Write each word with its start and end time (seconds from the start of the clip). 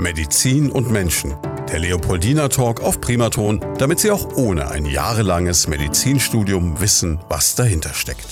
Medizin 0.00 0.70
und 0.70 0.90
Menschen. 0.90 1.34
Der 1.70 1.78
Leopoldina 1.78 2.48
Talk 2.48 2.80
auf 2.80 3.00
Primaton, 3.00 3.60
damit 3.78 4.00
Sie 4.00 4.10
auch 4.10 4.36
ohne 4.36 4.68
ein 4.68 4.86
jahrelanges 4.86 5.68
Medizinstudium 5.68 6.80
wissen, 6.80 7.20
was 7.28 7.54
dahinter 7.54 7.92
steckt. 7.92 8.26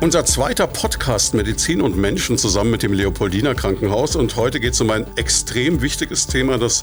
Unser 0.00 0.24
zweiter 0.26 0.66
Podcast 0.66 1.34
Medizin 1.34 1.80
und 1.80 1.96
Menschen 1.96 2.36
zusammen 2.36 2.70
mit 2.70 2.82
dem 2.82 2.92
Leopoldina 2.92 3.54
Krankenhaus. 3.54 4.16
Und 4.16 4.36
heute 4.36 4.60
geht 4.60 4.74
es 4.74 4.80
um 4.80 4.90
ein 4.90 5.06
extrem 5.16 5.80
wichtiges 5.80 6.26
Thema, 6.26 6.58
das 6.58 6.82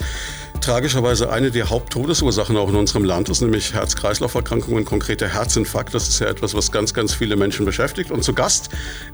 tragischerweise 0.62 1.32
eine 1.32 1.52
der 1.52 1.70
Haupttodesursachen 1.70 2.56
auch 2.56 2.70
in 2.70 2.76
unserem 2.76 3.04
Land 3.04 3.30
ist, 3.30 3.42
nämlich 3.42 3.74
Herz-Kreislauf-Erkrankungen, 3.74 4.86
konkreter 4.86 5.28
Herzinfarkt. 5.28 5.94
Das 5.94 6.08
ist 6.08 6.20
ja 6.20 6.28
etwas, 6.28 6.54
was 6.54 6.72
ganz, 6.72 6.94
ganz 6.94 7.14
viele 7.14 7.36
Menschen 7.36 7.66
beschäftigt. 7.66 8.12
Und 8.12 8.24
zu 8.24 8.34
Gast 8.34 8.70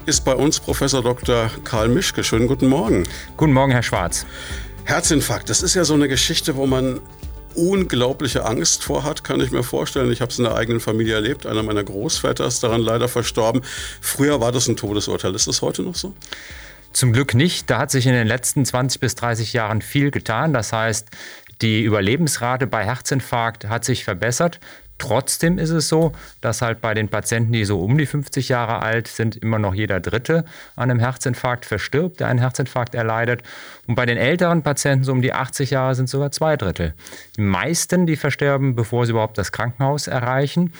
ist 0.05 0.25
bei 0.25 0.35
uns 0.35 0.59
Professor 0.59 1.01
Dr. 1.01 1.49
Karl 1.63 1.87
Mischke. 1.87 2.23
Schönen 2.23 2.47
guten 2.47 2.67
Morgen. 2.67 3.07
Guten 3.37 3.53
Morgen, 3.53 3.71
Herr 3.71 3.83
Schwarz. 3.83 4.25
Herzinfarkt, 4.83 5.49
das 5.49 5.63
ist 5.63 5.73
ja 5.73 5.85
so 5.85 5.93
eine 5.93 6.07
Geschichte, 6.07 6.55
wo 6.55 6.67
man 6.67 6.99
unglaubliche 7.55 8.45
Angst 8.45 8.83
vor 8.83 9.03
hat, 9.03 9.23
kann 9.23 9.41
ich 9.41 9.51
mir 9.51 9.63
vorstellen. 9.63 10.11
Ich 10.11 10.21
habe 10.21 10.31
es 10.31 10.37
in 10.37 10.43
der 10.43 10.55
eigenen 10.55 10.79
Familie 10.79 11.15
erlebt. 11.15 11.45
Einer 11.45 11.63
meiner 11.63 11.83
Großväter 11.83 12.45
ist 12.45 12.61
daran 12.63 12.81
leider 12.81 13.07
verstorben. 13.07 13.63
Früher 13.99 14.39
war 14.39 14.51
das 14.51 14.67
ein 14.67 14.75
Todesurteil. 14.75 15.33
Ist 15.33 15.47
das 15.47 15.61
heute 15.61 15.81
noch 15.81 15.95
so? 15.95 16.13
Zum 16.97 17.13
Glück 17.13 17.35
nicht. 17.35 17.69
Da 17.69 17.77
hat 17.77 17.91
sich 17.91 18.07
in 18.07 18.13
den 18.13 18.25
letzten 18.25 18.65
20 18.65 18.99
bis 18.99 19.13
30 19.13 19.53
Jahren 19.53 19.83
viel 19.83 20.09
getan. 20.09 20.51
Das 20.51 20.73
heißt, 20.73 21.07
die 21.61 21.83
Überlebensrate 21.83 22.65
bei 22.65 22.83
Herzinfarkt 22.83 23.69
hat 23.69 23.85
sich 23.85 24.03
verbessert. 24.03 24.59
Trotzdem 24.97 25.59
ist 25.59 25.69
es 25.69 25.89
so, 25.89 26.13
dass 26.41 26.63
halt 26.63 26.81
bei 26.81 26.95
den 26.95 27.07
Patienten, 27.07 27.53
die 27.53 27.65
so 27.65 27.81
um 27.81 27.99
die 27.99 28.07
50 28.07 28.49
Jahre 28.49 28.81
alt 28.81 29.07
sind, 29.07 29.35
immer 29.35 29.59
noch 29.59 29.75
jeder 29.75 29.99
Dritte 29.99 30.43
an 30.75 30.89
einem 30.89 30.99
Herzinfarkt 30.99 31.65
verstirbt, 31.65 32.19
der 32.19 32.29
einen 32.29 32.39
Herzinfarkt 32.39 32.95
erleidet. 32.95 33.43
Und 33.85 33.93
bei 33.93 34.07
den 34.07 34.17
älteren 34.17 34.63
Patienten, 34.63 35.03
so 35.03 35.11
um 35.11 35.21
die 35.21 35.33
80 35.33 35.69
Jahre, 35.69 35.93
sind 35.93 36.09
sogar 36.09 36.31
zwei 36.31 36.57
Drittel. 36.57 36.95
Die 37.35 37.41
meisten, 37.41 38.07
die 38.07 38.15
versterben, 38.15 38.75
bevor 38.75 39.05
sie 39.05 39.11
überhaupt 39.11 39.37
das 39.37 39.51
Krankenhaus 39.51 40.07
erreichen. 40.07 40.73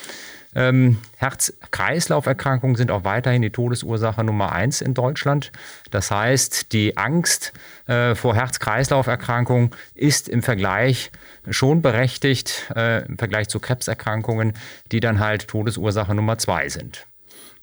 Ähm, 0.58 0.97
Herz-Kreislauf-Erkrankungen 1.17 2.75
sind 2.75 2.89
auch 2.89 3.03
weiterhin 3.03 3.44
die 3.44 3.52
Todesursache 3.52 4.23
Nummer 4.23 4.53
eins 4.53 4.81
in 4.81 4.95
Deutschland. 4.95 5.52
Das 5.91 6.09
heißt, 6.09 6.73
die 6.73 6.97
Angst 6.97 7.53
äh, 7.86 8.16
vor 8.16 8.33
Herz-Kreislauf-Erkrankungen 8.33 9.69
ist 9.94 10.28
im 10.28 10.41
Vergleich 10.41 11.11
schon 11.47 11.83
berechtigt, 11.83 12.72
äh, 12.75 13.05
im 13.05 13.19
Vergleich 13.19 13.50
zu 13.50 13.59
Krebserkrankungen, 13.59 14.53
die 14.91 15.00
dann 15.00 15.19
halt 15.19 15.47
Todesursache 15.47 16.16
Nummer 16.16 16.39
zwei 16.39 16.69
sind. 16.69 17.05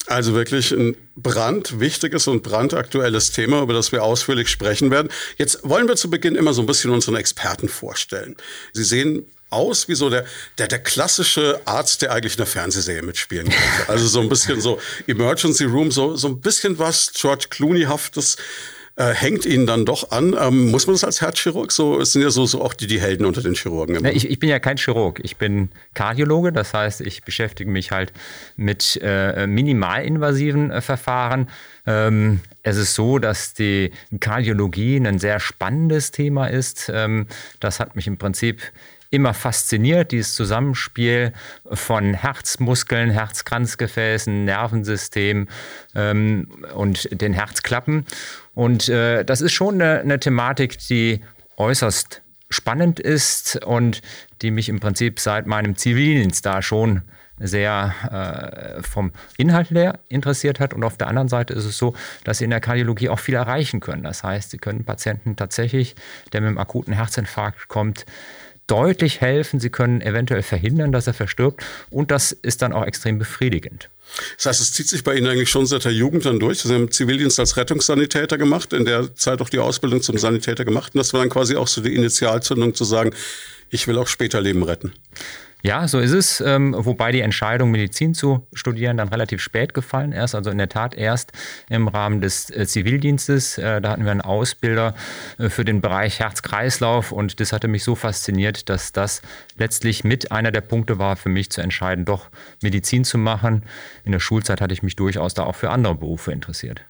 Also 0.06 0.34
wirklich 0.34 0.70
ein 0.70 0.96
brandwichtiges 1.16 2.28
und 2.28 2.44
brandaktuelles 2.44 3.32
Thema, 3.32 3.62
über 3.62 3.72
das 3.72 3.90
wir 3.90 4.04
ausführlich 4.04 4.50
sprechen 4.50 4.92
werden. 4.92 5.08
Jetzt 5.36 5.68
wollen 5.68 5.88
wir 5.88 5.96
zu 5.96 6.10
Beginn 6.10 6.36
immer 6.36 6.52
so 6.52 6.62
ein 6.62 6.66
bisschen 6.66 6.90
unseren 6.92 7.16
Experten 7.16 7.68
vorstellen. 7.68 8.36
Sie 8.72 8.84
sehen 8.84 9.26
aus 9.54 9.88
wie 9.88 9.94
so 9.94 10.10
der, 10.10 10.24
der, 10.58 10.68
der 10.68 10.80
klassische 10.80 11.60
Arzt, 11.64 12.02
der 12.02 12.12
eigentlich 12.12 12.34
in 12.34 12.38
der 12.38 12.46
Fernsehserie 12.46 13.02
mitspielen 13.02 13.48
könnte. 13.48 13.88
Also 13.88 14.06
so 14.06 14.20
ein 14.20 14.28
bisschen 14.28 14.60
so 14.60 14.80
Emergency 15.06 15.64
Room, 15.64 15.90
so, 15.90 16.16
so 16.16 16.28
ein 16.28 16.40
bisschen 16.40 16.78
was 16.78 17.12
George 17.14 17.46
Clooney-haftes. 17.50 18.36
Äh, 18.96 19.12
hängt 19.12 19.44
Ihnen 19.44 19.66
dann 19.66 19.84
doch 19.84 20.12
an. 20.12 20.36
Ähm, 20.40 20.70
muss 20.70 20.86
man 20.86 20.94
das 20.94 21.02
als 21.02 21.20
Herzchirurg 21.20 21.72
so? 21.72 22.00
Es 22.00 22.12
sind 22.12 22.22
ja 22.22 22.30
so, 22.30 22.46
so 22.46 22.62
auch 22.62 22.74
die, 22.74 22.86
die 22.86 23.00
Helden 23.00 23.26
unter 23.26 23.42
den 23.42 23.54
Chirurgen. 23.54 23.96
Immer. 23.96 24.12
Ich, 24.12 24.30
ich, 24.30 24.38
bin 24.38 24.48
ja 24.48 24.60
kein 24.60 24.76
Chirurg. 24.76 25.18
Ich 25.24 25.36
bin 25.36 25.70
Kardiologe. 25.94 26.52
Das 26.52 26.72
heißt, 26.72 27.00
ich 27.00 27.24
beschäftige 27.24 27.68
mich 27.68 27.90
halt 27.90 28.12
mit 28.54 28.96
äh, 29.02 29.48
minimalinvasiven 29.48 30.70
äh, 30.70 30.80
Verfahren. 30.80 31.48
Ähm, 31.88 32.38
es 32.62 32.76
ist 32.76 32.94
so, 32.94 33.18
dass 33.18 33.52
die 33.52 33.90
Kardiologie 34.20 34.96
ein 34.98 35.18
sehr 35.18 35.40
spannendes 35.40 36.12
Thema 36.12 36.46
ist. 36.46 36.88
Ähm, 36.94 37.26
das 37.58 37.80
hat 37.80 37.96
mich 37.96 38.06
im 38.06 38.16
Prinzip 38.16 38.62
immer 39.14 39.32
fasziniert, 39.32 40.12
dieses 40.12 40.34
Zusammenspiel 40.34 41.32
von 41.72 42.14
Herzmuskeln, 42.14 43.10
Herzkranzgefäßen, 43.10 44.44
Nervensystem 44.44 45.48
ähm, 45.94 46.48
und 46.74 47.08
den 47.20 47.32
Herzklappen. 47.32 48.06
Und 48.54 48.88
äh, 48.88 49.24
das 49.24 49.40
ist 49.40 49.52
schon 49.52 49.80
eine, 49.80 50.00
eine 50.00 50.18
Thematik, 50.18 50.78
die 50.78 51.20
äußerst 51.56 52.22
spannend 52.50 53.00
ist 53.00 53.64
und 53.64 54.02
die 54.42 54.50
mich 54.50 54.68
im 54.68 54.80
Prinzip 54.80 55.20
seit 55.20 55.46
meinem 55.46 55.76
Zivildienst 55.76 56.44
da 56.44 56.60
schon 56.60 57.02
sehr 57.38 57.94
äh, 58.78 58.82
vom 58.82 59.12
Inhalt 59.36 59.70
her 59.70 59.98
interessiert 60.08 60.60
hat. 60.60 60.72
Und 60.72 60.84
auf 60.84 60.96
der 60.96 61.08
anderen 61.08 61.28
Seite 61.28 61.54
ist 61.54 61.64
es 61.64 61.78
so, 61.78 61.94
dass 62.22 62.38
sie 62.38 62.44
in 62.44 62.50
der 62.50 62.60
Kardiologie 62.60 63.08
auch 63.08 63.18
viel 63.18 63.34
erreichen 63.34 63.80
können. 63.80 64.04
Das 64.04 64.22
heißt, 64.22 64.50
sie 64.50 64.58
können 64.58 64.84
Patienten 64.84 65.36
tatsächlich, 65.36 65.96
der 66.32 66.40
mit 66.40 66.48
einem 66.48 66.58
akuten 66.58 66.92
Herzinfarkt 66.92 67.68
kommt, 67.68 68.06
deutlich 68.66 69.20
helfen. 69.20 69.60
Sie 69.60 69.70
können 69.70 70.00
eventuell 70.00 70.42
verhindern, 70.42 70.92
dass 70.92 71.06
er 71.06 71.14
verstirbt. 71.14 71.64
Und 71.90 72.10
das 72.10 72.32
ist 72.32 72.62
dann 72.62 72.72
auch 72.72 72.84
extrem 72.84 73.18
befriedigend. 73.18 73.90
Das 74.36 74.46
heißt, 74.46 74.60
es 74.60 74.72
zieht 74.72 74.88
sich 74.88 75.02
bei 75.02 75.14
Ihnen 75.14 75.26
eigentlich 75.26 75.50
schon 75.50 75.66
seit 75.66 75.84
der 75.84 75.92
Jugend 75.92 76.24
dann 76.24 76.38
durch. 76.38 76.60
Sie 76.60 76.72
haben 76.72 76.90
Zivildienst 76.90 77.38
als 77.40 77.56
Rettungssanitäter 77.56 78.38
gemacht, 78.38 78.72
in 78.72 78.84
der 78.84 79.14
Zeit 79.16 79.40
auch 79.40 79.48
die 79.48 79.58
Ausbildung 79.58 80.02
zum 80.02 80.18
Sanitäter 80.18 80.64
gemacht. 80.64 80.94
Und 80.94 80.98
das 80.98 81.12
war 81.12 81.20
dann 81.20 81.30
quasi 81.30 81.56
auch 81.56 81.66
so 81.66 81.80
die 81.80 81.94
Initialzündung 81.94 82.74
zu 82.74 82.84
sagen, 82.84 83.12
ich 83.70 83.88
will 83.88 83.98
auch 83.98 84.06
später 84.06 84.40
Leben 84.40 84.62
retten. 84.62 84.92
Ja, 85.66 85.88
so 85.88 85.98
ist 85.98 86.12
es. 86.12 86.42
Ähm, 86.42 86.74
wobei 86.76 87.10
die 87.10 87.22
Entscheidung, 87.22 87.70
Medizin 87.70 88.12
zu 88.12 88.46
studieren, 88.52 88.98
dann 88.98 89.08
relativ 89.08 89.40
spät 89.40 89.72
gefallen 89.72 90.12
ist. 90.12 90.34
Also 90.34 90.50
in 90.50 90.58
der 90.58 90.68
Tat 90.68 90.94
erst 90.94 91.32
im 91.70 91.88
Rahmen 91.88 92.20
des 92.20 92.50
äh, 92.50 92.66
Zivildienstes. 92.66 93.56
Äh, 93.56 93.80
da 93.80 93.92
hatten 93.92 94.04
wir 94.04 94.10
einen 94.10 94.20
Ausbilder 94.20 94.94
äh, 95.38 95.48
für 95.48 95.64
den 95.64 95.80
Bereich 95.80 96.20
Herz-Kreislauf 96.20 97.12
und 97.12 97.40
das 97.40 97.54
hatte 97.54 97.68
mich 97.68 97.82
so 97.82 97.94
fasziniert, 97.94 98.68
dass 98.68 98.92
das 98.92 99.22
letztlich 99.56 100.04
mit 100.04 100.32
einer 100.32 100.52
der 100.52 100.60
Punkte 100.60 100.98
war 100.98 101.16
für 101.16 101.30
mich 101.30 101.50
zu 101.50 101.62
entscheiden, 101.62 102.04
doch 102.04 102.28
Medizin 102.60 103.04
zu 103.04 103.16
machen. 103.16 103.62
In 104.04 104.12
der 104.12 104.20
Schulzeit 104.20 104.60
hatte 104.60 104.74
ich 104.74 104.82
mich 104.82 104.96
durchaus 104.96 105.32
da 105.32 105.44
auch 105.44 105.56
für 105.56 105.70
andere 105.70 105.94
Berufe 105.94 106.30
interessiert. 106.30 106.82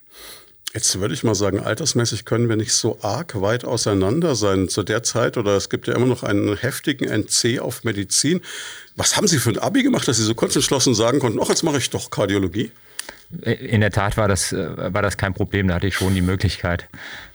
Jetzt 0.74 0.98
würde 0.98 1.14
ich 1.14 1.22
mal 1.22 1.36
sagen, 1.36 1.60
altersmäßig 1.60 2.24
können 2.24 2.48
wir 2.48 2.56
nicht 2.56 2.72
so 2.72 2.98
arg 3.00 3.40
weit 3.40 3.64
auseinander 3.64 4.34
sein 4.34 4.68
zu 4.68 4.82
der 4.82 5.04
Zeit. 5.04 5.36
Oder 5.36 5.56
es 5.56 5.70
gibt 5.70 5.86
ja 5.86 5.94
immer 5.94 6.06
noch 6.06 6.24
einen 6.24 6.56
heftigen 6.56 7.08
NC 7.08 7.60
auf 7.60 7.84
Medizin. 7.84 8.40
Was 8.96 9.16
haben 9.16 9.28
Sie 9.28 9.38
für 9.38 9.50
ein 9.50 9.58
Abi 9.58 9.84
gemacht, 9.84 10.08
dass 10.08 10.16
Sie 10.16 10.24
so 10.24 10.34
kurz 10.34 10.56
entschlossen 10.56 10.92
sagen 10.94 11.20
konnten, 11.20 11.38
ach, 11.40 11.48
jetzt 11.48 11.62
mache 11.62 11.78
ich 11.78 11.90
doch 11.90 12.10
Kardiologie? 12.10 12.72
In 13.40 13.80
der 13.82 13.92
Tat 13.92 14.16
war 14.16 14.26
das, 14.26 14.52
äh, 14.52 14.92
war 14.92 15.02
das 15.02 15.16
kein 15.16 15.32
Problem. 15.32 15.68
Da 15.68 15.74
hatte 15.74 15.86
ich 15.86 15.94
schon 15.94 16.12
die 16.12 16.22
Möglichkeit, 16.22 16.88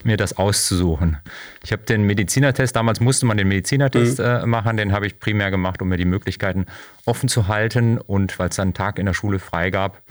mir 0.04 0.18
das 0.18 0.36
auszusuchen. 0.36 1.16
Ich 1.64 1.72
habe 1.72 1.82
den 1.82 2.02
Medizinertest, 2.02 2.76
damals 2.76 3.00
musste 3.00 3.24
man 3.24 3.38
den 3.38 3.48
Medizinertest 3.48 4.18
mhm. 4.18 4.24
äh, 4.24 4.46
machen, 4.46 4.76
den 4.76 4.92
habe 4.92 5.06
ich 5.06 5.18
primär 5.18 5.50
gemacht, 5.50 5.80
um 5.80 5.88
mir 5.88 5.96
die 5.96 6.04
Möglichkeiten 6.04 6.66
offen 7.06 7.30
zu 7.30 7.48
halten 7.48 7.96
und 7.96 8.38
weil 8.38 8.50
es 8.50 8.56
dann 8.56 8.68
einen 8.68 8.74
Tag 8.74 8.98
in 8.98 9.06
der 9.06 9.14
Schule 9.14 9.38
frei 9.38 9.70
gab. 9.70 10.02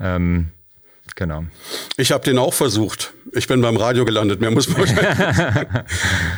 Ähm, 0.00 0.52
Genau. 1.14 1.44
Ich 1.96 2.12
habe 2.12 2.24
den 2.24 2.38
auch 2.38 2.54
versucht. 2.54 3.12
Ich 3.32 3.46
bin 3.46 3.60
beim 3.60 3.76
Radio 3.76 4.04
gelandet, 4.04 4.40
mehr 4.40 4.50
muss 4.50 4.68
man 4.68 4.78
wahrscheinlich 4.80 5.36
sagen. 5.36 5.84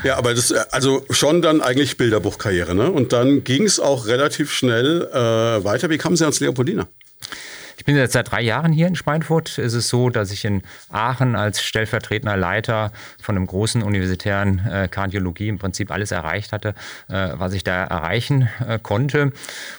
Ja, 0.04 0.16
aber 0.16 0.34
das, 0.34 0.52
also 0.52 1.04
schon 1.10 1.42
dann 1.42 1.60
eigentlich 1.60 1.96
Bilderbuchkarriere, 1.96 2.74
ne? 2.74 2.90
Und 2.90 3.12
dann 3.12 3.44
ging 3.44 3.64
es 3.64 3.80
auch 3.80 4.06
relativ 4.06 4.52
schnell 4.52 5.08
äh, 5.12 5.64
weiter. 5.64 5.90
Wie 5.90 5.98
kamen 5.98 6.16
Sie 6.16 6.24
ans 6.24 6.40
Leopoldina? 6.40 6.88
Ich 7.84 7.86
bin 7.86 7.96
jetzt 7.96 8.14
seit 8.14 8.30
drei 8.30 8.40
Jahren 8.40 8.72
hier 8.72 8.86
in 8.86 8.96
Schweinfurt. 8.96 9.58
Es 9.58 9.74
ist 9.74 9.90
so, 9.90 10.08
dass 10.08 10.30
ich 10.30 10.46
in 10.46 10.62
Aachen 10.88 11.36
als 11.36 11.62
stellvertretender 11.62 12.34
Leiter 12.34 12.92
von 13.20 13.36
einem 13.36 13.46
großen 13.46 13.82
universitären 13.82 14.66
äh, 14.66 14.88
Kardiologie 14.88 15.48
im 15.48 15.58
Prinzip 15.58 15.90
alles 15.90 16.10
erreicht 16.10 16.52
hatte, 16.52 16.70
äh, 17.10 17.32
was 17.34 17.52
ich 17.52 17.62
da 17.62 17.84
erreichen 17.84 18.48
äh, 18.66 18.78
konnte. 18.78 19.32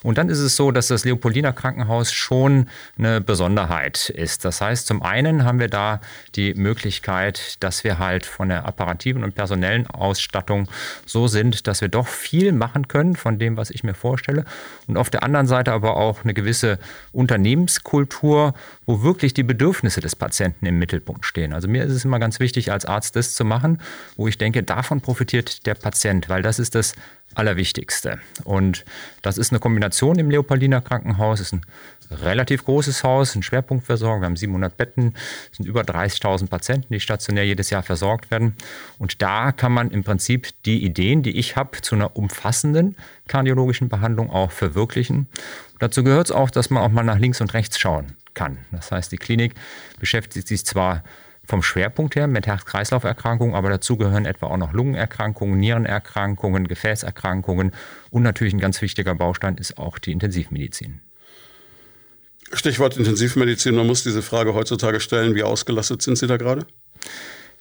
Und 0.03 0.19
dann 0.19 0.29
ist 0.29 0.37
es 0.37 0.55
so, 0.55 0.69
dass 0.69 0.85
das 0.85 1.03
Leopoldiner 1.03 1.51
Krankenhaus 1.51 2.13
schon 2.13 2.69
eine 2.95 3.21
Besonderheit 3.21 4.09
ist. 4.09 4.45
Das 4.45 4.61
heißt, 4.61 4.85
zum 4.85 5.01
einen 5.01 5.43
haben 5.43 5.59
wir 5.59 5.67
da 5.67 5.99
die 6.35 6.53
Möglichkeit, 6.53 7.57
dass 7.63 7.83
wir 7.83 7.97
halt 7.97 8.27
von 8.27 8.49
der 8.49 8.67
apparativen 8.67 9.23
und 9.23 9.33
personellen 9.33 9.87
Ausstattung 9.87 10.67
so 11.07 11.27
sind, 11.27 11.65
dass 11.65 11.81
wir 11.81 11.89
doch 11.89 12.05
viel 12.05 12.51
machen 12.51 12.87
können 12.87 13.15
von 13.15 13.39
dem, 13.39 13.57
was 13.57 13.71
ich 13.71 13.83
mir 13.83 13.95
vorstelle. 13.95 14.45
Und 14.87 14.97
auf 14.97 15.09
der 15.09 15.23
anderen 15.23 15.47
Seite 15.47 15.71
aber 15.71 15.97
auch 15.97 16.23
eine 16.23 16.33
gewisse 16.33 16.79
Unternehmens 17.11 17.83
Kultur, 17.83 18.53
wo 18.85 19.01
wirklich 19.01 19.33
die 19.33 19.43
Bedürfnisse 19.43 20.01
des 20.01 20.15
Patienten 20.15 20.65
im 20.65 20.77
Mittelpunkt 20.79 21.25
stehen. 21.25 21.53
Also 21.53 21.67
mir 21.67 21.83
ist 21.83 21.93
es 21.93 22.05
immer 22.05 22.19
ganz 22.19 22.39
wichtig, 22.39 22.71
als 22.71 22.85
Arzt 22.85 23.15
das 23.15 23.33
zu 23.33 23.45
machen, 23.45 23.81
wo 24.15 24.27
ich 24.27 24.37
denke, 24.37 24.63
davon 24.63 25.01
profitiert 25.01 25.65
der 25.65 25.75
Patient, 25.75 26.29
weil 26.29 26.41
das 26.41 26.59
ist 26.59 26.75
das 26.75 26.93
Allerwichtigste. 27.35 28.19
Und 28.43 28.85
das 29.21 29.37
ist 29.37 29.51
eine 29.51 29.59
Kombination 29.59 30.17
im 30.17 30.29
Leopoldiner 30.29 30.81
Krankenhaus. 30.81 31.39
Es 31.39 31.47
ist 31.47 31.53
ein 31.53 31.65
relativ 32.11 32.65
großes 32.65 33.03
Haus, 33.03 33.35
ein 33.35 33.43
Schwerpunktversorgung. 33.43 34.21
Wir 34.21 34.25
haben 34.25 34.35
700 34.35 34.75
Betten, 34.75 35.13
es 35.51 35.57
sind 35.57 35.65
über 35.65 35.81
30.000 35.81 36.47
Patienten, 36.47 36.93
die 36.93 36.99
stationär 36.99 37.45
jedes 37.45 37.69
Jahr 37.69 37.83
versorgt 37.83 38.31
werden. 38.31 38.55
Und 38.99 39.21
da 39.21 39.51
kann 39.51 39.71
man 39.71 39.91
im 39.91 40.03
Prinzip 40.03 40.49
die 40.65 40.83
Ideen, 40.83 41.23
die 41.23 41.37
ich 41.37 41.55
habe, 41.55 41.81
zu 41.81 41.95
einer 41.95 42.15
umfassenden 42.15 42.95
kardiologischen 43.27 43.89
Behandlung 43.89 44.29
auch 44.29 44.51
verwirklichen. 44.51 45.27
Dazu 45.79 46.03
gehört 46.03 46.27
es 46.27 46.31
auch, 46.31 46.49
dass 46.49 46.69
man 46.69 46.83
auch 46.83 46.91
mal 46.91 47.03
nach 47.03 47.19
links 47.19 47.41
und 47.41 47.53
rechts 47.53 47.79
schauen 47.79 48.13
kann. 48.33 48.59
Das 48.71 48.91
heißt, 48.91 49.11
die 49.11 49.17
Klinik 49.17 49.53
beschäftigt 49.99 50.47
sich 50.47 50.65
zwar 50.65 51.03
vom 51.47 51.61
Schwerpunkt 51.61 52.15
her 52.15 52.27
mit 52.27 52.47
Herz-Kreislauf-Erkrankungen, 52.47 53.55
aber 53.55 53.69
dazu 53.69 53.97
gehören 53.97 54.25
etwa 54.25 54.47
auch 54.47 54.57
noch 54.57 54.73
Lungenerkrankungen, 54.73 55.59
Nierenerkrankungen, 55.59 56.67
Gefäßerkrankungen 56.67 57.71
und 58.09 58.23
natürlich 58.23 58.53
ein 58.53 58.59
ganz 58.59 58.81
wichtiger 58.81 59.15
Baustein 59.15 59.57
ist 59.57 59.77
auch 59.77 59.99
die 59.99 60.11
Intensivmedizin. 60.11 61.01
Stichwort 62.53 62.97
Intensivmedizin, 62.97 63.75
man 63.75 63.87
muss 63.87 64.03
diese 64.03 64.21
Frage 64.21 64.53
heutzutage 64.53 64.99
stellen, 64.99 65.35
wie 65.35 65.43
ausgelastet 65.43 66.01
sind 66.01 66.17
Sie 66.17 66.27
da 66.27 66.37
gerade? 66.37 66.65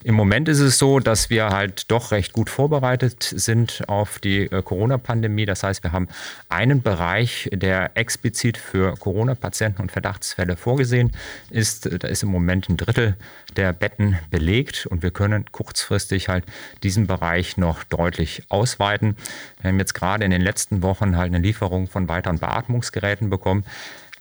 Im 0.05 0.17
Moment 0.17 0.51
ist 0.51 0.61
es 0.61 0.79
so, 0.79 1.01
dass 1.01 1.31
wir 1.31 1.49
halt 1.49 1.91
doch 1.91 2.11
recht 2.11 2.35
gut 2.35 2.51
vorbereitet 2.51 3.23
sind 3.23 3.89
auf 3.89 4.19
die 4.19 4.43
äh, 4.43 4.61
Corona-Pandemie. 4.61 5.47
Das 5.47 5.63
heißt, 5.63 5.83
wir 5.83 5.93
haben 5.93 6.09
einen 6.51 6.83
Bereich, 6.83 7.49
der 7.55 7.97
explizit 7.97 8.59
für 8.59 8.97
Corona-Patienten 8.99 9.81
und 9.81 9.91
Verdachtsfälle 9.91 10.59
vorgesehen 10.59 11.13
ist. 11.49 11.89
Da 12.03 12.07
ist 12.07 12.23
im 12.23 12.29
Moment 12.29 12.69
ein 12.69 12.77
Drittel 12.77 13.17
der 13.57 13.73
Betten 13.73 14.19
belegt 14.31 14.85
und 14.85 15.03
wir 15.03 15.11
können 15.11 15.47
kurzfristig 15.51 16.29
halt 16.29 16.45
diesen 16.83 17.07
Bereich 17.07 17.57
noch 17.57 17.83
deutlich 17.83 18.43
ausweiten. 18.51 19.17
Wir 19.63 19.71
haben 19.71 19.79
jetzt 19.79 19.95
gerade 19.95 20.23
in 20.23 20.31
den 20.31 20.43
letzten 20.43 20.83
Wochen 20.83 21.17
halt 21.17 21.33
eine 21.33 21.43
Lieferung 21.43 21.89
von 21.89 22.11
weiteren 22.11 22.39
Beatmungsgeräten 22.39 23.31
bekommen. 23.31 23.65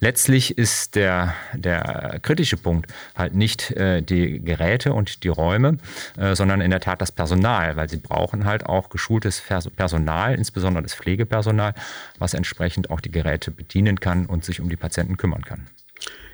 Letztlich 0.03 0.57
ist 0.57 0.95
der, 0.95 1.33
der 1.53 2.19
kritische 2.21 2.57
Punkt 2.57 2.91
halt 3.15 3.35
nicht 3.35 3.71
äh, 3.71 4.01
die 4.01 4.43
Geräte 4.43 4.91
und 4.91 5.23
die 5.23 5.29
Räume, 5.29 5.77
äh, 6.17 6.35
sondern 6.35 6.59
in 6.59 6.71
der 6.71 6.81
Tat 6.81 7.01
das 7.01 7.13
Personal, 7.13 7.77
weil 7.77 7.87
sie 7.87 7.95
brauchen 7.95 8.43
halt 8.43 8.65
auch 8.65 8.89
geschultes 8.89 9.41
Personal, 9.77 10.35
insbesondere 10.35 10.83
das 10.83 10.93
Pflegepersonal, 10.93 11.73
was 12.19 12.33
entsprechend 12.33 12.89
auch 12.89 12.99
die 12.99 13.11
Geräte 13.11 13.49
bedienen 13.49 14.01
kann 14.01 14.25
und 14.25 14.43
sich 14.43 14.59
um 14.59 14.67
die 14.67 14.75
Patienten 14.75 15.15
kümmern 15.15 15.43
kann. 15.43 15.67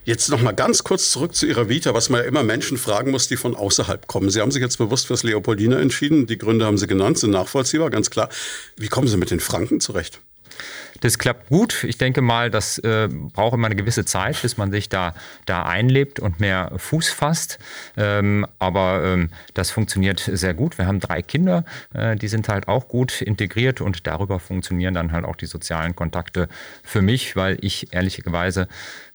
Jetzt 0.04 0.30
noch 0.30 0.42
mal 0.42 0.54
ganz 0.54 0.84
kurz 0.84 1.12
zurück 1.12 1.36
zu 1.36 1.46
Ihrer 1.46 1.70
Vita, 1.70 1.94
was 1.94 2.10
man 2.10 2.22
ja 2.22 2.28
immer 2.28 2.42
Menschen 2.42 2.80
fragen 2.80 3.12
muss, 3.12 3.28
die 3.28 3.38
von 3.38 3.56
außerhalb 3.56 4.08
kommen. 4.08 4.32
Sie 4.32 4.42
haben 4.42 4.50
sich 4.50 4.64
jetzt 4.64 4.80
bewusst 4.80 5.06
fürs 5.06 5.22
Leopoldina 5.22 5.80
entschieden. 5.80 6.26
Die 6.26 6.40
Gründe 6.40 6.66
haben 6.66 6.80
Sie 6.80 6.88
genannt, 6.88 7.20
sind 7.20 7.30
nachvollziehbar, 7.30 7.92
ganz 7.92 8.10
klar. 8.10 8.30
Wie 8.78 8.88
kommen 8.88 9.08
Sie 9.08 9.18
mit 9.18 9.30
den 9.30 9.40
Franken 9.40 9.80
zurecht? 9.80 10.22
Das 11.02 11.18
klappt 11.18 11.50
gut. 11.50 11.84
Ich 11.84 11.98
denke 11.98 12.22
mal, 12.22 12.50
das 12.50 12.78
äh, 12.80 13.08
braucht 13.10 13.54
immer 13.54 13.68
eine 13.68 13.76
gewisse 13.76 14.06
Zeit, 14.06 14.42
bis 14.42 14.58
man 14.58 14.72
sich 14.72 14.90
da, 14.90 15.14
da 15.46 15.64
einlebt 15.64 16.20
und 16.20 16.40
mehr 16.40 16.72
Fuß 16.76 17.10
fasst. 17.10 17.60
Ähm, 17.98 18.46
aber 18.60 19.04
ähm, 19.04 19.30
das 19.54 19.72
funktioniert 19.72 20.20
sehr 20.20 20.54
gut. 20.54 20.78
Wir 20.78 20.88
haben 20.88 21.00
drei 21.00 21.22
Kinder, 21.22 21.64
äh, 21.94 22.16
die 22.16 22.28
sind 22.28 22.50
halt 22.50 22.68
auch 22.68 22.88
gut 22.88 23.22
integriert 23.22 23.82
und 23.82 24.08
darüber 24.08 24.40
funktionieren 24.40 24.94
dann 24.94 25.12
halt 25.12 25.26
auch 25.26 25.36
die 25.36 25.46
sozialen 25.46 25.96
Kontakte 25.96 26.50
für 26.84 27.02
mich, 27.02 27.36
weil 27.36 27.58
ich 27.62 27.94
ehrlicherweise 27.94 28.68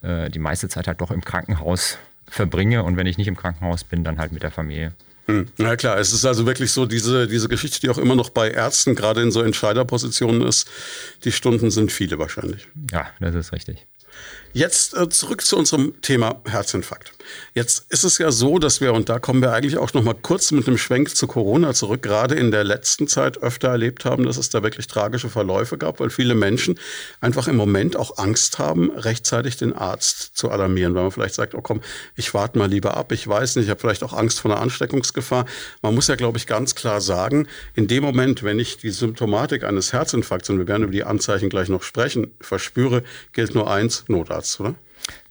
äh, 0.02 0.30
die 0.30 0.38
meiste 0.38 0.68
Zeit 0.68 0.86
halt 0.86 1.00
doch 1.00 1.10
im 1.10 1.24
Krankenhaus 1.24 1.98
verbringe 2.26 2.82
und 2.82 2.96
wenn 2.96 3.06
ich 3.06 3.18
nicht 3.18 3.28
im 3.28 3.36
Krankenhaus 3.36 3.84
bin, 3.84 4.04
dann 4.04 4.18
halt 4.18 4.32
mit 4.32 4.42
der 4.42 4.50
Familie. 4.50 4.92
Hm. 5.26 5.48
Ja 5.58 5.76
klar, 5.76 5.98
es 5.98 6.12
ist 6.12 6.24
also 6.24 6.44
wirklich 6.46 6.70
so 6.72 6.84
diese, 6.84 7.26
diese 7.26 7.48
Geschichte, 7.48 7.80
die 7.80 7.88
auch 7.88 7.98
immer 7.98 8.14
noch 8.14 8.30
bei 8.30 8.50
Ärzten 8.50 8.94
gerade 8.94 9.22
in 9.22 9.30
so 9.30 9.40
Entscheiderpositionen 9.40 10.42
ist. 10.42 10.68
Die 11.24 11.32
Stunden 11.32 11.70
sind 11.70 11.92
viele 11.92 12.18
wahrscheinlich. 12.18 12.66
Ja, 12.92 13.06
das 13.20 13.34
ist 13.34 13.52
richtig. 13.52 13.86
Jetzt 14.54 14.96
äh, 14.96 15.08
zurück 15.08 15.42
zu 15.42 15.56
unserem 15.56 16.00
Thema 16.00 16.40
Herzinfarkt. 16.46 17.10
Jetzt 17.54 17.86
ist 17.90 18.04
es 18.04 18.18
ja 18.18 18.30
so, 18.30 18.58
dass 18.60 18.80
wir, 18.80 18.92
und 18.92 19.08
da 19.08 19.18
kommen 19.18 19.42
wir 19.42 19.52
eigentlich 19.52 19.78
auch 19.78 19.92
noch 19.94 20.04
mal 20.04 20.14
kurz 20.14 20.52
mit 20.52 20.68
einem 20.68 20.78
Schwenk 20.78 21.16
zu 21.16 21.26
Corona 21.26 21.74
zurück, 21.74 22.02
gerade 22.02 22.36
in 22.36 22.52
der 22.52 22.62
letzten 22.62 23.08
Zeit 23.08 23.42
öfter 23.42 23.68
erlebt 23.68 24.04
haben, 24.04 24.24
dass 24.24 24.36
es 24.36 24.50
da 24.50 24.62
wirklich 24.62 24.86
tragische 24.86 25.28
Verläufe 25.28 25.78
gab, 25.78 25.98
weil 25.98 26.10
viele 26.10 26.36
Menschen 26.36 26.78
einfach 27.20 27.48
im 27.48 27.56
Moment 27.56 27.96
auch 27.96 28.18
Angst 28.18 28.58
haben, 28.60 28.90
rechtzeitig 28.90 29.56
den 29.56 29.72
Arzt 29.72 30.36
zu 30.36 30.50
alarmieren, 30.50 30.94
weil 30.94 31.02
man 31.02 31.10
vielleicht 31.10 31.34
sagt, 31.34 31.54
oh 31.54 31.60
komm, 31.60 31.80
ich 32.14 32.32
warte 32.34 32.58
mal 32.58 32.68
lieber 32.68 32.96
ab, 32.96 33.10
ich 33.10 33.26
weiß 33.26 33.56
nicht, 33.56 33.64
ich 33.64 33.70
habe 33.70 33.80
vielleicht 33.80 34.04
auch 34.04 34.12
Angst 34.12 34.40
vor 34.40 34.52
einer 34.52 34.60
Ansteckungsgefahr. 34.60 35.46
Man 35.82 35.94
muss 35.94 36.06
ja, 36.06 36.14
glaube 36.14 36.38
ich, 36.38 36.46
ganz 36.46 36.74
klar 36.74 37.00
sagen, 37.00 37.48
in 37.74 37.88
dem 37.88 38.04
Moment, 38.04 38.42
wenn 38.42 38.58
ich 38.58 38.76
die 38.76 38.90
Symptomatik 38.90 39.64
eines 39.64 39.92
Herzinfarkts, 39.92 40.50
und 40.50 40.58
wir 40.58 40.68
werden 40.68 40.84
über 40.84 40.92
die 40.92 41.04
Anzeichen 41.04 41.48
gleich 41.48 41.68
noch 41.68 41.82
sprechen, 41.82 42.34
verspüre, 42.40 43.02
gilt 43.32 43.54
nur 43.54 43.70
eins, 43.70 44.04
Notarzt, 44.08 44.43
oder? 44.60 44.74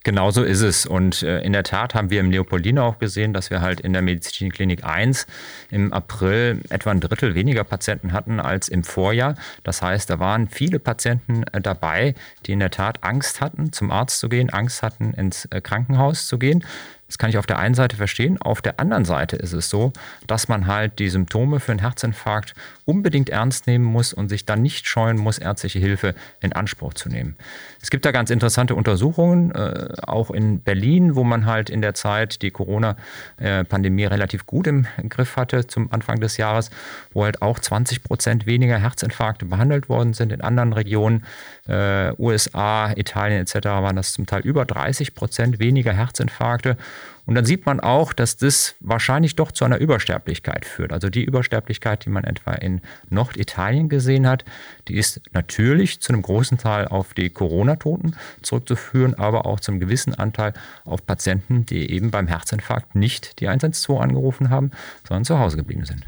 Genauso 0.04 0.44
ist 0.44 0.62
es. 0.62 0.86
Und 0.86 1.24
äh, 1.24 1.39
in 1.42 1.54
der 1.54 1.63
Tat 1.63 1.95
haben 1.95 2.10
wir 2.10 2.19
im 2.19 2.30
Leopoldina 2.30 2.83
auch 2.83 3.00
gesehen, 3.00 3.31
dass 3.31 3.50
wir 3.50 3.62
halt 3.62 3.80
in 3.80 3.94
der 3.94 4.01
Medizinischen 4.01 4.54
Klinik 4.54 4.83
1 4.83 5.25
im 5.71 5.94
April 5.94 6.60
etwa 6.69 6.92
ein 6.92 7.00
Drittel 7.00 7.36
weniger 7.36 7.63
Patienten 7.63 8.12
hatten 8.12 8.42
als 8.42 8.68
im 8.68 8.83
Vorjahr. 8.83 9.36
Das 9.63 9.81
heißt, 9.81 10.10
da 10.10 10.19
waren 10.19 10.50
viele 10.50 10.80
Patienten 10.80 11.44
äh, 11.54 11.62
dabei, 11.62 12.15
die 12.45 12.51
in 12.51 12.60
der 12.60 12.71
Tat 12.71 13.01
Angst 13.04 13.39
hatten, 13.39 13.71
zum 13.71 13.92
Arzt 13.92 14.19
zu 14.19 14.27
gehen, 14.27 14.50
Angst 14.50 14.83
hatten, 14.83 15.13
ins 15.13 15.45
äh, 15.45 15.62
Krankenhaus 15.62 16.27
zu 16.27 16.38
gehen. 16.38 16.65
Das 17.13 17.19
kann 17.19 17.30
ich 17.30 17.38
auf 17.38 17.45
der 17.45 17.60
einen 17.60 17.75
Seite 17.75 17.95
verstehen. 17.95 18.42
Auf 18.42 18.63
der 18.63 18.80
anderen 18.80 19.06
Seite 19.06 19.36
ist 19.36 19.54
es 19.54 19.69
so, 19.69 19.94
dass 20.25 20.48
man 20.48 20.65
halt 20.65 20.98
die 20.98 21.10
Symptome 21.10 21.60
für 21.60 21.71
einen 21.71 21.80
Herzinfarkt 21.80 22.56
unbedingt 22.86 23.30
ernst 23.30 23.68
nehmen 23.68 23.86
muss 23.86 24.13
und 24.13 24.30
sich 24.30 24.48
dann 24.48 24.63
nicht 24.63 24.88
scheuen 24.88 25.18
muss, 25.18 25.38
ärztliche 25.38 25.77
Hilfe 25.77 26.15
in 26.42 26.54
Anspruch 26.54 26.95
zu 26.95 27.10
nehmen. 27.10 27.38
Es 27.83 27.92
gibt 27.92 28.06
da 28.06 28.12
ganz 28.12 28.31
interessante 28.31 28.74
Untersuchungen, 28.74 29.51
äh, 29.51 29.89
auch 30.01 30.31
in 30.31 30.62
Berlin, 30.62 31.15
wo 31.15 31.24
man 31.24 31.45
halt 31.45 31.69
in 31.69 31.83
der 31.83 31.94
Zeit 31.94 32.42
die 32.42 32.50
Corona-Pandemie 32.50 34.06
relativ 34.06 34.48
gut 34.48 34.65
im 34.65 34.88
Griff 35.07 35.38
hatte 35.38 35.68
zum 35.68 35.94
Anfang 35.94 36.19
des 36.19 36.38
Jahres, 36.38 36.71
wo 37.12 37.25
halt 37.25 37.44
auch 37.44 37.60
20 37.60 38.04
Prozent 38.04 38.48
weniger 38.48 38.80
Herzinfarkte 38.80 39.45
behandelt 39.45 39.88
worden 39.88 40.13
sind. 40.13 40.31
In 40.31 40.42
anderen 40.42 40.74
Regionen, 40.74 41.25
äh, 41.68 42.13
USA, 42.18 42.92
Italien 42.95 43.42
etc., 43.42 43.65
waren 43.65 43.95
das 43.95 44.13
zum 44.13 44.25
Teil 44.25 44.42
über 44.42 44.65
30 44.65 45.15
Prozent 45.15 45.60
weniger 45.60 45.94
Herzinfarkte. 45.94 46.77
Und 47.25 47.36
dann 47.36 47.45
sieht 47.45 47.65
man 47.65 47.80
auch, 47.80 48.12
dass 48.12 48.36
das 48.36 48.75
wahrscheinlich 48.81 49.38
doch 49.38 49.54
zu 49.54 49.63
einer 49.63 49.77
Übersterblichkeit 49.77 50.65
führt. 50.65 50.92
Also 50.92 51.10
die 51.10 51.24
Übersterblichkeit, 51.24 52.04
die 52.04 52.10
man 52.10 52.25
etwa 52.25 52.51
in 52.51 52.81
Norditalien 53.10 53.88
gesehen 53.88 54.27
hat, 54.27 54.44
die 54.89 54.98
ist 54.98 55.21
natürlich 55.31 56.01
zu 56.01 56.12
einem 56.12 56.21
großen 56.21 56.57
Teil 56.57 56.89
auf 56.89 57.13
die 57.13 57.30
Corona-Toten 57.30 58.18
zurückzuführen, 58.42 59.13
aber 59.13 59.45
auch 59.45 59.62
zum 59.62 59.80
gewissen 59.80 60.13
Anteil 60.13 60.54
auf 60.83 61.06
Patienten, 61.06 61.65
die 61.65 61.92
eben 61.92 62.12
beim 62.12 62.27
Herzinfarkt 62.27 62.94
nicht 62.95 63.39
die 63.39 63.48
112 63.48 64.01
angerufen 64.01 64.50
haben, 64.50 64.71
sondern 65.07 65.24
zu 65.24 65.39
Hause 65.39 65.56
geblieben 65.56 65.86
sind. 65.86 66.06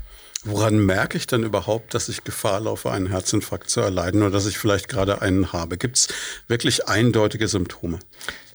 Woran 0.48 0.78
merke 0.78 1.18
ich 1.18 1.26
denn 1.26 1.44
überhaupt, 1.44 1.96
dass 1.96 2.08
ich 2.08 2.24
Gefahr 2.24 2.60
laufe, 2.60 2.92
einen 2.92 3.08
Herzinfarkt 3.08 3.68
zu 3.68 3.82
erleiden 3.82 4.22
oder 4.22 4.30
dass 4.30 4.46
ich 4.46 4.60
vielleicht 4.60 4.90
gerade 4.90 5.24
einen 5.24 5.52
habe? 5.52 5.76
Gibt 5.76 5.98
es 5.98 6.08
wirklich 6.48 6.88
eindeutige 6.88 7.48
Symptome? 7.48 7.98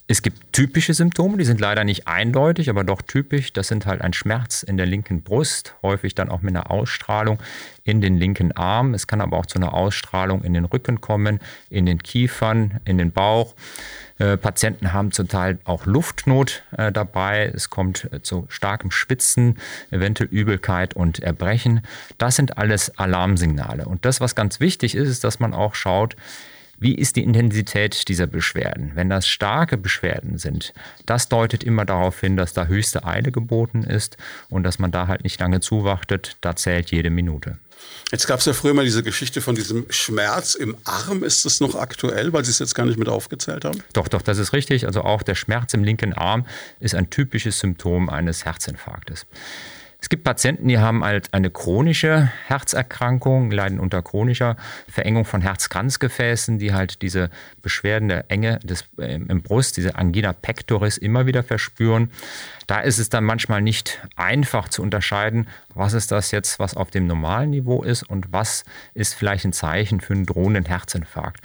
Es 0.07 0.21
gibt 0.21 0.53
typische 0.53 0.93
Symptome, 0.93 1.37
die 1.37 1.43
sind 1.43 1.59
leider 1.59 1.83
nicht 1.83 2.07
eindeutig, 2.07 2.69
aber 2.69 2.85
doch 2.85 3.01
typisch. 3.01 3.51
Das 3.51 3.67
sind 3.67 3.85
halt 3.85 4.01
ein 4.01 4.13
Schmerz 4.13 4.63
in 4.63 4.77
der 4.77 4.85
linken 4.85 5.21
Brust, 5.21 5.75
häufig 5.83 6.15
dann 6.15 6.29
auch 6.29 6.41
mit 6.41 6.55
einer 6.55 6.71
Ausstrahlung 6.71 7.39
in 7.83 7.99
den 7.99 8.17
linken 8.17 8.53
Arm. 8.53 8.93
Es 8.93 9.05
kann 9.05 9.19
aber 9.19 9.37
auch 9.37 9.45
zu 9.45 9.57
einer 9.57 9.73
Ausstrahlung 9.73 10.43
in 10.43 10.53
den 10.53 10.65
Rücken 10.65 11.01
kommen, 11.01 11.39
in 11.69 11.85
den 11.85 12.01
Kiefern, 12.01 12.79
in 12.85 12.97
den 12.97 13.11
Bauch. 13.11 13.53
Äh, 14.21 14.37
Patienten 14.37 14.93
haben 14.93 15.11
zum 15.11 15.27
Teil 15.27 15.57
auch 15.63 15.87
Luftnot 15.87 16.63
äh, 16.77 16.91
dabei. 16.91 17.51
Es 17.55 17.71
kommt 17.71 18.07
äh, 18.13 18.21
zu 18.21 18.45
starkem 18.49 18.91
Schwitzen, 18.91 19.57
eventuell 19.89 20.29
Übelkeit 20.29 20.93
und 20.93 21.19
Erbrechen. 21.19 21.81
Das 22.19 22.35
sind 22.35 22.59
alles 22.59 22.97
Alarmsignale. 22.99 23.85
Und 23.85 24.05
das, 24.05 24.21
was 24.21 24.35
ganz 24.35 24.59
wichtig 24.59 24.93
ist, 24.93 25.09
ist, 25.09 25.23
dass 25.23 25.39
man 25.39 25.55
auch 25.55 25.73
schaut, 25.73 26.15
wie 26.77 26.93
ist 26.93 27.15
die 27.15 27.23
Intensität 27.23 28.07
dieser 28.07 28.27
Beschwerden? 28.27 28.91
Wenn 28.93 29.09
das 29.09 29.27
starke 29.27 29.77
Beschwerden 29.77 30.37
sind, 30.37 30.73
das 31.05 31.27
deutet 31.27 31.63
immer 31.63 31.85
darauf 31.85 32.19
hin, 32.19 32.37
dass 32.37 32.53
da 32.53 32.65
höchste 32.65 33.03
Eile 33.03 33.31
geboten 33.31 33.83
ist 33.83 34.17
und 34.49 34.63
dass 34.63 34.77
man 34.77 34.91
da 34.91 35.07
halt 35.07 35.23
nicht 35.23 35.39
lange 35.39 35.61
zuwartet. 35.61 36.37
Da 36.41 36.55
zählt 36.55 36.91
jede 36.91 37.09
Minute. 37.09 37.57
Jetzt 38.11 38.27
gab 38.27 38.39
es 38.39 38.45
ja 38.45 38.51
früher 38.51 38.73
mal 38.73 38.83
diese 38.83 39.03
Geschichte 39.03 39.39
von 39.39 39.55
diesem 39.55 39.85
Schmerz 39.89 40.55
im 40.55 40.75
Arm. 40.83 41.23
Ist 41.23 41.45
das 41.45 41.61
noch 41.61 41.75
aktuell, 41.75 42.33
weil 42.33 42.43
Sie 42.43 42.51
es 42.51 42.59
jetzt 42.59 42.75
gar 42.75 42.85
nicht 42.85 42.99
mit 42.99 43.07
aufgezählt 43.07 43.63
haben? 43.63 43.81
Doch, 43.93 44.09
doch, 44.09 44.21
das 44.21 44.37
ist 44.37 44.51
richtig. 44.51 44.85
Also 44.85 45.01
auch 45.01 45.23
der 45.23 45.35
Schmerz 45.35 45.73
im 45.73 45.85
linken 45.85 46.13
Arm 46.13 46.45
ist 46.81 46.93
ein 46.93 47.09
typisches 47.09 47.59
Symptom 47.59 48.09
eines 48.09 48.43
Herzinfarktes. 48.43 49.25
Es 50.03 50.09
gibt 50.09 50.23
Patienten, 50.23 50.67
die 50.67 50.79
haben 50.79 51.03
halt 51.03 51.31
eine 51.31 51.51
chronische 51.51 52.31
Herzerkrankung, 52.47 53.51
leiden 53.51 53.79
unter 53.79 54.01
chronischer 54.01 54.57
Verengung 54.89 55.25
von 55.25 55.41
Herzkranzgefäßen, 55.41 56.57
die 56.57 56.73
halt 56.73 57.03
diese 57.03 57.29
Beschwerden 57.61 58.09
der 58.09 58.25
Enge 58.31 58.57
des, 58.63 58.85
äh, 58.97 59.13
im 59.13 59.43
Brust, 59.43 59.77
diese 59.77 59.95
Angina 59.95 60.33
pectoris 60.33 60.97
immer 60.97 61.27
wieder 61.27 61.43
verspüren. 61.43 62.09
Da 62.65 62.79
ist 62.79 62.97
es 62.97 63.09
dann 63.09 63.23
manchmal 63.23 63.61
nicht 63.61 64.01
einfach 64.15 64.69
zu 64.69 64.81
unterscheiden, 64.81 65.47
was 65.75 65.93
ist 65.93 66.11
das 66.11 66.31
jetzt, 66.31 66.57
was 66.57 66.75
auf 66.75 66.89
dem 66.89 67.05
normalen 67.05 67.51
Niveau 67.51 67.83
ist 67.83 68.01
und 68.01 68.33
was 68.33 68.63
ist 68.95 69.13
vielleicht 69.13 69.45
ein 69.45 69.53
Zeichen 69.53 70.01
für 70.01 70.13
einen 70.13 70.25
drohenden 70.25 70.65
Herzinfarkt. 70.65 71.41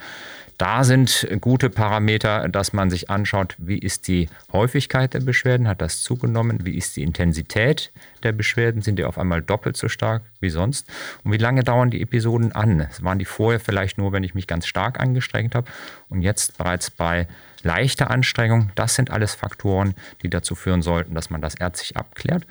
Da 0.59 0.85
sind 0.85 1.29
gute 1.41 1.69
Parameter, 1.69 2.49
dass 2.49 2.73
man 2.73 2.89
sich 2.89 3.11
anschaut, 3.11 3.55
wie 3.59 3.79
ist 3.79 4.09
die 4.09 4.31
Häufigkeit 4.53 5.13
der 5.13 5.21
Beschwerden, 5.21 5.69
hat 5.69 5.83
das 5.83 6.03
zugenommen, 6.03 6.65
wie 6.65 6.77
ist 6.77 6.97
die 6.97 7.03
Intensität 7.03 7.93
der 8.23 8.33
Beschwerden, 8.33 8.81
sind 8.81 8.99
die 8.99 9.05
auf 9.05 9.19
einmal 9.19 9.43
doppelt 9.43 9.77
so 9.77 9.89
stark 9.89 10.23
wie 10.41 10.49
sonst 10.49 10.91
und 11.25 11.33
wie 11.33 11.37
lange 11.37 11.63
dauern 11.63 11.91
die 11.91 12.01
Episoden 12.01 12.53
an. 12.53 12.89
Waren 13.01 13.19
die 13.19 13.27
vorher 13.27 13.61
vielleicht 13.61 13.99
nur, 13.99 14.13
wenn 14.13 14.25
ich 14.25 14.35
mich 14.35 14.47
ganz 14.47 14.67
stark 14.67 14.99
angestrengt 14.99 15.55
habe 15.55 15.71
und 16.09 16.23
jetzt 16.23 16.57
bereits 16.57 16.91
bei 16.91 17.29
leichter 17.63 18.11
Anstrengung. 18.11 18.71
Das 18.77 18.95
sind 18.95 19.11
alles 19.11 19.35
Faktoren, 19.35 19.95
die 20.23 20.31
dazu 20.31 20.55
führen 20.55 20.83
sollten, 20.83 21.15
dass 21.15 21.31
man 21.31 21.43
das 21.43 21.57
ärztlich 21.57 21.97
abklärt. 21.97 22.47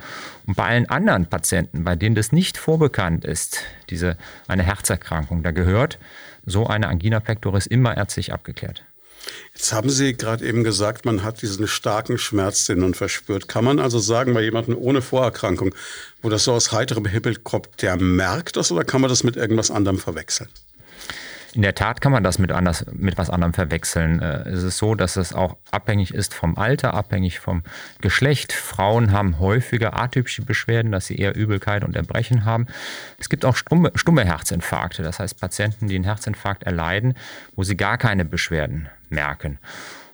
Und 0.45 0.55
bei 0.55 0.65
allen 0.65 0.89
anderen 0.89 1.25
Patienten, 1.25 1.83
bei 1.83 1.95
denen 1.95 2.15
das 2.15 2.31
nicht 2.31 2.57
vorbekannt 2.57 3.25
ist, 3.25 3.63
diese 3.89 4.17
eine 4.47 4.63
Herzerkrankung, 4.63 5.41
da 5.41 5.51
gehört 5.51 5.97
so 6.45 6.67
eine 6.67 6.87
Angina 6.87 7.19
pectoris 7.19 7.67
immer 7.67 7.95
ärztlich 7.97 8.33
abgeklärt. 8.33 8.83
Jetzt 9.53 9.73
haben 9.73 9.89
Sie 9.89 10.13
gerade 10.13 10.45
eben 10.45 10.63
gesagt, 10.63 11.05
man 11.05 11.23
hat 11.23 11.41
diesen 11.41 11.67
starken 11.67 12.17
Schmerz, 12.17 12.65
den 12.65 12.79
man 12.79 12.93
verspürt. 12.93 13.47
Kann 13.47 13.65
man 13.65 13.79
also 13.79 13.99
sagen, 13.99 14.33
bei 14.33 14.43
jemandem 14.43 14.77
ohne 14.77 15.01
Vorerkrankung, 15.01 15.73
wo 16.21 16.29
das 16.29 16.43
so 16.43 16.53
aus 16.53 16.71
heiterem 16.71 17.05
Himmel 17.05 17.37
kommt, 17.37 17.81
der 17.81 17.97
merkt 17.97 18.55
das 18.55 18.71
oder 18.71 18.83
kann 18.83 19.01
man 19.01 19.09
das 19.09 19.23
mit 19.23 19.35
irgendwas 19.35 19.71
anderem 19.71 19.97
verwechseln? 19.97 20.49
In 21.55 21.61
der 21.61 21.73
Tat 21.73 22.01
kann 22.01 22.11
man 22.11 22.21
das 22.21 22.37
mit, 22.37 22.51
anders, 22.51 22.85
mit 22.91 23.17
was 23.17 23.29
anderem 23.29 23.53
verwechseln. 23.53 24.21
Äh, 24.21 24.49
es 24.49 24.63
ist 24.63 24.77
so, 24.77 24.93
dass 24.93 25.15
es 25.15 25.31
auch 25.31 25.55
abhängig 25.71 26.13
ist 26.13 26.33
vom 26.33 26.57
Alter, 26.57 26.93
abhängig 26.93 27.39
vom 27.39 27.63
Geschlecht. 28.01 28.51
Frauen 28.51 29.13
haben 29.13 29.39
häufiger 29.39 29.97
atypische 29.97 30.41
Beschwerden, 30.41 30.91
dass 30.91 31.05
sie 31.05 31.15
eher 31.15 31.33
Übelkeit 31.33 31.85
und 31.85 31.95
Erbrechen 31.95 32.43
haben. 32.43 32.67
Es 33.19 33.29
gibt 33.29 33.45
auch 33.45 33.55
stumme, 33.55 33.93
stumme 33.95 34.25
Herzinfarkte, 34.25 35.01
das 35.01 35.19
heißt 35.19 35.39
Patienten, 35.39 35.87
die 35.87 35.95
einen 35.95 36.03
Herzinfarkt 36.03 36.63
erleiden, 36.63 37.13
wo 37.55 37.63
sie 37.63 37.77
gar 37.77 37.97
keine 37.97 38.25
Beschwerden 38.25 38.89
merken. 39.07 39.57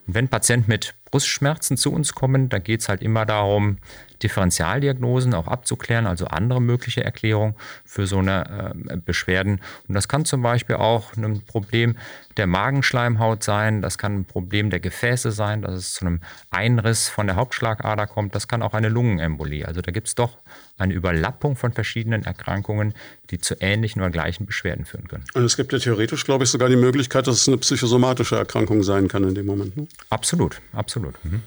Und 0.06 0.14
wenn 0.14 0.28
Patienten 0.28 0.70
mit 0.70 0.94
Brustschmerzen 1.06 1.76
zu 1.76 1.92
uns 1.92 2.14
kommen, 2.14 2.50
da 2.50 2.60
geht 2.60 2.82
es 2.82 2.90
halt 2.90 3.02
immer 3.02 3.26
darum, 3.26 3.78
Differentialdiagnosen 4.24 5.34
auch 5.34 5.48
abzuklären, 5.48 6.08
also 6.08 6.26
andere 6.26 6.62
mögliche 6.62 7.04
Erklärungen 7.04 7.56
für 7.86 8.08
so 8.08 8.20
eine 8.20 8.74
äh, 8.90 8.98
Beschwerden. 8.98 9.62
Und 9.88 9.94
das 9.96 10.08
kann 10.08 10.26
zum 10.26 10.42
Beispiel 10.42 10.78
auch 10.78 11.16
ein 11.16 11.42
Problem 11.46 11.98
der 12.38 12.48
Magenschleimhaut 12.48 13.44
sein, 13.44 13.82
das 13.82 13.98
kann 13.98 14.20
ein 14.20 14.26
Problem 14.26 14.70
der 14.70 14.80
Gefäße 14.80 15.32
sein, 15.32 15.62
dass 15.62 15.74
es 15.74 15.94
zu 15.94 16.06
einem 16.06 16.22
Einriss 16.50 17.10
von 17.10 17.28
der 17.28 17.36
Hauptschlagader 17.36 18.08
kommt, 18.08 18.36
das 18.36 18.48
kann 18.48 18.62
auch 18.62 18.74
eine 18.74 18.90
Lungenembolie. 18.90 19.68
Also 19.68 19.82
da 19.82 19.92
gibt 19.92 20.08
es 20.08 20.16
doch 20.16 20.38
eine 20.78 20.94
Überlappung 20.94 21.56
von 21.56 21.74
verschiedenen 21.74 22.24
Erkrankungen, 22.24 22.94
die 23.30 23.40
zu 23.40 23.56
ähnlichen 23.60 24.02
oder 24.02 24.12
gleichen 24.12 24.46
Beschwerden 24.46 24.86
führen 24.86 25.08
können. 25.08 25.26
Und 25.34 25.44
es 25.44 25.58
gibt 25.58 25.74
ja 25.74 25.80
theoretisch, 25.80 26.26
glaube 26.26 26.44
ich, 26.44 26.50
sogar 26.50 26.70
die 26.70 26.76
Möglichkeit, 26.76 27.28
dass 27.28 27.36
es 27.36 27.48
eine 27.48 27.58
psychosomatische 27.58 28.38
Erkrankung 28.38 28.84
sein 28.84 29.08
kann 29.08 29.24
in 29.24 29.36
dem 29.36 29.46
Moment. 29.46 29.78
Ne? 29.78 29.88
Absolut, 30.10 30.62
absolut. 30.74 31.14
Mhm. 31.24 31.42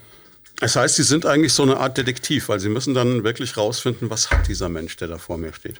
Das 0.56 0.76
heißt, 0.76 0.96
Sie 0.96 1.02
sind 1.02 1.26
eigentlich 1.26 1.52
so 1.52 1.62
eine 1.62 1.78
Art 1.78 1.98
Detektiv, 1.98 2.48
weil 2.48 2.60
Sie 2.60 2.68
müssen 2.68 2.94
dann 2.94 3.24
wirklich 3.24 3.56
rausfinden, 3.56 4.10
was 4.10 4.30
hat 4.30 4.48
dieser 4.48 4.68
Mensch, 4.68 4.96
der 4.96 5.08
da 5.08 5.18
vor 5.18 5.36
mir 5.36 5.52
steht. 5.52 5.78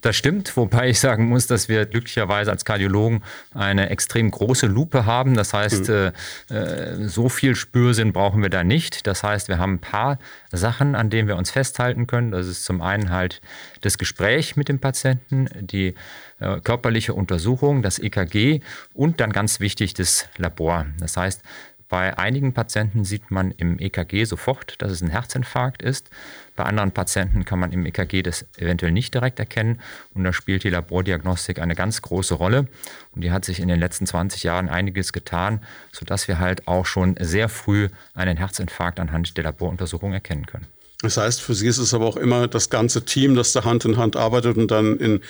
Das 0.00 0.14
stimmt, 0.16 0.56
wobei 0.56 0.90
ich 0.90 1.00
sagen 1.00 1.28
muss, 1.28 1.48
dass 1.48 1.68
wir 1.68 1.84
glücklicherweise 1.84 2.52
als 2.52 2.64
Kardiologen 2.64 3.24
eine 3.52 3.90
extrem 3.90 4.30
große 4.30 4.66
Lupe 4.66 5.06
haben. 5.06 5.34
Das 5.34 5.52
heißt, 5.52 5.88
mhm. 5.88 6.12
äh, 6.50 7.08
so 7.08 7.28
viel 7.28 7.56
Spürsinn 7.56 8.12
brauchen 8.12 8.40
wir 8.40 8.48
da 8.48 8.62
nicht. 8.62 9.08
Das 9.08 9.24
heißt, 9.24 9.48
wir 9.48 9.58
haben 9.58 9.74
ein 9.74 9.80
paar 9.80 10.20
Sachen, 10.52 10.94
an 10.94 11.10
denen 11.10 11.26
wir 11.26 11.36
uns 11.36 11.50
festhalten 11.50 12.06
können. 12.06 12.30
Das 12.30 12.46
ist 12.46 12.64
zum 12.64 12.80
einen 12.80 13.10
halt 13.10 13.40
das 13.80 13.98
Gespräch 13.98 14.54
mit 14.54 14.68
dem 14.68 14.78
Patienten, 14.78 15.48
die 15.60 15.94
äh, 16.38 16.60
körperliche 16.60 17.14
Untersuchung, 17.14 17.82
das 17.82 17.98
EKG 17.98 18.60
und 18.94 19.18
dann 19.18 19.32
ganz 19.32 19.58
wichtig 19.58 19.94
das 19.94 20.28
Labor. 20.36 20.86
Das 21.00 21.16
heißt, 21.16 21.42
bei 21.88 22.18
einigen 22.18 22.52
Patienten 22.52 23.04
sieht 23.04 23.30
man 23.30 23.50
im 23.52 23.78
EKG 23.78 24.24
sofort, 24.24 24.74
dass 24.82 24.92
es 24.92 25.00
ein 25.00 25.08
Herzinfarkt 25.08 25.80
ist. 25.80 26.10
Bei 26.54 26.64
anderen 26.64 26.92
Patienten 26.92 27.46
kann 27.46 27.58
man 27.58 27.72
im 27.72 27.86
EKG 27.86 28.22
das 28.22 28.44
eventuell 28.58 28.92
nicht 28.92 29.14
direkt 29.14 29.38
erkennen. 29.38 29.80
Und 30.12 30.24
da 30.24 30.34
spielt 30.34 30.64
die 30.64 30.70
Labordiagnostik 30.70 31.60
eine 31.60 31.74
ganz 31.74 32.02
große 32.02 32.34
Rolle. 32.34 32.68
Und 33.12 33.22
die 33.22 33.30
hat 33.30 33.46
sich 33.46 33.60
in 33.60 33.68
den 33.68 33.80
letzten 33.80 34.06
20 34.06 34.42
Jahren 34.42 34.68
einiges 34.68 35.14
getan, 35.14 35.62
sodass 35.90 36.28
wir 36.28 36.38
halt 36.38 36.68
auch 36.68 36.84
schon 36.84 37.16
sehr 37.20 37.48
früh 37.48 37.88
einen 38.12 38.36
Herzinfarkt 38.36 39.00
anhand 39.00 39.36
der 39.38 39.44
Laboruntersuchung 39.44 40.12
erkennen 40.12 40.44
können. 40.44 40.66
Das 41.00 41.16
heißt, 41.16 41.40
für 41.40 41.54
Sie 41.54 41.68
ist 41.68 41.78
es 41.78 41.94
aber 41.94 42.06
auch 42.06 42.16
immer 42.16 42.48
das 42.48 42.70
ganze 42.70 43.04
Team, 43.04 43.34
das 43.34 43.52
da 43.52 43.64
Hand 43.64 43.84
in 43.84 43.96
Hand 43.96 44.16
arbeitet 44.16 44.56
und 44.56 44.70
dann 44.70 44.98
in 44.98 45.20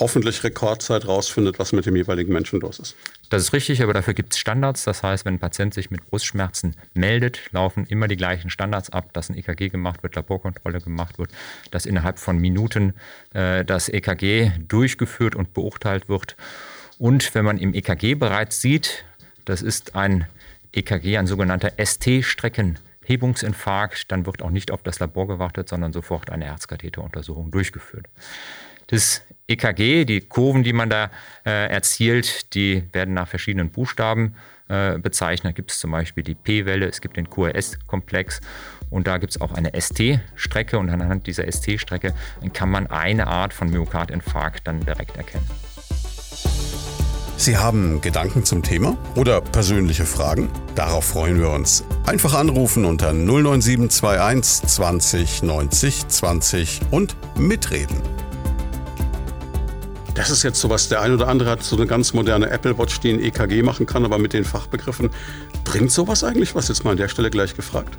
hoffentlich 0.00 0.42
Rekordzeit 0.44 1.06
rausfindet, 1.06 1.58
was 1.58 1.72
mit 1.72 1.86
dem 1.86 1.96
jeweiligen 1.96 2.32
Menschen 2.32 2.60
los 2.60 2.78
ist. 2.78 2.94
Das 3.30 3.42
ist 3.42 3.52
richtig, 3.52 3.82
aber 3.82 3.94
dafür 3.94 4.14
gibt 4.14 4.32
es 4.32 4.38
Standards. 4.38 4.84
Das 4.84 5.02
heißt, 5.02 5.24
wenn 5.24 5.34
ein 5.34 5.38
Patient 5.38 5.74
sich 5.74 5.90
mit 5.90 6.08
Brustschmerzen 6.08 6.76
meldet, 6.94 7.40
laufen 7.52 7.86
immer 7.86 8.08
die 8.08 8.16
gleichen 8.16 8.50
Standards 8.50 8.90
ab, 8.90 9.12
dass 9.12 9.28
ein 9.28 9.36
EKG 9.36 9.70
gemacht 9.70 10.02
wird, 10.02 10.16
Laborkontrolle 10.16 10.80
gemacht 10.80 11.18
wird, 11.18 11.30
dass 11.70 11.86
innerhalb 11.86 12.18
von 12.18 12.38
Minuten 12.38 12.94
äh, 13.32 13.64
das 13.64 13.88
EKG 13.88 14.50
durchgeführt 14.68 15.34
und 15.34 15.54
beurteilt 15.54 16.08
wird. 16.08 16.36
Und 16.98 17.34
wenn 17.34 17.44
man 17.44 17.58
im 17.58 17.74
EKG 17.74 18.14
bereits 18.14 18.60
sieht, 18.60 19.04
das 19.44 19.60
ist 19.62 19.96
ein 19.96 20.28
EKG, 20.72 21.18
ein 21.18 21.26
sogenannter 21.26 21.72
ST-Streckenhebungsinfarkt, 21.82 24.12
dann 24.12 24.26
wird 24.26 24.42
auch 24.42 24.50
nicht 24.50 24.70
auf 24.70 24.82
das 24.82 24.98
Labor 25.00 25.26
gewartet, 25.26 25.68
sondern 25.68 25.92
sofort 25.92 26.30
eine 26.30 26.44
Herzkatheteruntersuchung 26.46 27.50
durchgeführt. 27.50 28.06
Das 28.86 29.22
EKG, 29.52 30.04
die 30.04 30.20
Kurven, 30.20 30.62
die 30.62 30.72
man 30.72 30.90
da 30.90 31.10
äh, 31.44 31.68
erzielt, 31.68 32.54
die 32.54 32.84
werden 32.92 33.14
nach 33.14 33.28
verschiedenen 33.28 33.70
Buchstaben 33.70 34.34
äh, 34.68 34.98
bezeichnet. 34.98 35.52
Da 35.52 35.54
gibt 35.54 35.70
es 35.70 35.78
zum 35.78 35.90
Beispiel 35.90 36.24
die 36.24 36.34
P-Welle, 36.34 36.86
es 36.86 37.00
gibt 37.00 37.16
den 37.16 37.28
QRS-Komplex 37.28 38.40
und 38.90 39.06
da 39.06 39.18
gibt 39.18 39.32
es 39.32 39.40
auch 39.40 39.52
eine 39.52 39.72
ST-Strecke 39.78 40.78
und 40.78 40.90
anhand 40.90 41.26
dieser 41.26 41.50
ST-Strecke 41.50 42.14
kann 42.52 42.70
man 42.70 42.86
eine 42.86 43.26
Art 43.26 43.52
von 43.52 43.70
Myokardinfarkt 43.70 44.66
dann 44.66 44.80
direkt 44.80 45.16
erkennen. 45.16 45.48
Sie 47.36 47.56
haben 47.56 48.00
Gedanken 48.00 48.44
zum 48.44 48.62
Thema 48.62 48.96
oder 49.16 49.40
persönliche 49.40 50.04
Fragen? 50.04 50.48
Darauf 50.76 51.06
freuen 51.06 51.40
wir 51.40 51.50
uns. 51.50 51.82
Einfach 52.06 52.34
anrufen 52.34 52.84
unter 52.84 53.12
09721 53.12 54.68
20 54.68 55.42
90 55.42 56.06
20 56.06 56.80
und 56.92 57.16
mitreden. 57.36 58.11
Das 60.14 60.28
ist 60.28 60.42
jetzt 60.42 60.60
sowas, 60.60 60.88
der 60.88 61.00
ein 61.00 61.14
oder 61.14 61.28
andere 61.28 61.50
hat 61.50 61.62
so 61.62 61.74
eine 61.74 61.86
ganz 61.86 62.12
moderne 62.12 62.50
Apple 62.50 62.76
Watch, 62.76 63.00
die 63.00 63.12
ein 63.12 63.22
EKG 63.22 63.62
machen 63.62 63.86
kann, 63.86 64.04
aber 64.04 64.18
mit 64.18 64.34
den 64.34 64.44
Fachbegriffen. 64.44 65.08
Bringt 65.64 65.90
sowas 65.90 66.22
eigentlich 66.22 66.54
was? 66.54 66.68
Jetzt 66.68 66.84
mal 66.84 66.90
an 66.90 66.98
der 66.98 67.08
Stelle 67.08 67.30
gleich 67.30 67.54
gefragt. 67.56 67.96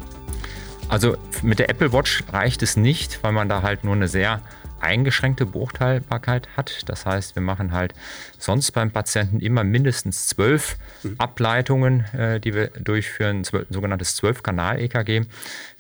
Also 0.89 1.17
mit 1.41 1.57
der 1.57 1.69
Apple 1.71 1.91
Watch 1.91 2.23
reicht 2.31 2.61
es 2.61 2.77
nicht, 2.77 3.23
weil 3.23 3.31
man 3.31 3.49
da 3.49 3.63
halt 3.63 3.83
nur 3.83 3.95
eine 3.95 4.07
sehr 4.07 4.41
eingeschränkte 4.79 5.45
Beurteilbarkeit 5.45 6.49
hat. 6.55 6.83
Das 6.87 7.05
heißt, 7.05 7.35
wir 7.35 7.41
machen 7.41 7.71
halt 7.71 7.93
sonst 8.37 8.71
beim 8.71 8.91
Patienten 8.91 9.39
immer 9.39 9.63
mindestens 9.63 10.27
zwölf 10.27 10.77
mhm. 11.01 11.15
Ableitungen, 11.17 12.01
äh, 12.13 12.39
die 12.39 12.53
wir 12.53 12.67
durchführen, 12.67 13.43
zwölf, 13.43 13.65
sogenanntes 13.69 14.15
Zwölf-Kanal-EKG. 14.17 15.21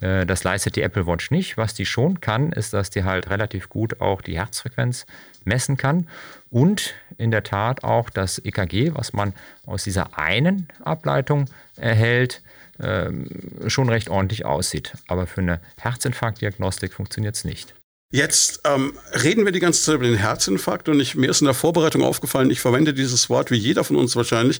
Äh, 0.01 0.25
das 0.25 0.43
leistet 0.43 0.77
die 0.77 0.81
Apple 0.81 1.05
Watch 1.05 1.29
nicht. 1.29 1.57
Was 1.57 1.73
die 1.73 1.85
schon 1.85 2.21
kann, 2.21 2.53
ist, 2.53 2.73
dass 2.73 2.89
die 2.89 3.03
halt 3.03 3.29
relativ 3.29 3.69
gut 3.69 4.01
auch 4.01 4.21
die 4.21 4.37
Herzfrequenz 4.37 5.05
messen 5.45 5.77
kann 5.77 6.07
und 6.49 6.93
in 7.17 7.31
der 7.31 7.43
Tat 7.43 7.83
auch 7.83 8.09
das 8.09 8.39
EKG, 8.39 8.93
was 8.93 9.13
man 9.13 9.33
aus 9.65 9.83
dieser 9.83 10.17
einen 10.17 10.67
Ableitung 10.83 11.45
erhält, 11.75 12.41
ähm, 12.79 13.27
schon 13.67 13.89
recht 13.89 14.09
ordentlich 14.09 14.45
aussieht. 14.45 14.93
Aber 15.07 15.27
für 15.27 15.41
eine 15.41 15.61
Herzinfarktdiagnostik 15.79 16.93
funktioniert 16.93 17.35
es 17.35 17.45
nicht. 17.45 17.73
Jetzt 18.15 18.61
ähm, 18.65 18.93
reden 19.23 19.43
wir 19.43 19.51
die 19.51 19.59
ganze 19.59 19.81
Zeit 19.81 19.95
über 19.95 20.05
den 20.05 20.17
Herzinfarkt 20.17 20.87
und 20.87 20.99
ich, 20.99 21.15
mir 21.15 21.31
ist 21.31 21.41
in 21.41 21.45
der 21.45 21.55
Vorbereitung 21.55 22.03
aufgefallen, 22.03 22.51
ich 22.51 22.59
verwende 22.59 22.93
dieses 22.93 23.27
Wort 23.27 23.49
wie 23.49 23.55
jeder 23.55 23.83
von 23.83 23.95
uns 23.95 24.15
wahrscheinlich 24.15 24.59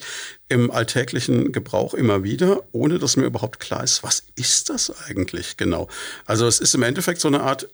im 0.50 0.72
alltäglichen 0.72 1.52
Gebrauch 1.52 1.94
immer 1.94 2.24
wieder, 2.24 2.64
ohne 2.72 2.98
dass 2.98 3.16
mir 3.16 3.26
überhaupt 3.26 3.60
klar 3.60 3.84
ist, 3.84 4.02
was 4.02 4.24
ist 4.34 4.72
das 4.72 5.06
eigentlich 5.08 5.56
genau? 5.56 5.88
Also 6.26 6.48
es 6.48 6.60
ist 6.60 6.74
im 6.74 6.82
Endeffekt 6.82 7.22
so 7.22 7.28
eine 7.28 7.42
Art 7.42 7.70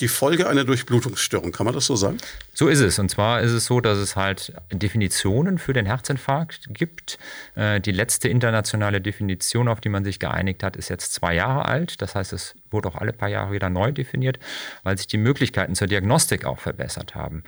die 0.00 0.08
Folge 0.08 0.48
einer 0.48 0.64
Durchblutungsstörung. 0.64 1.52
Kann 1.52 1.64
man 1.64 1.74
das 1.74 1.86
so 1.86 1.96
sagen? 1.96 2.18
So 2.54 2.68
ist 2.68 2.80
es. 2.80 2.98
Und 2.98 3.10
zwar 3.10 3.40
ist 3.40 3.52
es 3.52 3.66
so, 3.66 3.80
dass 3.80 3.98
es 3.98 4.16
halt 4.16 4.52
Definitionen 4.72 5.58
für 5.58 5.72
den 5.72 5.86
Herzinfarkt 5.86 6.68
gibt. 6.70 7.18
Äh, 7.54 7.80
die 7.80 7.92
letzte 7.92 8.28
internationale 8.28 9.00
Definition, 9.00 9.68
auf 9.68 9.80
die 9.80 9.88
man 9.88 10.04
sich 10.04 10.18
geeinigt 10.18 10.62
hat, 10.62 10.76
ist 10.76 10.88
jetzt 10.88 11.12
zwei 11.12 11.34
Jahre 11.34 11.66
alt. 11.66 12.00
Das 12.02 12.14
heißt, 12.14 12.32
es 12.32 12.54
wurde 12.70 12.88
auch 12.88 12.96
alle 12.96 13.12
paar 13.12 13.28
Jahre 13.28 13.52
wieder 13.52 13.70
neu 13.70 13.92
definiert, 13.92 14.38
weil 14.82 14.96
sich 14.96 15.06
die 15.06 15.18
Möglichkeiten 15.18 15.74
zur 15.74 15.86
Diagnostik 15.86 16.44
auch 16.44 16.58
verbessert 16.58 17.14
haben. 17.14 17.42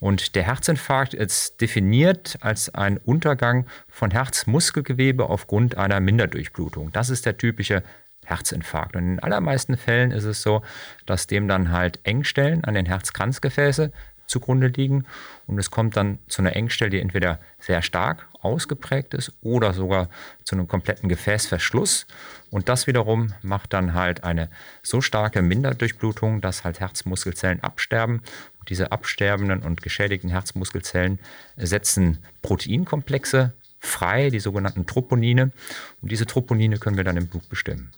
Und 0.00 0.34
der 0.34 0.44
Herzinfarkt 0.44 1.14
ist 1.14 1.60
definiert 1.60 2.36
als 2.40 2.74
ein 2.74 2.98
Untergang 2.98 3.66
von 3.88 4.10
Herzmuskelgewebe 4.10 5.28
aufgrund 5.28 5.76
einer 5.76 6.00
Minderdurchblutung. 6.00 6.92
Das 6.92 7.10
ist 7.10 7.26
der 7.26 7.38
typische 7.38 7.82
Herzinfarkt. 8.24 8.96
Und 8.96 9.02
in 9.02 9.08
den 9.16 9.22
allermeisten 9.22 9.76
Fällen 9.76 10.10
ist 10.10 10.24
es 10.24 10.42
so, 10.42 10.62
dass 11.06 11.26
dem 11.26 11.48
dann 11.48 11.70
halt 11.70 12.00
Engstellen 12.04 12.64
an 12.64 12.74
den 12.74 12.86
Herzkranzgefäße 12.86 13.92
zugrunde 14.26 14.68
liegen 14.68 15.04
und 15.46 15.58
es 15.58 15.70
kommt 15.70 15.96
dann 15.96 16.18
zu 16.28 16.40
einer 16.40 16.56
Engstelle, 16.56 16.90
die 16.90 17.00
entweder 17.00 17.40
sehr 17.58 17.82
stark 17.82 18.26
ausgeprägt 18.40 19.12
ist 19.12 19.32
oder 19.42 19.74
sogar 19.74 20.08
zu 20.44 20.54
einem 20.54 20.66
kompletten 20.66 21.10
Gefäßverschluss 21.10 22.06
und 22.50 22.68
das 22.70 22.86
wiederum 22.86 23.34
macht 23.42 23.74
dann 23.74 23.92
halt 23.92 24.24
eine 24.24 24.48
so 24.82 25.02
starke 25.02 25.42
Minderdurchblutung, 25.42 26.40
dass 26.40 26.64
halt 26.64 26.80
Herzmuskelzellen 26.80 27.62
absterben 27.62 28.22
und 28.60 28.70
diese 28.70 28.92
absterbenden 28.92 29.62
und 29.62 29.82
geschädigten 29.82 30.30
Herzmuskelzellen 30.30 31.18
setzen 31.56 32.18
Proteinkomplexe 32.40 33.52
frei, 33.84 34.30
die 34.30 34.40
sogenannten 34.40 34.86
Troponine. 34.86 35.52
Und 36.00 36.10
diese 36.10 36.26
Troponine 36.26 36.78
können 36.78 36.96
wir 36.96 37.04
dann 37.04 37.16
im 37.16 37.28
Blut 37.28 37.48
bestimmen. 37.48 37.92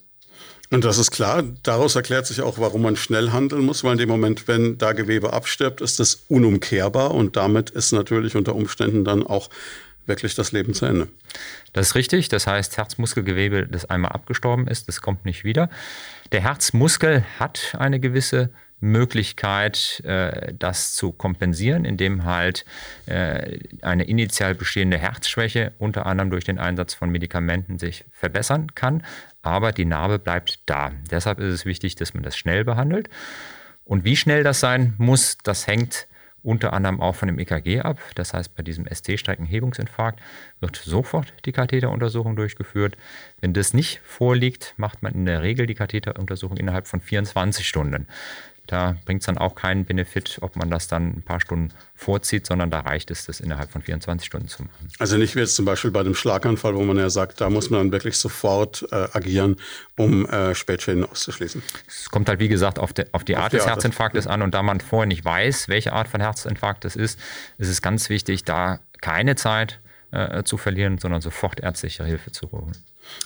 Und 0.70 0.84
das 0.84 0.98
ist 0.98 1.10
klar, 1.10 1.44
daraus 1.62 1.94
erklärt 1.94 2.26
sich 2.26 2.40
auch, 2.40 2.58
warum 2.58 2.82
man 2.82 2.96
schnell 2.96 3.30
handeln 3.30 3.64
muss, 3.64 3.84
weil 3.84 3.92
in 3.92 3.98
dem 3.98 4.08
Moment, 4.08 4.48
wenn 4.48 4.78
da 4.78 4.92
Gewebe 4.92 5.32
abstirbt, 5.32 5.80
ist 5.80 6.00
das 6.00 6.24
unumkehrbar 6.28 7.12
und 7.12 7.36
damit 7.36 7.70
ist 7.70 7.92
natürlich 7.92 8.34
unter 8.34 8.54
Umständen 8.54 9.04
dann 9.04 9.24
auch 9.24 9.48
wirklich 10.06 10.34
das 10.34 10.52
Leben 10.52 10.74
zu 10.74 10.86
Ende. 10.86 11.08
Das 11.72 11.88
ist 11.88 11.94
richtig. 11.94 12.28
Das 12.28 12.46
heißt, 12.46 12.76
Herzmuskelgewebe, 12.76 13.66
das 13.66 13.84
einmal 13.84 14.12
abgestorben 14.12 14.66
ist, 14.68 14.88
das 14.88 15.00
kommt 15.00 15.24
nicht 15.24 15.44
wieder. 15.44 15.68
Der 16.32 16.40
Herzmuskel 16.40 17.24
hat 17.38 17.74
eine 17.78 18.00
gewisse 18.00 18.50
Möglichkeit, 18.80 20.02
äh, 20.04 20.52
das 20.58 20.94
zu 20.94 21.12
kompensieren, 21.12 21.84
indem 21.84 22.24
halt 22.24 22.64
äh, 23.06 23.58
eine 23.80 24.04
initial 24.04 24.54
bestehende 24.54 24.98
Herzschwäche 24.98 25.72
unter 25.78 26.06
anderem 26.06 26.30
durch 26.30 26.44
den 26.44 26.58
Einsatz 26.58 26.92
von 26.92 27.10
Medikamenten 27.10 27.78
sich 27.78 28.04
verbessern 28.10 28.74
kann. 28.74 29.02
Aber 29.46 29.70
die 29.70 29.84
Narbe 29.84 30.18
bleibt 30.18 30.58
da. 30.66 30.90
Deshalb 31.08 31.38
ist 31.38 31.54
es 31.54 31.64
wichtig, 31.64 31.94
dass 31.94 32.14
man 32.14 32.24
das 32.24 32.36
schnell 32.36 32.64
behandelt. 32.64 33.08
Und 33.84 34.04
wie 34.04 34.16
schnell 34.16 34.42
das 34.42 34.58
sein 34.58 34.94
muss, 34.98 35.38
das 35.38 35.68
hängt 35.68 36.08
unter 36.42 36.72
anderem 36.72 37.00
auch 37.00 37.14
von 37.14 37.28
dem 37.28 37.38
EKG 37.38 37.80
ab. 37.80 38.00
Das 38.16 38.34
heißt, 38.34 38.56
bei 38.56 38.64
diesem 38.64 38.86
ST-Streckenhebungsinfarkt 38.92 40.18
wird 40.58 40.74
sofort 40.74 41.32
die 41.44 41.52
Katheteruntersuchung 41.52 42.34
durchgeführt. 42.34 42.96
Wenn 43.40 43.52
das 43.52 43.72
nicht 43.72 44.00
vorliegt, 44.04 44.74
macht 44.76 45.04
man 45.04 45.14
in 45.14 45.26
der 45.26 45.42
Regel 45.42 45.66
die 45.66 45.74
Katheteruntersuchung 45.74 46.56
innerhalb 46.56 46.88
von 46.88 47.00
24 47.00 47.68
Stunden. 47.68 48.08
Da 48.66 48.96
bringt 49.04 49.22
es 49.22 49.26
dann 49.26 49.38
auch 49.38 49.54
keinen 49.54 49.84
Benefit, 49.84 50.38
ob 50.40 50.56
man 50.56 50.70
das 50.70 50.88
dann 50.88 51.08
ein 51.08 51.22
paar 51.22 51.40
Stunden 51.40 51.72
vorzieht, 51.94 52.46
sondern 52.46 52.70
da 52.70 52.80
reicht 52.80 53.10
es, 53.10 53.26
das 53.26 53.40
innerhalb 53.40 53.70
von 53.70 53.82
24 53.82 54.26
Stunden 54.26 54.48
zu 54.48 54.62
machen. 54.62 54.88
Also 54.98 55.16
nicht 55.16 55.36
wie 55.36 55.40
jetzt 55.40 55.54
zum 55.54 55.64
Beispiel 55.64 55.90
bei 55.90 56.02
dem 56.02 56.14
Schlaganfall, 56.14 56.74
wo 56.74 56.82
man 56.82 56.96
ja 56.96 57.08
sagt, 57.08 57.40
da 57.40 57.48
muss 57.48 57.70
man 57.70 57.80
dann 57.80 57.92
wirklich 57.92 58.16
sofort 58.16 58.86
äh, 58.90 59.08
agieren, 59.12 59.56
um 59.96 60.26
äh, 60.26 60.54
Spätschäden 60.54 61.04
auszuschließen. 61.04 61.62
Es 61.86 62.10
kommt 62.10 62.28
halt, 62.28 62.40
wie 62.40 62.48
gesagt, 62.48 62.78
auf, 62.78 62.92
de, 62.92 63.06
auf 63.12 63.24
die 63.24 63.36
auf 63.36 63.44
Art 63.44 63.52
die 63.52 63.56
des 63.56 63.66
Art 63.66 63.76
Herzinfarktes 63.76 64.26
an 64.26 64.42
und 64.42 64.54
da 64.54 64.62
man 64.62 64.80
vorher 64.80 65.06
nicht 65.06 65.24
weiß, 65.24 65.68
welche 65.68 65.92
Art 65.92 66.08
von 66.08 66.20
Herzinfarkt 66.20 66.84
es 66.84 66.96
ist, 66.96 67.18
ist 67.58 67.68
es 67.68 67.82
ganz 67.82 68.08
wichtig, 68.08 68.44
da 68.44 68.80
keine 69.00 69.36
Zeit 69.36 69.80
äh, 70.10 70.42
zu 70.44 70.56
verlieren, 70.56 70.98
sondern 70.98 71.20
sofort 71.20 71.60
ärztliche 71.60 72.04
Hilfe 72.04 72.32
zu 72.32 72.50
holen. 72.50 72.76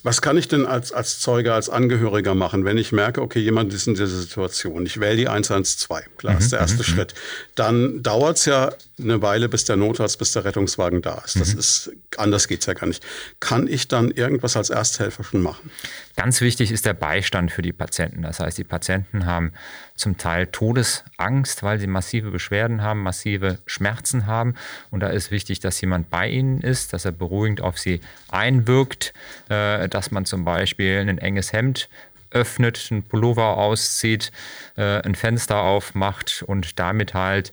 Was 0.03 0.23
kann 0.23 0.37
ich 0.37 0.49
denn 0.49 0.67
als, 0.67 0.93
als 0.93 1.21
Zeuge, 1.21 1.53
als 1.53 1.69
Angehöriger 1.69 2.35
machen, 2.35 2.65
wenn 2.65 2.79
ich 2.79 2.93
merke, 2.93 3.21
okay, 3.21 3.41
jemand 3.41 3.73
ist 3.75 3.87
in 3.87 3.95
dieser 3.95 4.07
Situation, 4.07 4.87
ich 4.87 5.01
wähle 5.01 5.17
die 5.17 5.29
112, 5.29 6.17
klar, 6.17 6.35
mhm, 6.35 6.39
ist 6.39 6.53
der 6.53 6.61
erste 6.61 6.79
mhm, 6.79 6.83
Schritt. 6.85 7.15
Dann 7.55 8.03
dauert 8.03 8.39
es 8.39 8.45
ja 8.47 8.73
eine 8.99 9.23
Weile, 9.23 9.49
bis 9.49 9.65
der 9.65 9.77
Notarzt, 9.77 10.19
bis 10.19 10.33
der 10.33 10.45
Rettungswagen 10.45 11.03
da 11.03 11.23
ist. 11.25 11.39
Das 11.39 11.53
mhm. 11.53 11.59
ist, 11.59 11.91
anders 12.17 12.49
geht's 12.49 12.67
ja 12.67 12.75
gar 12.75 12.87
nicht. 12.87 13.05
Kann 13.41 13.67
ich 13.67 13.89
dann 13.89 14.11
irgendwas 14.11 14.57
als 14.57 14.71
Ersthelfer 14.71 15.25
schon 15.25 15.43
machen? 15.43 15.71
Ganz 16.17 16.41
wichtig 16.41 16.71
ist 16.71 16.87
der 16.87 16.95
Beistand 16.95 17.51
für 17.51 17.63
die 17.63 17.73
Patienten. 17.73 18.23
Das 18.23 18.41
heißt, 18.41 18.59
die 18.59 18.65
Patienten 18.65 19.27
haben 19.27 19.53
zum 19.95 20.17
Teil 20.17 20.47
Todesangst, 20.47 21.63
weil 21.63 21.79
sie 21.79 21.87
massive 21.87 22.31
Beschwerden 22.31 22.83
haben, 22.83 23.03
massive 23.03 23.59
Schmerzen 23.67 24.27
haben. 24.27 24.55
Und 24.91 25.01
da 25.01 25.09
ist 25.09 25.31
wichtig, 25.31 25.61
dass 25.61 25.81
jemand 25.81 26.11
bei 26.11 26.29
ihnen 26.29 26.61
ist, 26.61 26.93
dass 26.93 27.05
er 27.05 27.13
beruhigend 27.13 27.61
auf 27.61 27.79
sie 27.79 28.01
einwirkt, 28.29 29.13
äh, 29.49 29.70
dass 29.89 30.11
man 30.11 30.25
zum 30.25 30.45
Beispiel 30.45 30.99
ein 30.99 31.19
enges 31.19 31.53
Hemd 31.53 31.89
öffnet, 32.31 32.89
einen 32.91 33.03
Pullover 33.03 33.57
auszieht, 33.57 34.33
äh, 34.77 35.03
ein 35.03 35.15
Fenster 35.15 35.63
aufmacht 35.63 36.45
und 36.47 36.79
damit 36.79 37.15
halt 37.15 37.53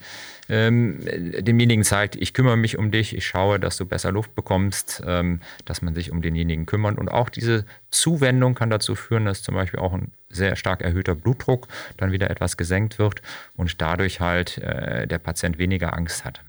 ähm, 0.50 1.00
demjenigen 1.39 1.83
zeigt, 1.83 2.15
ich 2.15 2.33
kümmere 2.33 2.57
mich 2.57 2.77
um 2.77 2.91
dich, 2.91 3.15
ich 3.15 3.25
schaue, 3.25 3.59
dass 3.59 3.77
du 3.77 3.86
besser 3.86 4.12
Luft 4.12 4.36
bekommst, 4.36 5.03
ähm, 5.05 5.41
dass 5.65 5.81
man 5.81 5.93
sich 5.93 6.12
um 6.12 6.21
denjenigen 6.21 6.65
kümmert. 6.65 6.97
Und 6.97 7.09
auch 7.09 7.29
diese 7.29 7.65
Zuwendung 7.91 8.55
kann 8.55 8.69
dazu 8.69 8.95
führen, 8.95 9.25
dass 9.25 9.43
zum 9.43 9.55
Beispiel 9.55 9.79
auch 9.79 9.93
ein 9.93 10.12
sehr 10.29 10.55
stark 10.55 10.81
erhöhter 10.81 11.15
Blutdruck 11.15 11.67
dann 11.97 12.12
wieder 12.12 12.29
etwas 12.29 12.55
gesenkt 12.55 13.00
wird 13.00 13.21
und 13.55 13.81
dadurch 13.81 14.19
halt 14.19 14.57
äh, 14.59 15.07
der 15.07 15.19
Patient 15.19 15.57
weniger 15.57 15.93
Angst 15.93 16.24
hat. 16.24 16.41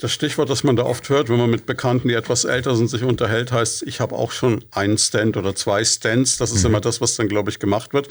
Das 0.00 0.12
Stichwort, 0.12 0.50
das 0.50 0.64
man 0.64 0.76
da 0.76 0.84
oft 0.84 1.08
hört, 1.08 1.28
wenn 1.28 1.38
man 1.38 1.50
mit 1.50 1.66
Bekannten, 1.66 2.08
die 2.08 2.14
etwas 2.14 2.44
älter 2.44 2.76
sind, 2.76 2.88
sich 2.88 3.02
unterhält, 3.02 3.52
heißt, 3.52 3.82
ich 3.82 4.00
habe 4.00 4.14
auch 4.14 4.32
schon 4.32 4.64
einen 4.70 4.98
Stand 4.98 5.36
oder 5.36 5.54
zwei 5.54 5.84
Stands. 5.84 6.36
Das 6.36 6.52
ist 6.52 6.60
mhm. 6.60 6.70
immer 6.70 6.80
das, 6.80 7.00
was 7.00 7.16
dann, 7.16 7.28
glaube 7.28 7.50
ich, 7.50 7.58
gemacht 7.58 7.94
wird. 7.94 8.08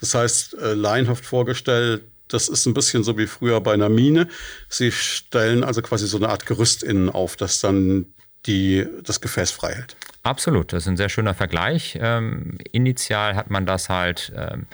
Das 0.00 0.14
heißt, 0.14 0.54
äh, 0.54 0.74
laienhaft 0.74 1.24
vorgestellt, 1.24 2.02
das 2.28 2.48
ist 2.48 2.66
ein 2.66 2.74
bisschen 2.74 3.04
so 3.04 3.16
wie 3.16 3.26
früher 3.26 3.60
bei 3.60 3.72
einer 3.72 3.88
Mine. 3.88 4.28
Sie 4.68 4.92
stellen 4.92 5.64
also 5.64 5.80
quasi 5.82 6.06
so 6.06 6.18
eine 6.18 6.28
Art 6.28 6.46
Gerüst 6.46 6.82
innen 6.82 7.08
auf, 7.08 7.36
das 7.36 7.60
dann 7.60 8.06
die, 8.46 8.86
das 9.02 9.20
Gefäß 9.20 9.50
frei 9.50 9.74
hält. 9.74 9.96
Absolut, 10.28 10.74
das 10.74 10.82
ist 10.82 10.88
ein 10.88 10.98
sehr 10.98 11.08
schöner 11.08 11.32
Vergleich. 11.32 11.98
Ähm, 12.02 12.58
initial 12.70 13.34
hat 13.34 13.48
man 13.48 13.64
das 13.64 13.88
halt, 13.88 14.30
ähm, 14.36 14.66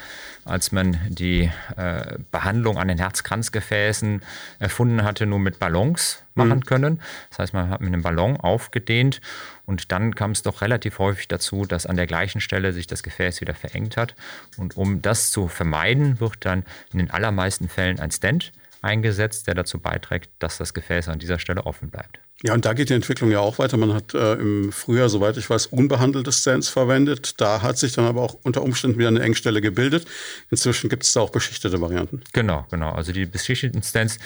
als 0.45 0.73
man 0.73 0.99
die 1.09 1.49
äh, 1.77 2.19
Behandlung 2.33 2.77
an 2.77 2.89
den 2.89 2.99
Herzkranzgefäßen 2.99 4.21
erfunden 4.59 5.05
hatte, 5.05 5.27
nur 5.27 5.39
mit 5.39 5.61
Ballons 5.61 6.25
machen 6.35 6.59
mhm. 6.59 6.65
können. 6.65 7.01
Das 7.31 7.39
heißt, 7.39 7.55
man 7.55 7.71
hat 7.71 7.81
mit 7.83 7.93
einem 7.93 8.03
Ballon 8.03 8.37
aufgedehnt 8.37 9.21
und 9.65 9.93
dann 9.93 10.17
kam 10.17 10.33
es 10.33 10.43
doch 10.43 10.61
relativ 10.61 10.99
häufig 10.99 11.29
dazu, 11.29 11.67
dass 11.67 11.87
an 11.87 11.95
der 11.95 12.09
gleichen 12.09 12.41
Stelle 12.41 12.73
sich 12.73 12.89
das 12.89 13.05
Gefäß 13.05 13.41
wieder 13.41 13.55
verengt 13.55 13.97
hat. 13.97 14.17
Und 14.57 14.77
um 14.77 15.03
das 15.03 15.31
zu 15.31 15.47
vermeiden, 15.47 16.19
wird 16.19 16.35
dann 16.41 16.65
in 16.93 16.99
den 16.99 17.13
allermeisten 17.13 17.69
Fällen 17.69 18.01
ein 18.01 18.11
Stent 18.11 18.51
eingesetzt, 18.83 19.47
der 19.47 19.55
dazu 19.55 19.79
beiträgt, 19.79 20.31
dass 20.41 20.59
das 20.59 20.75
Gefäß 20.75 21.09
an 21.09 21.21
dieser 21.21 21.39
Stelle 21.39 21.65
offen 21.65 21.91
bleibt. 21.91 22.24
Ja, 22.43 22.53
und 22.53 22.65
da 22.65 22.75
geht 22.75 22.91
die 22.91 22.95
Entwicklung 22.95 23.31
ja 23.31 23.41
auch 23.41 23.59
weiter. 23.59 23.77
Man 23.77 23.95
hat 23.95 24.13
äh, 24.13 24.35
im 24.35 24.73
Frühjahr, 24.73 25.09
soweit 25.09 25.37
ich 25.37 25.49
weiß, 25.49 25.67
unbehandelte 25.67 26.33
Stents 26.33 26.69
verwendet. 26.69 27.41
Da 27.41 27.63
hat 27.63 27.79
sich 27.79 27.93
dann 27.93 28.05
aber 28.05 28.23
auch 28.23 28.37
unter 28.43 28.63
Umständen 28.63 28.99
wieder 28.99 29.09
eine 29.09 29.23
Engstelle 29.23 29.61
gebildet. 29.61 30.07
Inzwischen 30.51 30.91
gibt 30.91 31.05
es 31.05 31.13
da 31.13 31.21
auch 31.21 31.31
beschichtete 31.31 31.81
Varianten. 31.81 32.23
Genau, 32.33 32.67
genau. 32.71 32.91
Also 32.91 33.13
die 33.13 33.25
beschichteten 33.25 33.83
Stents, 33.83 34.19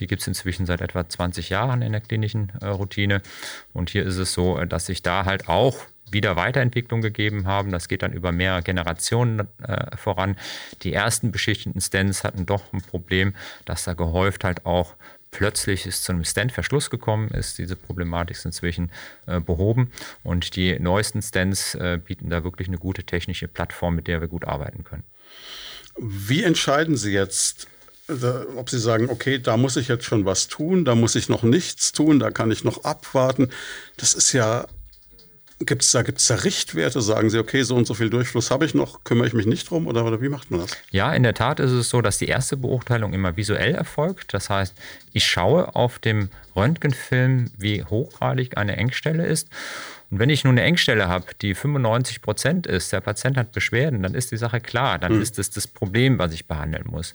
die 0.00 0.06
gibt 0.06 0.22
es 0.22 0.28
inzwischen 0.28 0.66
seit 0.66 0.80
etwa 0.80 1.08
20 1.08 1.50
Jahren 1.50 1.82
in 1.82 1.92
der 1.92 2.00
klinischen 2.00 2.52
äh, 2.60 2.66
Routine. 2.66 3.22
Und 3.72 3.90
hier 3.90 4.04
ist 4.04 4.18
es 4.18 4.32
so, 4.32 4.58
äh, 4.58 4.66
dass 4.66 4.86
sich 4.86 5.02
da 5.02 5.24
halt 5.24 5.48
auch 5.48 5.86
wieder 6.10 6.36
Weiterentwicklung 6.36 7.00
gegeben 7.00 7.46
haben. 7.46 7.70
Das 7.72 7.88
geht 7.88 8.02
dann 8.02 8.12
über 8.12 8.32
mehrere 8.32 8.62
Generationen 8.62 9.48
äh, 9.62 9.96
voran. 9.96 10.36
Die 10.82 10.92
ersten 10.92 11.32
beschichteten 11.32 11.80
Stents 11.80 12.24
hatten 12.24 12.44
doch 12.44 12.72
ein 12.72 12.82
Problem, 12.82 13.34
dass 13.64 13.84
da 13.84 13.94
gehäuft 13.94 14.44
halt 14.44 14.66
auch 14.66 14.94
plötzlich 15.32 15.86
es 15.86 16.02
zu 16.02 16.12
einem 16.12 16.24
Stand-Verschluss 16.24 16.90
gekommen 16.90 17.28
ist. 17.30 17.58
Diese 17.58 17.74
Problematik 17.74 18.36
ist 18.36 18.44
inzwischen 18.44 18.92
äh, 19.26 19.40
behoben 19.40 19.90
und 20.22 20.54
die 20.54 20.78
neuesten 20.78 21.20
Stands 21.20 21.74
äh, 21.74 21.98
bieten 22.02 22.30
da 22.30 22.44
wirklich 22.44 22.68
eine 22.68 22.78
gute 22.78 23.02
technische 23.02 23.48
Plattform, 23.48 23.96
mit 23.96 24.06
der 24.06 24.20
wir 24.20 24.28
gut 24.28 24.44
arbeiten 24.44 24.84
können. 24.84 25.04
Wie 25.98 26.44
entscheiden 26.44 26.96
Sie 26.96 27.12
jetzt, 27.12 27.66
äh, 28.08 28.12
ob 28.56 28.70
Sie 28.70 28.78
sagen, 28.78 29.08
okay, 29.10 29.38
da 29.38 29.56
muss 29.56 29.76
ich 29.76 29.88
jetzt 29.88 30.04
schon 30.04 30.24
was 30.24 30.48
tun, 30.48 30.84
da 30.84 30.94
muss 30.94 31.16
ich 31.16 31.28
noch 31.28 31.42
nichts 31.42 31.92
tun, 31.92 32.20
da 32.20 32.30
kann 32.30 32.50
ich 32.50 32.62
noch 32.62 32.84
abwarten? 32.84 33.48
Das 33.96 34.14
ist 34.14 34.32
ja 34.32 34.66
Gibt 35.66 35.82
es 35.82 35.92
da, 35.92 36.02
gibt's 36.02 36.26
da 36.26 36.36
Richtwerte? 36.36 37.00
Sagen 37.00 37.30
Sie, 37.30 37.38
okay, 37.38 37.62
so 37.62 37.76
und 37.76 37.86
so 37.86 37.94
viel 37.94 38.10
Durchfluss 38.10 38.50
habe 38.50 38.64
ich 38.64 38.74
noch, 38.74 39.04
kümmere 39.04 39.26
ich 39.26 39.34
mich 39.34 39.46
nicht 39.46 39.70
drum 39.70 39.86
oder, 39.86 40.04
oder 40.04 40.20
wie 40.20 40.28
macht 40.28 40.50
man 40.50 40.60
das? 40.60 40.76
Ja, 40.90 41.12
in 41.12 41.22
der 41.22 41.34
Tat 41.34 41.60
ist 41.60 41.70
es 41.70 41.88
so, 41.88 42.00
dass 42.00 42.18
die 42.18 42.26
erste 42.26 42.56
Beurteilung 42.56 43.12
immer 43.12 43.36
visuell 43.36 43.74
erfolgt. 43.74 44.34
Das 44.34 44.50
heißt, 44.50 44.74
ich 45.12 45.24
schaue 45.24 45.74
auf 45.74 45.98
dem 45.98 46.30
Röntgenfilm, 46.56 47.50
wie 47.56 47.84
hochgradig 47.84 48.56
eine 48.56 48.76
Engstelle 48.76 49.26
ist. 49.26 49.48
Und 50.10 50.18
wenn 50.18 50.30
ich 50.30 50.44
nun 50.44 50.58
eine 50.58 50.62
Engstelle 50.62 51.08
habe, 51.08 51.26
die 51.40 51.54
95 51.54 52.20
Prozent 52.20 52.66
ist, 52.66 52.92
der 52.92 53.00
Patient 53.00 53.36
hat 53.36 53.52
Beschwerden, 53.52 54.02
dann 54.02 54.14
ist 54.14 54.30
die 54.30 54.36
Sache 54.36 54.60
klar, 54.60 54.98
dann 54.98 55.12
hm. 55.12 55.22
ist 55.22 55.38
das 55.38 55.50
das 55.50 55.66
Problem, 55.66 56.18
was 56.18 56.34
ich 56.34 56.46
behandeln 56.46 56.84
muss. 56.90 57.14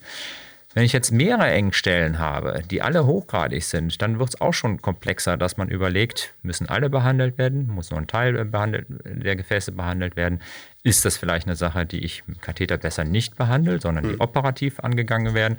Wenn 0.78 0.84
ich 0.84 0.94
jetzt 0.94 1.12
mehrere 1.12 1.50
Engstellen 1.50 2.20
habe, 2.20 2.62
die 2.70 2.84
alle 2.84 3.08
hochgradig 3.08 3.64
sind, 3.64 4.00
dann 4.00 4.20
wird 4.20 4.30
es 4.30 4.42
auch 4.42 4.54
schon 4.54 4.80
komplexer, 4.80 5.36
dass 5.36 5.58
man 5.58 5.70
überlegt, 5.70 6.36
müssen 6.44 6.70
alle 6.70 6.92
behandelt 6.92 7.40
werden, 7.40 7.68
muss 7.68 7.90
nur 7.90 8.00
ein 8.00 8.06
Teil 8.06 8.46
behandelt, 8.46 8.86
der 9.04 9.36
Gefäße 9.36 9.72
behandelt 9.72 10.16
werden. 10.16 10.40
Ist 10.84 11.04
das 11.04 11.18
vielleicht 11.18 11.48
eine 11.48 11.56
Sache, 11.56 11.88
die 11.88 12.06
ich 12.06 12.28
mit 12.28 12.44
Katheter 12.44 12.78
besser 12.78 13.06
nicht 13.06 13.38
behandle, 13.38 13.82
sondern 13.82 14.04
die 14.04 14.12
hm. 14.12 14.22
operativ 14.22 14.80
angegangen 14.80 15.34
werden? 15.34 15.58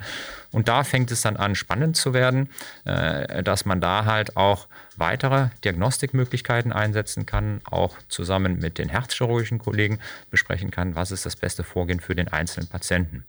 Und 0.53 0.69
da 0.69 0.85
fängt 0.85 1.11
es 1.11 1.19
dann 1.19 1.35
an, 1.35 1.53
spannend 1.53 1.97
zu 1.97 2.13
werden, 2.13 2.49
äh, 2.85 3.43
dass 3.43 3.65
man 3.65 3.81
da 3.81 4.05
halt 4.05 4.37
auch 4.37 4.69
weitere 4.95 5.49
Diagnostikmöglichkeiten 5.65 6.71
einsetzen 6.71 7.25
kann, 7.25 7.59
auch 7.65 7.97
zusammen 8.07 8.59
mit 8.59 8.77
den 8.77 8.87
herzchirurgischen 8.87 9.59
Kollegen 9.59 9.99
besprechen 10.31 10.71
kann, 10.71 10.95
was 10.95 11.11
ist 11.11 11.25
das 11.25 11.35
beste 11.35 11.65
Vorgehen 11.65 11.99
für 11.99 12.15
den 12.15 12.29
einzelnen 12.29 12.69
Patienten. 12.69 13.25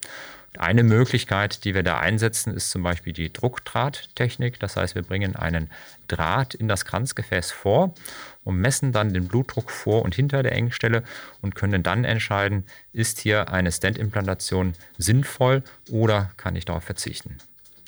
Eine 0.58 0.82
Möglichkeit, 0.82 1.64
die 1.64 1.74
wir 1.74 1.84
da 1.84 1.98
einsetzen, 1.98 2.54
ist 2.54 2.70
zum 2.70 2.82
Beispiel 2.82 3.12
die 3.12 3.32
Druckdrahttechnik. 3.32 4.58
Das 4.58 4.76
heißt, 4.76 4.96
wir 4.96 5.02
bringen 5.02 5.36
einen 5.36 5.70
Draht 6.08 6.54
in 6.54 6.66
das 6.66 6.84
Kranzgefäß 6.84 7.52
vor 7.52 7.94
und 8.42 8.56
messen 8.56 8.90
dann 8.90 9.12
den 9.12 9.28
Blutdruck 9.28 9.70
vor 9.70 10.02
und 10.02 10.14
hinter 10.14 10.42
der 10.42 10.52
Engstelle 10.52 11.04
und 11.40 11.54
können 11.54 11.84
dann 11.84 12.04
entscheiden, 12.04 12.64
ist 12.92 13.20
hier 13.20 13.50
eine 13.52 13.70
Stent-Implantation 13.70 14.72
sinnvoll 14.98 15.62
oder 15.88 16.32
kann 16.36 16.56
ich 16.56 16.64
darauf 16.64 16.82
verzichten. 16.82 17.38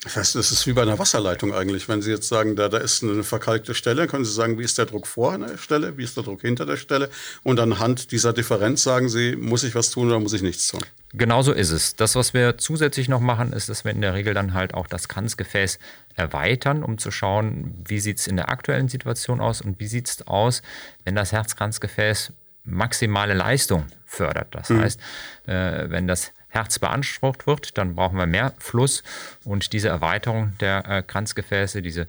Das 0.05 0.17
heißt, 0.17 0.35
das 0.35 0.51
ist 0.51 0.67
wie 0.67 0.73
bei 0.73 0.83
einer 0.83 0.99
Wasserleitung 0.99 1.55
eigentlich. 1.55 1.89
Wenn 1.89 2.03
Sie 2.03 2.11
jetzt 2.11 2.27
sagen, 2.27 2.57
da, 2.57 2.69
da 2.69 2.79
ist 2.79 3.05
eine 3.05 3.23
verkalkte 3.23 3.73
Stelle, 3.73 4.09
können 4.09 4.25
Sie 4.25 4.33
sagen, 4.33 4.59
wie 4.59 4.65
ist 4.65 4.77
der 4.77 4.87
Druck 4.87 5.07
vor 5.07 5.39
der 5.39 5.57
Stelle, 5.59 5.97
wie 5.97 6.03
ist 6.03 6.17
der 6.17 6.25
Druck 6.25 6.41
hinter 6.41 6.67
der 6.67 6.77
Stelle? 6.77 7.09
Und 7.45 7.61
anhand 7.61 8.11
dieser 8.11 8.33
Differenz 8.33 8.83
sagen 8.83 9.09
Sie, 9.09 9.37
muss 9.37 9.63
ich 9.63 9.77
was 9.77 9.91
tun 9.91 10.09
oder 10.09 10.19
muss 10.19 10.33
ich 10.33 10.43
nichts 10.43 10.67
tun? 10.67 10.81
Genauso 11.15 11.53
ist 11.53 11.71
es. 11.71 11.95
Das, 11.95 12.17
was 12.17 12.35
wir 12.35 12.59
zusätzlich 12.59 13.09
noch 13.09 13.21
machen, 13.21 13.53
ist, 13.53 13.69
dass 13.69 13.85
wir 13.85 13.93
in 13.93 14.01
der 14.01 14.15
Regel 14.15 14.35
dann 14.35 14.55
halt 14.55 14.75
auch 14.75 14.89
das 14.89 15.07
Kranzgefäß 15.07 15.79
erweitern, 16.17 16.83
um 16.83 16.99
zu 16.99 17.13
schauen, 17.13 17.75
wie 17.87 18.01
sieht 18.01 18.19
es 18.19 18.27
in 18.27 18.37
der 18.37 18.49
aktuellen 18.49 18.89
Situation 18.89 19.41
aus 19.41 19.61
und 19.61 19.79
wie 19.79 19.87
sieht 19.87 20.09
es 20.09 20.27
aus, 20.27 20.63
wenn 21.05 21.15
das 21.15 21.31
Herzkranzgefäß 21.31 22.33
maximale 22.65 23.35
Leistung 23.35 23.87
fördert. 24.05 24.55
Das 24.55 24.69
mhm. 24.69 24.81
heißt, 24.81 25.01
äh, 25.47 25.91
wenn 25.91 26.07
das 26.07 26.33
Herz 26.53 26.79
beansprucht 26.79 27.47
wird, 27.47 27.79
dann 27.79 27.95
brauchen 27.95 28.19
wir 28.19 28.27
mehr 28.27 28.53
Fluss 28.59 29.03
und 29.45 29.73
diese 29.73 29.89
Erweiterung 29.89 30.53
der 30.61 30.87
äh, 30.87 31.03
Kranzgefäße, 31.03 31.81
diese 31.81 32.07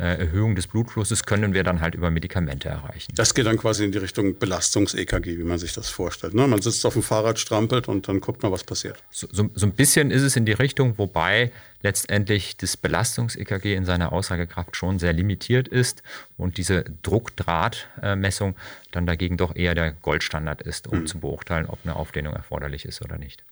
äh, 0.00 0.18
Erhöhung 0.18 0.56
des 0.56 0.66
Blutflusses 0.66 1.24
können 1.24 1.54
wir 1.54 1.62
dann 1.62 1.80
halt 1.80 1.94
über 1.94 2.10
Medikamente 2.10 2.68
erreichen. 2.68 3.12
Das 3.14 3.34
geht 3.34 3.46
dann 3.46 3.56
quasi 3.56 3.84
in 3.84 3.92
die 3.92 3.98
Richtung 3.98 4.36
Belastungs-EKG, 4.36 5.38
wie 5.38 5.44
man 5.44 5.58
sich 5.58 5.72
das 5.72 5.90
vorstellt. 5.90 6.34
Ne? 6.34 6.48
Man 6.48 6.60
sitzt 6.60 6.84
auf 6.84 6.94
dem 6.94 7.04
Fahrrad, 7.04 7.38
strampelt 7.38 7.86
und 7.86 8.08
dann 8.08 8.20
guckt 8.20 8.42
man, 8.42 8.50
was 8.50 8.64
passiert. 8.64 9.00
So, 9.10 9.28
so, 9.30 9.48
so 9.54 9.66
ein 9.66 9.72
bisschen 9.72 10.10
ist 10.10 10.22
es 10.22 10.34
in 10.34 10.44
die 10.44 10.52
Richtung, 10.52 10.98
wobei 10.98 11.52
letztendlich 11.82 12.56
das 12.56 12.76
Belastungs-EKG 12.76 13.76
in 13.76 13.84
seiner 13.84 14.12
Aussagekraft 14.12 14.74
schon 14.76 14.98
sehr 14.98 15.12
limitiert 15.12 15.68
ist 15.68 16.02
und 16.36 16.56
diese 16.56 16.84
Druckdrahtmessung 17.02 18.56
dann 18.90 19.06
dagegen 19.06 19.36
doch 19.36 19.54
eher 19.54 19.76
der 19.76 19.92
Goldstandard 19.92 20.62
ist, 20.62 20.88
um 20.88 21.00
mhm. 21.00 21.06
zu 21.06 21.20
beurteilen, 21.20 21.66
ob 21.66 21.78
eine 21.84 21.94
Aufdehnung 21.94 22.34
erforderlich 22.34 22.86
ist 22.86 23.00
oder 23.00 23.18
nicht. 23.18 23.44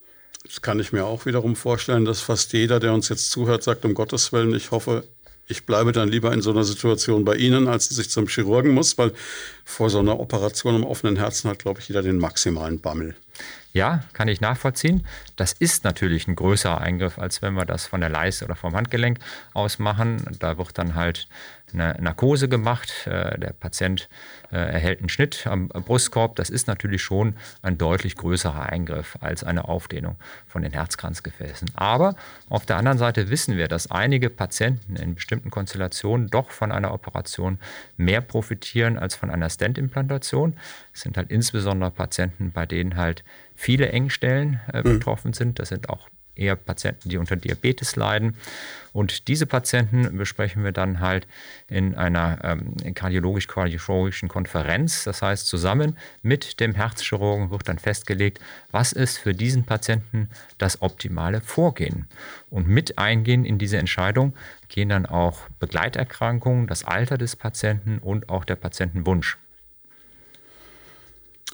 Das 0.45 0.61
kann 0.61 0.81
ich 0.81 0.93
mir 0.93 1.05
auch 1.05 1.27
wiederum 1.27 1.57
vorstellen, 1.57 2.05
dass 2.05 2.21
fast 2.21 2.53
jeder, 2.53 2.81
der 2.81 2.93
uns 2.93 3.09
jetzt 3.09 3.31
zuhört, 3.31 3.63
sagt, 3.63 3.85
um 3.85 3.95
Gottes 3.95 4.33
Willen, 4.33 4.55
ich 4.55 4.71
hoffe, 4.71 5.05
ich 5.49 5.67
bleibe 5.67 5.93
dann 5.93 6.09
lieber 6.09 6.33
in 6.33 6.43
so 6.43 6.51
einer 6.51 6.65
Situation 6.65 7.25
bei 7.25 7.37
Ihnen, 7.37 7.69
als 7.69 7.89
dass 7.89 7.99
ich 7.99 8.11
zum 8.11 8.27
Chirurgen 8.27 8.73
muss, 8.73 8.97
weil 8.99 9.13
vor 9.65 9.91
so 9.91 9.99
einer 9.99 10.19
Operation 10.19 10.77
im 10.77 10.85
offenen 10.85 11.17
Herzen 11.17 11.51
hat, 11.51 11.61
glaube 11.61 11.81
ich, 11.81 11.89
jeder 11.89 12.03
den 12.03 12.19
maximalen 12.19 12.81
Bammel. 12.81 13.15
Ja, 13.73 14.01
kann 14.13 14.29
ich 14.29 14.43
nachvollziehen. 14.43 15.07
Das 15.37 15.53
ist 15.53 15.85
natürlich 15.85 16.29
ein 16.29 16.37
größerer 16.37 16.83
Eingriff, 16.83 17.19
als 17.19 17.41
wenn 17.41 17.55
wir 17.55 17.65
das 17.65 17.87
von 17.87 18.01
der 18.01 18.11
Leiste 18.11 18.45
oder 18.45 18.55
vom 18.55 18.77
Handgelenk 18.77 19.19
aus 19.55 19.79
machen. 19.79 20.23
Da 20.41 20.59
wird 20.59 20.77
dann 20.77 20.95
halt 20.95 21.27
eine 21.73 21.97
Narkose 22.01 22.51
gemacht. 22.51 23.07
Äh, 23.07 23.39
der 23.39 23.53
Patient 23.53 24.11
äh, 24.51 24.57
erhält 24.57 25.01
einen 25.01 25.09
Schnitt 25.09 25.47
am 25.47 25.69
Brustkorb. 25.69 26.37
Das 26.37 26.51
ist 26.51 26.67
natürlich 26.67 27.03
schon 27.03 27.37
ein 27.63 27.79
deutlich 27.79 28.17
größerer 28.17 28.67
Eingriff 28.69 29.17
als 29.21 29.43
eine 29.43 29.67
Aufdehnung 29.69 30.17
von 30.47 30.63
den 30.63 30.73
Herzkranzgefäßen. 30.73 31.71
Aber 31.75 32.15
auf 32.51 32.67
der 32.67 32.77
anderen 32.77 32.99
Seite 32.99 33.31
wissen 33.31 33.57
wir, 33.57 33.69
dass 33.69 33.91
einige 33.91 34.29
Patienten 34.29 34.97
in 34.97 35.15
bestimmten 35.15 35.51
Konstellationen 35.51 36.29
doch 36.29 36.51
von 36.51 36.73
einer 36.73 36.93
Operation 36.93 37.59
mehr 37.97 38.21
profitieren 38.21 38.99
als 38.99 39.15
von 39.15 39.31
einer 39.31 39.49
Stent-Implantation. 39.49 40.59
Es 40.93 41.01
sind 41.01 41.17
halt 41.17 41.31
insbesondere 41.31 41.91
Patienten, 41.91 42.53
bei 42.53 42.67
denen 42.67 42.97
halt 42.97 43.25
viele 43.63 43.91
Engstellen 43.91 44.61
äh, 44.73 44.79
mhm. 44.79 44.95
betroffen 44.95 45.33
sind. 45.35 45.61
Das 45.61 45.69
sind 45.69 45.89
auch 45.89 46.09
eher 46.35 46.57
Patienten, 46.57 47.09
die 47.09 47.19
unter 47.19 47.37
Diabetes 47.37 47.95
leiden. 47.95 48.37
Und 48.93 49.29
diese 49.29 49.47
Patienten 49.47 50.17
besprechen 50.17 50.65
wir 50.65 50.73
dann 50.73 50.99
halt 50.99 51.29
in 51.69 51.95
einer 51.95 52.39
ähm, 52.43 52.75
kardiologisch-kardiologischen 52.95 54.29
Konferenz. 54.29 55.05
Das 55.05 55.23
heißt, 55.23 55.47
zusammen 55.47 55.97
mit 56.23 56.59
dem 56.59 56.75
Herzchirurgen 56.75 57.51
wird 57.51 57.69
dann 57.69 57.79
festgelegt, 57.79 58.41
was 58.73 58.93
ist 58.93 59.19
für 59.19 59.33
diesen 59.33 59.65
Patienten 59.65 60.29
das 60.59 60.83
optimale 60.83 61.41
Vorgehen. 61.41 62.07
Und 62.51 62.67
mit 62.67 62.99
eingehen 62.99 63.45
in 63.45 63.59
diese 63.59 63.79
Entscheidung 63.79 64.35
gehen 64.69 64.89
dann 64.89 65.07
auch 65.07 65.49
Begleiterkrankungen, 65.61 66.67
das 66.67 66.85
Alter 66.85 67.17
des 67.17 67.37
Patienten 67.37 67.99
und 67.99 68.29
auch 68.29 68.45
der 68.45 68.57
Patientenwunsch. 68.57 69.39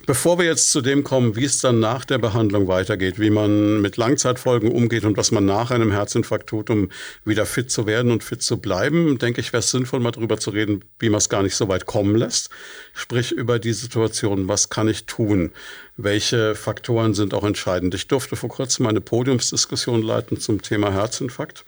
Bevor 0.06 0.38
wir 0.38 0.46
jetzt 0.46 0.70
zu 0.70 0.80
dem 0.80 1.04
kommen, 1.04 1.36
wie 1.36 1.44
es 1.44 1.60
dann 1.60 1.80
nach 1.80 2.04
der 2.04 2.18
Behandlung 2.18 2.68
weitergeht, 2.68 3.18
wie 3.18 3.30
man 3.30 3.80
mit 3.80 3.96
Langzeitfolgen 3.96 4.70
umgeht 4.70 5.04
und 5.04 5.16
was 5.16 5.32
man 5.32 5.44
nach 5.44 5.70
einem 5.70 5.90
Herzinfarkt 5.90 6.48
tut, 6.48 6.70
um 6.70 6.90
wieder 7.24 7.44
fit 7.44 7.70
zu 7.70 7.86
werden 7.86 8.10
und 8.10 8.24
fit 8.24 8.42
zu 8.42 8.58
bleiben, 8.58 9.18
denke 9.18 9.40
ich, 9.40 9.52
wäre 9.52 9.60
es 9.60 9.70
sinnvoll, 9.70 10.00
mal 10.00 10.12
darüber 10.12 10.38
zu 10.38 10.50
reden, 10.50 10.84
wie 10.98 11.10
man 11.10 11.18
es 11.18 11.28
gar 11.28 11.42
nicht 11.42 11.56
so 11.56 11.68
weit 11.68 11.86
kommen 11.86 12.16
lässt. 12.16 12.50
Sprich 12.94 13.32
über 13.32 13.58
die 13.58 13.72
Situation, 13.72 14.48
was 14.48 14.70
kann 14.70 14.88
ich 14.88 15.06
tun? 15.06 15.52
Welche 15.96 16.54
Faktoren 16.54 17.12
sind 17.12 17.34
auch 17.34 17.44
entscheidend? 17.44 17.94
Ich 17.94 18.06
durfte 18.06 18.36
vor 18.36 18.48
kurzem 18.48 18.86
eine 18.86 19.00
Podiumsdiskussion 19.00 20.02
leiten 20.02 20.38
zum 20.38 20.62
Thema 20.62 20.92
Herzinfarkt 20.92 21.64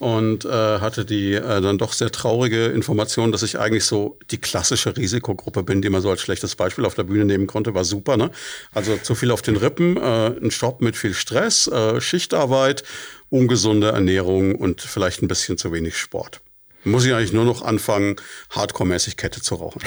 und 0.00 0.46
äh, 0.46 0.48
hatte 0.48 1.04
die 1.04 1.34
äh, 1.34 1.60
dann 1.60 1.76
doch 1.76 1.92
sehr 1.92 2.10
traurige 2.10 2.66
Information, 2.66 3.32
dass 3.32 3.42
ich 3.42 3.58
eigentlich 3.58 3.84
so 3.84 4.18
die 4.30 4.38
klassische 4.38 4.96
Risikogruppe 4.96 5.62
bin, 5.62 5.82
die 5.82 5.90
man 5.90 6.00
so 6.00 6.08
als 6.08 6.22
schlechtes 6.22 6.56
Beispiel 6.56 6.86
auf 6.86 6.94
der 6.94 7.04
Bühne 7.04 7.26
nehmen 7.26 7.46
konnte, 7.46 7.74
war 7.74 7.84
super. 7.84 8.16
Ne? 8.16 8.30
Also 8.72 8.96
zu 8.96 9.14
viel 9.14 9.30
auf 9.30 9.42
den 9.42 9.56
Rippen, 9.56 9.98
äh, 9.98 10.28
ein 10.28 10.48
Job 10.48 10.80
mit 10.80 10.96
viel 10.96 11.12
Stress, 11.12 11.66
äh, 11.66 12.00
Schichtarbeit, 12.00 12.82
ungesunde 13.28 13.88
Ernährung 13.88 14.54
und 14.54 14.80
vielleicht 14.80 15.22
ein 15.22 15.28
bisschen 15.28 15.58
zu 15.58 15.70
wenig 15.70 15.98
Sport 15.98 16.40
muss 16.84 17.04
ich 17.04 17.12
eigentlich 17.14 17.32
nur 17.32 17.44
noch 17.44 17.62
anfangen, 17.62 18.16
hardcore-mäßig 18.50 19.16
Kette 19.16 19.40
zu 19.40 19.56
rauchen. 19.56 19.80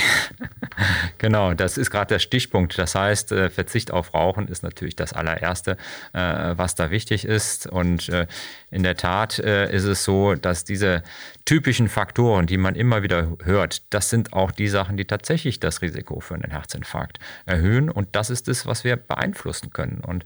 genau, 1.18 1.54
das 1.54 1.78
ist 1.78 1.90
gerade 1.90 2.08
der 2.08 2.20
Stichpunkt. 2.20 2.78
Das 2.78 2.96
heißt, 2.96 3.32
äh, 3.32 3.50
Verzicht 3.50 3.92
auf 3.92 4.14
Rauchen 4.14 4.48
ist 4.48 4.64
natürlich 4.64 4.96
das 4.96 5.14
allererste, 5.14 5.78
äh, 6.14 6.20
was 6.20 6.76
da 6.76 6.92
wichtig 6.92 7.26
ist. 7.26 7.68
Und 7.68 8.10
äh, 8.10 8.28
in 8.70 8.84
der 8.84 8.98
Tat 8.98 9.38
ist 9.38 9.84
es 9.84 10.04
so, 10.04 10.34
dass 10.34 10.64
diese 10.64 11.04
typischen 11.46 11.88
Faktoren, 11.88 12.48
die 12.48 12.58
man 12.58 12.76
immer 12.76 13.04
wieder 13.04 13.38
hört, 13.44 13.84
das 13.94 14.10
sind 14.10 14.34
auch 14.34 14.52
die 14.52 14.68
Sachen, 14.68 14.98
die 14.98 15.06
tatsächlich 15.06 15.60
das 15.60 15.82
Risiko 15.82 16.20
für 16.20 16.34
einen 16.34 16.50
Herzinfarkt 16.50 17.20
erhöhen. 17.46 17.90
Und 17.90 18.16
das 18.16 18.30
ist 18.32 18.48
es, 18.48 18.66
was 18.66 18.84
wir 18.84 18.96
beeinflussen 18.96 19.72
können. 19.72 20.02
Und 20.02 20.26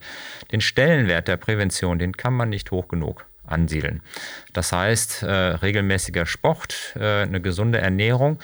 den 0.50 0.62
Stellenwert 0.62 1.28
der 1.28 1.36
Prävention, 1.36 1.98
den 1.98 2.16
kann 2.16 2.32
man 2.32 2.48
nicht 2.48 2.70
hoch 2.70 2.88
genug 2.88 3.27
ansiedeln. 3.50 4.02
Das 4.52 4.72
heißt, 4.72 5.22
äh, 5.22 5.26
regelmäßiger 5.26 6.26
Sport, 6.26 6.94
äh, 6.96 7.22
eine 7.22 7.40
gesunde 7.40 7.78
Ernährung, 7.78 8.38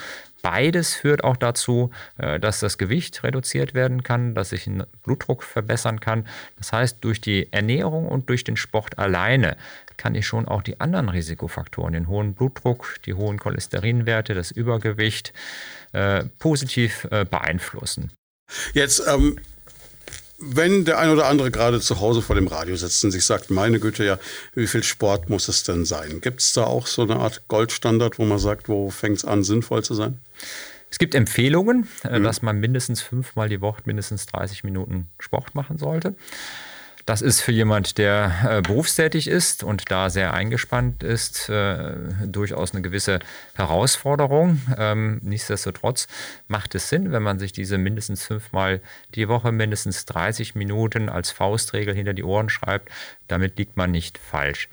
Beides 0.44 0.94
führt 0.94 1.24
auch 1.24 1.38
dazu, 1.38 1.90
äh, 2.18 2.38
dass 2.38 2.60
das 2.60 2.76
Gewicht 2.76 3.24
reduziert 3.24 3.72
werden 3.72 4.02
kann, 4.02 4.34
dass 4.34 4.50
sich 4.50 4.66
ein 4.66 4.84
Blutdruck 5.02 5.42
verbessern 5.42 6.00
kann. 6.00 6.28
Das 6.58 6.70
heißt, 6.70 6.98
durch 7.00 7.22
die 7.22 7.50
Ernährung 7.50 8.06
und 8.06 8.28
durch 8.28 8.44
den 8.44 8.58
Sport 8.58 8.98
alleine 8.98 9.56
kann 9.96 10.14
ich 10.14 10.26
schon 10.26 10.46
auch 10.46 10.60
die 10.60 10.80
anderen 10.80 11.08
Risikofaktoren, 11.08 11.94
den 11.94 12.08
hohen 12.08 12.34
Blutdruck, 12.34 12.96
die 13.06 13.14
hohen 13.14 13.38
Cholesterinwerte, 13.38 14.34
das 14.34 14.50
Übergewicht 14.50 15.32
äh, 15.92 16.24
positiv 16.38 17.08
äh, 17.10 17.24
beeinflussen. 17.24 18.12
Jetzt 18.74 19.02
ähm, 19.08 19.38
wenn 20.38 20.84
der 20.84 20.98
ein 20.98 21.10
oder 21.10 21.26
andere 21.26 21.50
gerade 21.50 21.80
zu 21.80 22.00
Hause 22.00 22.22
vor 22.22 22.36
dem 22.36 22.46
Radio 22.46 22.76
sitzt 22.76 23.04
und 23.04 23.10
sich 23.10 23.24
sagt, 23.24 23.50
meine 23.50 23.78
Güte, 23.78 24.04
ja, 24.04 24.18
wie 24.54 24.66
viel 24.66 24.82
Sport 24.82 25.30
muss 25.30 25.48
es 25.48 25.62
denn 25.62 25.84
sein? 25.84 26.20
Gibt 26.20 26.40
es 26.40 26.52
da 26.52 26.64
auch 26.64 26.86
so 26.86 27.02
eine 27.02 27.16
Art 27.16 27.42
Goldstandard, 27.48 28.18
wo 28.18 28.24
man 28.24 28.38
sagt, 28.38 28.68
wo 28.68 28.90
fängt 28.90 29.18
es 29.18 29.24
an, 29.24 29.44
sinnvoll 29.44 29.84
zu 29.84 29.94
sein? 29.94 30.18
Es 30.90 30.98
gibt 30.98 31.14
Empfehlungen, 31.14 31.88
äh, 32.04 32.18
mhm. 32.18 32.24
dass 32.24 32.42
man 32.42 32.60
mindestens 32.60 33.02
fünfmal 33.02 33.48
die 33.48 33.60
Woche 33.60 33.82
mindestens 33.84 34.26
30 34.26 34.64
Minuten 34.64 35.08
Sport 35.18 35.54
machen 35.54 35.78
sollte. 35.78 36.14
Das 37.06 37.20
ist 37.20 37.42
für 37.42 37.52
jemand, 37.52 37.98
der 37.98 38.32
äh, 38.48 38.62
berufstätig 38.62 39.28
ist 39.28 39.62
und 39.62 39.90
da 39.90 40.08
sehr 40.08 40.32
eingespannt 40.32 41.02
ist, 41.02 41.50
äh, 41.50 41.94
durchaus 42.26 42.72
eine 42.72 42.80
gewisse 42.80 43.18
Herausforderung. 43.54 44.60
Ähm, 44.78 45.20
nichtsdestotrotz 45.22 46.08
macht 46.48 46.74
es 46.74 46.88
Sinn, 46.88 47.12
wenn 47.12 47.22
man 47.22 47.38
sich 47.38 47.52
diese 47.52 47.76
mindestens 47.76 48.24
fünfmal 48.24 48.80
die 49.14 49.28
Woche, 49.28 49.52
mindestens 49.52 50.06
30 50.06 50.54
Minuten 50.54 51.10
als 51.10 51.30
Faustregel 51.30 51.94
hinter 51.94 52.14
die 52.14 52.24
Ohren 52.24 52.48
schreibt. 52.48 52.90
Damit 53.28 53.58
liegt 53.58 53.76
man 53.76 53.90
nicht 53.90 54.16
falsch. 54.16 54.70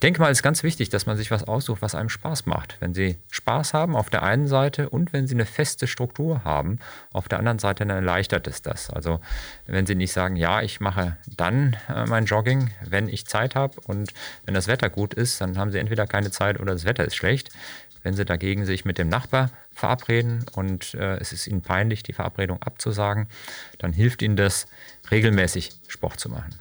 Ich 0.00 0.02
denke 0.02 0.22
mal, 0.22 0.30
es 0.30 0.38
ist 0.38 0.42
ganz 0.42 0.62
wichtig, 0.62 0.88
dass 0.88 1.04
man 1.04 1.18
sich 1.18 1.30
was 1.30 1.44
aussucht, 1.44 1.82
was 1.82 1.94
einem 1.94 2.08
Spaß 2.08 2.46
macht. 2.46 2.78
Wenn 2.80 2.94
Sie 2.94 3.18
Spaß 3.30 3.74
haben 3.74 3.94
auf 3.94 4.08
der 4.08 4.22
einen 4.22 4.46
Seite 4.46 4.88
und 4.88 5.12
wenn 5.12 5.26
Sie 5.26 5.34
eine 5.34 5.44
feste 5.44 5.86
Struktur 5.86 6.42
haben, 6.42 6.78
auf 7.12 7.28
der 7.28 7.38
anderen 7.38 7.58
Seite 7.58 7.84
dann 7.84 7.94
erleichtert 7.94 8.46
es 8.46 8.62
das. 8.62 8.88
Also 8.88 9.20
wenn 9.66 9.84
Sie 9.84 9.94
nicht 9.94 10.14
sagen, 10.14 10.36
ja, 10.36 10.62
ich 10.62 10.80
mache 10.80 11.18
dann 11.36 11.76
äh, 11.90 12.06
mein 12.06 12.24
Jogging, 12.24 12.70
wenn 12.88 13.10
ich 13.10 13.26
Zeit 13.26 13.54
habe 13.54 13.78
und 13.84 14.14
wenn 14.46 14.54
das 14.54 14.68
Wetter 14.68 14.88
gut 14.88 15.12
ist, 15.12 15.42
dann 15.42 15.58
haben 15.58 15.70
Sie 15.70 15.78
entweder 15.78 16.06
keine 16.06 16.30
Zeit 16.30 16.60
oder 16.60 16.72
das 16.72 16.86
Wetter 16.86 17.04
ist 17.04 17.16
schlecht. 17.16 17.50
Wenn 18.02 18.14
Sie 18.14 18.24
dagegen 18.24 18.64
sich 18.64 18.86
mit 18.86 18.96
dem 18.96 19.10
Nachbar 19.10 19.50
verabreden 19.74 20.46
und 20.54 20.94
äh, 20.94 21.18
es 21.18 21.34
ist 21.34 21.46
Ihnen 21.46 21.60
peinlich, 21.60 22.02
die 22.02 22.14
Verabredung 22.14 22.62
abzusagen, 22.62 23.26
dann 23.76 23.92
hilft 23.92 24.22
Ihnen 24.22 24.36
das, 24.36 24.66
regelmäßig 25.10 25.72
Sport 25.88 26.20
zu 26.20 26.30
machen. 26.30 26.58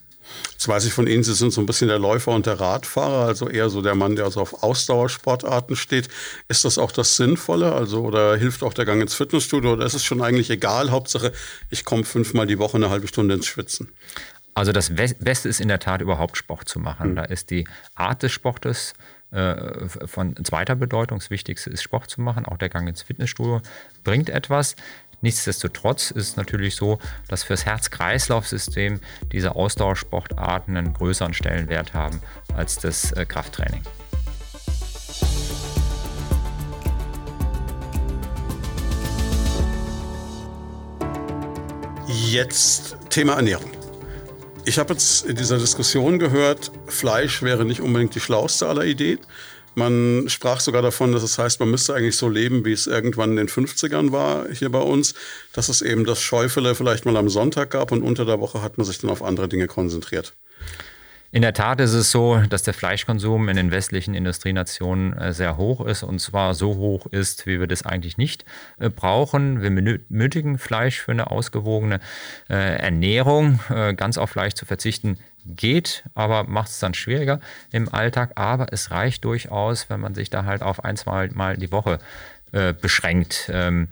Jetzt 0.52 0.68
weiß 0.68 0.86
ich 0.86 0.94
von 0.94 1.08
Ihnen, 1.08 1.24
Sie 1.24 1.34
sind 1.34 1.52
so 1.52 1.62
ein 1.62 1.66
bisschen 1.66 1.88
der 1.88 2.00
Läufer 2.00 2.32
und 2.32 2.46
der 2.46 2.60
Radfahrer, 2.60 3.26
also 3.26 3.50
eher 3.50 3.70
so 3.70 3.82
der 3.82 3.96
Mann, 3.96 4.16
der 4.16 4.26
also 4.26 4.42
auf 4.42 4.64
Ausdauersportarten 4.64 5.76
steht. 5.76 6.10
Ist 6.48 6.66
das 6.66 6.78
auch 6.78 6.92
das 6.92 7.16
Sinnvolle? 7.16 7.74
Also, 7.74 8.04
oder 8.04 8.36
hilft 8.36 8.64
auch 8.64 8.74
der 8.74 8.86
Gang 8.86 9.02
ins 9.02 9.14
Fitnessstudio? 9.14 9.74
Oder 9.74 9.86
ist 9.86 9.94
es 9.94 10.04
schon 10.04 10.22
eigentlich 10.22 10.50
egal? 10.50 10.92
Hauptsache, 10.92 11.32
ich 11.70 11.86
komme 11.86 12.04
fünfmal 12.04 12.48
die 12.48 12.60
Woche 12.60 12.78
eine 12.78 12.90
halbe 12.90 13.08
Stunde 13.08 13.36
ins 13.36 13.48
Schwitzen. 13.48 13.90
Also 14.54 14.74
das 14.74 14.92
Beste 14.94 15.48
ist 15.48 15.62
in 15.62 15.70
der 15.70 15.80
Tat 15.80 16.02
überhaupt 16.02 16.36
Sport 16.36 16.68
zu 16.68 16.80
machen. 16.80 17.12
Mhm. 17.12 17.16
Da 17.16 17.24
ist 17.24 17.50
die 17.50 17.66
Art 17.96 18.24
des 18.24 18.34
Sportes 18.34 18.94
äh, 19.32 19.88
von 19.88 20.36
zweiter 20.44 20.76
Bedeutung. 20.76 21.20
Das 21.20 21.30
Wichtigste 21.30 21.70
ist 21.70 21.84
Sport 21.84 22.10
zu 22.10 22.20
machen. 22.20 22.46
Auch 22.46 22.58
der 22.58 22.70
Gang 22.70 22.88
ins 22.90 23.04
Fitnessstudio 23.04 23.62
bringt 24.04 24.30
etwas. 24.30 24.76
Nichtsdestotrotz 25.22 26.12
ist 26.12 26.30
es 26.30 26.36
natürlich 26.38 26.76
so, 26.76 26.98
dass 27.28 27.44
fürs 27.44 27.66
Herz-Kreislauf-System 27.66 29.02
diese 29.32 29.56
Ausdauersportarten 29.56 30.78
einen 30.78 30.94
größeren 30.94 31.34
Stellenwert 31.34 31.94
haben 31.94 32.22
als 32.56 32.78
das 32.78 33.12
äh, 33.12 33.26
Krafttraining. 33.26 33.82
Jetzt 42.08 42.98
Thema 43.10 43.34
Ernährung. 43.34 43.72
Ich 44.66 44.80
habe 44.80 44.94
jetzt 44.94 45.26
in 45.26 45.36
dieser 45.36 45.58
Diskussion 45.58 46.20
gehört, 46.20 46.72
Fleisch 46.88 47.42
wäre 47.42 47.66
nicht 47.66 47.82
unbedingt 47.82 48.16
die 48.16 48.20
schlauste 48.20 48.68
aller 48.68 48.86
Ideen. 48.86 49.20
Man 49.76 50.26
sprach 50.28 50.60
sogar 50.60 50.82
davon, 50.82 51.12
dass 51.12 51.24
es 51.24 51.38
heißt, 51.38 51.60
man 51.60 51.72
müsste 51.72 51.94
eigentlich 51.94 52.18
so 52.18 52.30
leben, 52.30 52.66
wie 52.66 52.74
es 52.74 52.88
irgendwann 52.88 53.32
in 53.32 53.38
den 53.38 53.50
50ern 53.50 54.12
war 54.12 54.48
hier 54.52 54.72
bei 54.72 54.82
uns, 54.82 55.14
dass 55.54 55.70
es 55.70 55.82
eben 55.82 56.06
das 56.06 56.22
Schäufele 56.22 56.76
vielleicht 56.76 57.06
mal 57.06 57.18
am 57.18 57.30
Sonntag 57.30 57.72
gab 57.72 57.92
und 57.92 58.02
unter 58.02 58.26
der 58.26 58.40
Woche 58.40 58.62
hat 58.62 58.78
man 58.78 58.86
sich 58.86 59.00
dann 59.00 59.10
auf 59.10 59.24
andere 59.24 59.48
Dinge 59.48 59.68
konzentriert. 59.68 60.34
In 61.32 61.44
der 61.44 61.54
Tat 61.54 61.80
ist 61.80 61.94
es 61.94 62.10
so, 62.10 62.42
dass 62.50 62.64
der 62.64 62.74
Fleischkonsum 62.74 63.50
in 63.50 63.56
den 63.56 63.70
westlichen 63.70 64.16
Industrienationen 64.16 65.16
äh, 65.16 65.32
sehr 65.32 65.58
hoch 65.58 65.86
ist 65.86 66.02
und 66.02 66.18
zwar 66.18 66.56
so 66.56 66.76
hoch 66.76 67.06
ist, 67.06 67.46
wie 67.46 67.60
wir 67.60 67.68
das 67.68 67.86
eigentlich 67.86 68.18
nicht 68.18 68.46
äh, 68.80 68.90
brauchen. 68.90 69.62
Wir 69.62 69.70
benötigen 69.70 70.58
Fleisch 70.58 71.00
für 71.00 71.12
eine 71.12 71.30
ausgewogene 71.30 72.00
äh, 72.50 72.56
Ernährung. 72.56 73.60
Ganz 73.96 74.18
auf 74.18 74.32
Fleisch 74.32 74.56
zu 74.56 74.66
verzichten 74.66 75.18
geht, 75.46 76.04
aber 76.14 76.44
macht 76.44 76.70
es 76.70 76.80
dann 76.80 76.94
schwieriger 76.94 77.40
im 77.72 77.94
Alltag. 77.94 78.34
Aber 78.36 78.72
es 78.72 78.92
reicht 78.92 79.26
durchaus, 79.26 79.90
wenn 79.90 80.00
man 80.00 80.16
sich 80.16 80.30
da 80.30 80.46
halt 80.46 80.62
auf 80.62 80.84
ein, 80.84 80.98
zwei 80.98 81.28
Mal 81.30 81.58
die 81.58 81.72
Woche 81.72 82.00
beschränkt. 82.82 83.52
Ähm, 83.54 83.90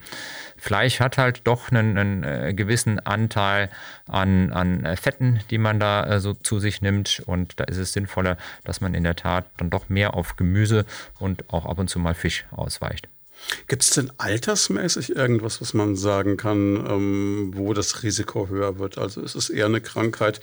Fleisch 0.57 0.99
hat 0.99 1.17
halt 1.17 1.41
doch 1.43 1.71
einen, 1.71 1.97
einen 1.97 2.23
äh, 2.23 2.53
gewissen 2.53 2.99
Anteil 2.99 3.69
an, 4.07 4.51
an 4.51 4.83
äh, 4.83 4.97
Fetten, 4.97 5.39
die 5.51 5.59
man 5.59 5.79
da 5.79 6.05
äh, 6.05 6.19
so 6.19 6.33
zu 6.33 6.59
sich 6.59 6.81
nimmt. 6.81 7.21
Und 7.25 7.59
da 7.59 7.65
ist 7.65 7.77
es 7.77 7.93
sinnvoller, 7.93 8.37
dass 8.63 8.81
man 8.81 8.93
in 8.93 9.03
der 9.03 9.15
Tat 9.15 9.45
dann 9.57 9.69
doch 9.69 9.89
mehr 9.89 10.15
auf 10.15 10.35
Gemüse 10.35 10.85
und 11.19 11.53
auch 11.53 11.65
ab 11.65 11.77
und 11.79 11.89
zu 11.89 11.99
mal 11.99 12.15
Fisch 12.15 12.45
ausweicht. 12.51 13.07
Gibt 13.67 13.83
es 13.83 13.91
denn 13.91 14.11
altersmäßig 14.17 15.15
irgendwas, 15.15 15.61
was 15.61 15.75
man 15.75 15.95
sagen 15.95 16.37
kann, 16.37 16.75
ähm, 16.89 17.51
wo 17.53 17.73
das 17.73 18.01
Risiko 18.01 18.47
höher 18.49 18.79
wird? 18.79 18.97
Also 18.97 19.21
ist 19.21 19.35
es 19.35 19.51
eher 19.51 19.67
eine 19.67 19.81
Krankheit 19.81 20.41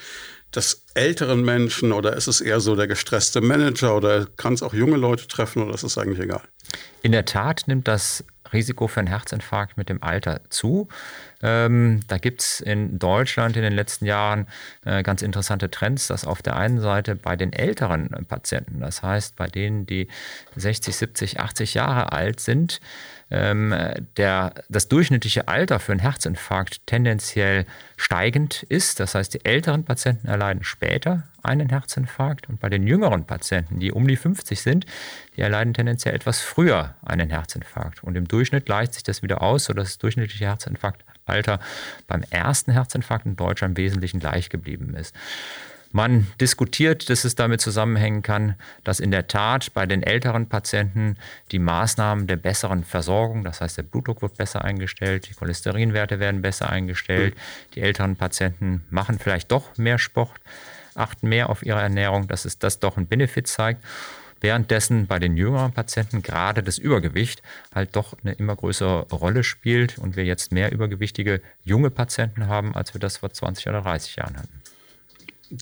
des 0.55 0.85
älteren 0.95 1.43
Menschen 1.43 1.93
oder 1.93 2.15
ist 2.15 2.27
es 2.27 2.41
eher 2.41 2.61
so 2.61 2.77
der 2.77 2.87
gestresste 2.87 3.41
Manager 3.41 3.97
oder 3.97 4.27
kann 4.37 4.55
es 4.55 4.63
auch 4.63 4.75
junge 4.75 4.97
Leute 4.97 5.27
treffen 5.27 5.63
oder 5.63 5.75
ist 5.75 5.83
es 5.83 5.99
eigentlich 5.99 6.21
egal? 6.21 6.43
In 7.03 7.13
der 7.13 7.25
Tat 7.25 7.65
nimmt 7.67 7.89
das 7.89 8.25
Risiko 8.53 8.89
für 8.89 9.01
einen 9.01 9.09
Herzinfarkt 9.09 9.77
mit 9.77 9.89
dem 9.89 10.03
Alter 10.03 10.41
zu. 10.49 10.89
Ähm, 11.43 12.01
da 12.09 12.19
gibt 12.19 12.41
es 12.41 12.61
in 12.61 12.99
Deutschland 12.99 13.57
in 13.57 13.63
den 13.63 13.73
letzten 13.73 14.07
Jahren 14.07 14.47
äh, 14.85 15.03
ganz 15.03 15.21
interessante 15.23 15.71
Trends, 15.71 16.07
dass 16.07 16.25
auf 16.25 16.41
der 16.41 16.57
einen 16.57 16.81
Seite 16.81 17.17
bei 17.17 17.37
den 17.37 17.53
älteren 17.53 18.09
Patienten, 18.29 18.81
das 18.81 19.03
heißt 19.03 19.37
bei 19.37 19.49
denen, 19.49 19.87
die 19.87 20.09
60, 20.57 20.97
70, 20.97 21.41
80 21.41 21.75
Jahre 21.75 22.13
alt 22.13 22.41
sind, 22.41 22.81
ähm, 23.31 23.75
der, 24.17 24.55
das 24.69 24.89
durchschnittliche 24.89 25.49
Alter 25.49 25.81
für 25.81 25.93
einen 25.93 26.01
Herzinfarkt 26.01 26.87
tendenziell 26.87 27.67
steigend 27.97 28.65
ist. 28.65 29.01
Das 29.01 29.15
heißt, 29.15 29.35
die 29.35 29.45
älteren 29.45 29.85
Patienten 29.85 30.29
erleiden 30.29 30.65
später 30.65 31.25
einen 31.43 31.69
Herzinfarkt 31.69 32.49
und 32.49 32.61
bei 32.61 32.69
den 32.69 32.87
jüngeren 32.87 33.27
Patienten, 33.27 33.79
die 33.79 33.93
um 33.93 34.07
die 34.09 34.17
50 34.17 34.61
sind, 34.61 34.87
die 35.37 35.43
erleiden 35.43 35.75
tendenziell 35.75 36.15
etwas 36.15 36.41
früher 36.41 36.95
einen 37.03 37.31
Herzinfarkt. 37.31 38.03
Und 38.03 38.17
im 38.17 38.27
Durchschnitt 38.27 38.67
gleicht 38.67 38.95
sich 38.95 39.03
das 39.03 39.23
wieder 39.23 39.43
aus, 39.43 39.65
sodass 39.65 39.89
das 39.89 39.99
durchschnittliche 39.99 40.47
Herzinfarktalter 40.47 41.61
beim 42.07 42.25
ersten 42.31 42.73
Herzinfarkt 42.73 43.27
in 43.27 43.37
Deutschland 43.37 43.79
im 43.79 43.85
Wesentlichen 43.85 44.21
gleich 44.21 44.49
geblieben 44.49 44.95
ist. 44.95 45.15
Man 45.95 46.27
diskutiert, 46.41 47.09
dass 47.09 47.23
es 47.23 47.37
damit 47.37 47.61
zusammenhängen 47.61 48.23
kann, 48.23 48.57
dass 48.83 48.99
in 48.99 49.13
der 49.13 49.29
Tat 49.29 49.73
bei 49.75 49.87
den 49.87 50.03
älteren 50.03 50.49
Patienten 50.49 51.17
die 51.53 51.61
Maßnahmen 51.61 52.27
der 52.27 52.35
besseren 52.35 52.83
Versorgung, 52.83 53.45
das 53.45 53.61
heißt 53.61 53.79
der 53.79 53.85
Blutdruck 53.85 54.21
wird 54.21 54.37
besser 54.37 54.65
eingestellt, 54.65 55.29
die 55.29 55.35
Cholesterinwerte 55.35 56.19
werden 56.19 56.43
besser 56.43 56.69
eingestellt, 56.69 57.37
die 57.77 57.81
älteren 57.81 58.17
Patienten 58.17 58.85
machen 58.91 59.21
vielleicht 59.21 59.53
doch 59.53 59.79
mehr 59.79 59.99
Sport, 59.99 60.33
achten 60.97 61.29
mehr 61.29 61.49
auf 61.49 61.65
ihre 61.65 61.81
Ernährung, 61.81 62.27
dass 62.27 62.45
es 62.45 62.59
das 62.59 62.81
doch 62.81 62.97
einen 62.97 63.07
Benefit 63.07 63.47
zeigt. 63.47 63.81
Währenddessen 64.41 65.07
bei 65.07 65.21
den 65.21 65.37
jüngeren 65.37 65.71
Patienten 65.71 66.23
gerade 66.23 66.65
das 66.65 66.77
Übergewicht 66.77 67.41
halt 67.73 67.95
doch 67.95 68.17
eine 68.25 68.33
immer 68.33 68.57
größere 68.57 69.07
Rolle 69.13 69.45
spielt 69.45 69.99
und 69.99 70.17
wir 70.17 70.25
jetzt 70.25 70.51
mehr 70.51 70.73
übergewichtige 70.73 71.41
junge 71.63 71.91
Patienten 71.91 72.49
haben, 72.49 72.75
als 72.75 72.95
wir 72.95 73.01
das 73.01 73.19
vor 73.19 73.31
20 73.31 73.69
oder 73.69 73.83
30 73.83 74.17
Jahren 74.17 74.37
hatten. 74.37 74.64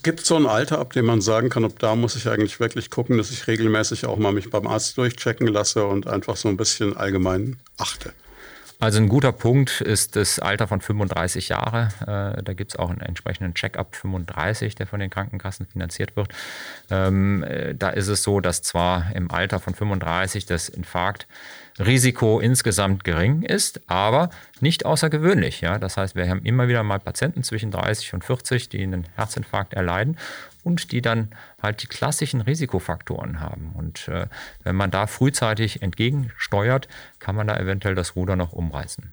Gibt 0.01 0.21
es 0.21 0.27
so 0.27 0.35
ein 0.35 0.47
Alter, 0.47 0.79
ab 0.79 0.93
dem 0.93 1.05
man 1.05 1.21
sagen 1.21 1.49
kann, 1.49 1.65
ob 1.65 1.77
da 1.77 1.95
muss 1.95 2.15
ich 2.15 2.27
eigentlich 2.27 2.59
wirklich 2.59 2.89
gucken, 2.89 3.17
dass 3.17 3.31
ich 3.31 3.47
regelmäßig 3.47 4.05
auch 4.05 4.17
mal 4.17 4.31
mich 4.31 4.49
beim 4.49 4.65
Arzt 4.65 4.97
durchchecken 4.97 5.47
lasse 5.47 5.85
und 5.85 6.07
einfach 6.07 6.35
so 6.35 6.49
ein 6.49 6.57
bisschen 6.57 6.97
allgemein 6.97 7.57
achte? 7.77 8.13
Also 8.79 8.99
ein 8.99 9.07
guter 9.07 9.31
Punkt 9.31 9.79
ist 9.79 10.17
das 10.17 10.39
Alter 10.39 10.67
von 10.67 10.81
35 10.81 11.47
Jahre. 11.47 11.87
Äh, 12.01 12.43
da 12.43 12.53
gibt 12.53 12.73
es 12.73 12.79
auch 12.79 12.89
einen 12.89 12.99
entsprechenden 12.99 13.53
Check-up 13.53 13.95
35, 13.95 14.75
der 14.75 14.87
von 14.87 14.99
den 14.99 15.09
Krankenkassen 15.09 15.67
finanziert 15.67 16.17
wird. 16.17 16.29
Ähm, 16.89 17.43
äh, 17.43 17.75
da 17.75 17.91
ist 17.91 18.09
es 18.09 18.23
so, 18.23 18.41
dass 18.41 18.61
zwar 18.61 19.15
im 19.15 19.31
Alter 19.31 19.61
von 19.61 19.73
35 19.73 20.47
das 20.47 20.67
Infarktrisiko 21.73 22.39
insgesamt 22.39 23.03
gering 23.03 23.41
ist, 23.41 23.81
aber 23.87 24.29
nicht 24.59 24.85
außergewöhnlich. 24.85 25.61
Ja? 25.61 25.79
Das 25.79 25.97
heißt, 25.97 26.15
wir 26.15 26.29
haben 26.29 26.43
immer 26.43 26.67
wieder 26.67 26.83
mal 26.83 26.99
Patienten 26.99 27.43
zwischen 27.43 27.71
30 27.71 28.13
und 28.13 28.23
40, 28.23 28.69
die 28.69 28.83
einen 28.83 29.07
Herzinfarkt 29.15 29.73
erleiden 29.73 30.17
und 30.63 30.91
die 30.91 31.01
dann 31.01 31.29
halt 31.61 31.81
die 31.81 31.87
klassischen 31.87 32.41
Risikofaktoren 32.41 33.39
haben. 33.39 33.71
Und 33.75 34.07
äh, 34.07 34.27
wenn 34.63 34.75
man 34.75 34.91
da 34.91 35.07
frühzeitig 35.07 35.81
entgegensteuert, 35.81 36.87
kann 37.19 37.35
man 37.35 37.47
da 37.47 37.57
eventuell 37.57 37.95
das 37.95 38.15
Ruder 38.15 38.35
noch 38.35 38.53
umreißen. 38.53 39.12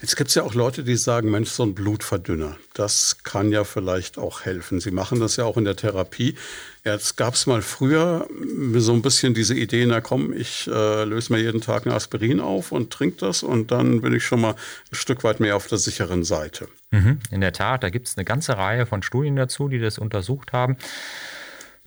Jetzt 0.00 0.16
gibt 0.16 0.28
es 0.28 0.36
ja 0.36 0.44
auch 0.44 0.54
Leute, 0.54 0.84
die 0.84 0.94
sagen, 0.94 1.30
Mensch, 1.30 1.50
so 1.50 1.64
ein 1.64 1.74
Blutverdünner, 1.74 2.56
das 2.72 3.18
kann 3.24 3.50
ja 3.50 3.64
vielleicht 3.64 4.16
auch 4.16 4.42
helfen. 4.42 4.78
Sie 4.78 4.92
machen 4.92 5.18
das 5.18 5.36
ja 5.36 5.44
auch 5.44 5.56
in 5.56 5.64
der 5.64 5.74
Therapie. 5.74 6.36
Jetzt 6.84 7.16
gab 7.16 7.34
es 7.34 7.46
mal 7.46 7.62
früher 7.62 8.28
so 8.76 8.92
ein 8.92 9.02
bisschen 9.02 9.34
diese 9.34 9.54
Idee, 9.54 9.84
na 9.86 10.00
komm, 10.00 10.32
ich 10.32 10.68
äh, 10.68 11.04
löse 11.04 11.32
mir 11.32 11.40
jeden 11.40 11.60
Tag 11.60 11.84
ein 11.84 11.92
Aspirin 11.92 12.38
auf 12.38 12.70
und 12.70 12.92
trinke 12.92 13.16
das 13.18 13.42
und 13.42 13.72
dann 13.72 14.00
bin 14.00 14.14
ich 14.14 14.24
schon 14.24 14.40
mal 14.40 14.52
ein 14.52 14.94
Stück 14.94 15.24
weit 15.24 15.40
mehr 15.40 15.56
auf 15.56 15.66
der 15.66 15.78
sicheren 15.78 16.22
Seite. 16.22 16.68
Mhm, 16.92 17.18
in 17.32 17.40
der 17.40 17.52
Tat, 17.52 17.82
da 17.82 17.90
gibt 17.90 18.06
es 18.06 18.16
eine 18.16 18.24
ganze 18.24 18.56
Reihe 18.56 18.86
von 18.86 19.02
Studien 19.02 19.34
dazu, 19.34 19.68
die 19.68 19.80
das 19.80 19.98
untersucht 19.98 20.52
haben 20.52 20.76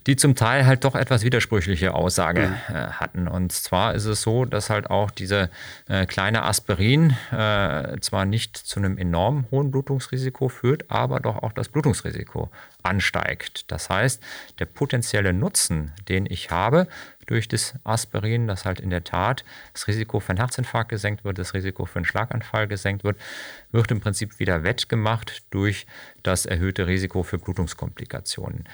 die 0.06 0.16
zum 0.16 0.34
Teil 0.34 0.66
halt 0.66 0.84
doch 0.84 0.94
etwas 0.94 1.24
widersprüchliche 1.24 1.94
Aussage 1.94 2.54
äh, 2.68 2.72
hatten. 2.72 3.28
Und 3.28 3.52
zwar 3.52 3.94
ist 3.94 4.04
es 4.04 4.22
so, 4.22 4.44
dass 4.44 4.70
halt 4.70 4.90
auch 4.90 5.10
diese 5.10 5.50
äh, 5.88 6.06
kleine 6.06 6.42
Aspirin 6.42 7.16
äh, 7.30 7.98
zwar 8.00 8.24
nicht 8.24 8.56
zu 8.56 8.80
einem 8.80 8.98
enorm 8.98 9.46
hohen 9.50 9.70
Blutungsrisiko 9.70 10.48
führt, 10.48 10.90
aber 10.90 11.20
doch 11.20 11.42
auch 11.42 11.52
das 11.52 11.68
Blutungsrisiko 11.68 12.50
ansteigt. 12.82 13.70
Das 13.70 13.90
heißt, 13.90 14.22
der 14.58 14.66
potenzielle 14.66 15.32
Nutzen, 15.32 15.92
den 16.08 16.26
ich 16.26 16.50
habe 16.50 16.86
durch 17.26 17.48
das 17.48 17.74
Aspirin, 17.84 18.46
dass 18.46 18.64
halt 18.64 18.80
in 18.80 18.90
der 18.90 19.04
Tat 19.04 19.44
das 19.72 19.86
Risiko 19.86 20.20
für 20.20 20.30
einen 20.30 20.38
Herzinfarkt 20.38 20.90
gesenkt 20.90 21.24
wird, 21.24 21.38
das 21.38 21.54
Risiko 21.54 21.86
für 21.86 21.96
einen 21.96 22.04
Schlaganfall 22.04 22.66
gesenkt 22.66 23.04
wird, 23.04 23.18
wird 23.70 23.90
im 23.90 24.00
Prinzip 24.00 24.38
wieder 24.38 24.64
wettgemacht 24.64 25.42
durch 25.50 25.86
das 26.22 26.46
erhöhte 26.46 26.86
Risiko 26.86 27.22
für 27.22 27.38
Blutungskomplikationen. 27.38 28.68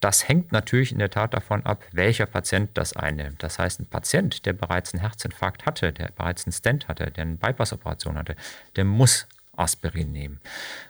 Das 0.00 0.28
hängt 0.28 0.52
natürlich 0.52 0.92
in 0.92 0.98
der 0.98 1.10
Tat 1.10 1.34
davon 1.34 1.64
ab, 1.64 1.84
welcher 1.92 2.26
Patient 2.26 2.70
das 2.74 2.94
einnimmt. 2.94 3.42
Das 3.42 3.58
heißt, 3.58 3.80
ein 3.80 3.86
Patient, 3.86 4.46
der 4.46 4.54
bereits 4.54 4.94
einen 4.94 5.02
Herzinfarkt 5.02 5.66
hatte, 5.66 5.92
der 5.92 6.10
bereits 6.10 6.46
einen 6.46 6.52
Stent 6.52 6.88
hatte, 6.88 7.10
der 7.10 7.22
eine 7.22 7.36
Bypassoperation 7.36 8.16
hatte, 8.16 8.36
der 8.76 8.84
muss 8.84 9.26
Aspirin 9.60 10.12
nehmen. 10.12 10.40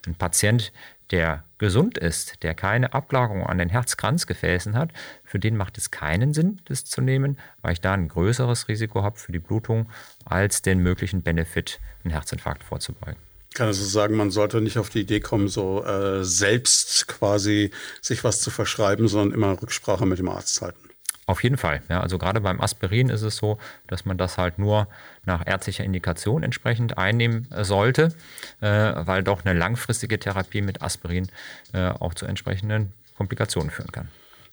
Ein 0.06 0.14
Patient, 0.14 0.72
der 1.10 1.44
gesund 1.58 1.98
ist, 1.98 2.42
der 2.42 2.54
keine 2.54 2.94
Ablagerung 2.94 3.44
an 3.44 3.58
den 3.58 3.68
Herzkranzgefäßen 3.68 4.76
hat, 4.76 4.90
für 5.24 5.38
den 5.38 5.56
macht 5.56 5.76
es 5.76 5.90
keinen 5.90 6.32
Sinn, 6.34 6.60
das 6.66 6.84
zu 6.84 7.00
nehmen, 7.00 7.38
weil 7.62 7.72
ich 7.72 7.80
da 7.80 7.92
ein 7.94 8.08
größeres 8.08 8.68
Risiko 8.68 9.02
habe 9.02 9.18
für 9.18 9.32
die 9.32 9.38
Blutung 9.38 9.88
als 10.24 10.62
den 10.62 10.78
möglichen 10.78 11.22
Benefit, 11.22 11.80
einen 12.04 12.12
Herzinfarkt 12.12 12.62
vorzubeugen. 12.62 13.20
Ich 13.50 13.56
kann 13.56 13.66
also 13.66 13.84
sagen, 13.84 14.16
man 14.16 14.30
sollte 14.30 14.60
nicht 14.60 14.78
auf 14.78 14.90
die 14.90 15.00
Idee 15.00 15.18
kommen, 15.18 15.48
so 15.48 15.84
äh, 15.84 16.22
selbst 16.22 17.08
quasi 17.08 17.72
sich 18.00 18.22
was 18.22 18.40
zu 18.40 18.50
verschreiben, 18.50 19.08
sondern 19.08 19.34
immer 19.34 19.60
Rücksprache 19.60 20.06
mit 20.06 20.20
dem 20.20 20.28
Arzt 20.28 20.62
halten. 20.62 20.89
Auf 21.30 21.44
jeden 21.44 21.58
Fall. 21.58 21.80
Ja, 21.88 22.00
also 22.00 22.18
gerade 22.18 22.40
beim 22.40 22.60
Aspirin 22.60 23.08
ist 23.08 23.22
es 23.22 23.36
so, 23.36 23.56
dass 23.86 24.04
man 24.04 24.18
das 24.18 24.36
halt 24.36 24.58
nur 24.58 24.88
nach 25.24 25.46
ärztlicher 25.46 25.84
Indikation 25.84 26.42
entsprechend 26.42 26.98
einnehmen 26.98 27.46
sollte, 27.60 28.12
äh, 28.60 28.66
weil 28.66 29.22
doch 29.22 29.44
eine 29.44 29.56
langfristige 29.56 30.18
Therapie 30.18 30.60
mit 30.60 30.82
Aspirin 30.82 31.28
äh, 31.72 31.90
auch 31.90 32.14
zu 32.14 32.26
entsprechenden 32.26 32.92
Komplikationen 33.16 33.70
führen 33.70 33.92
kann. 33.92 34.08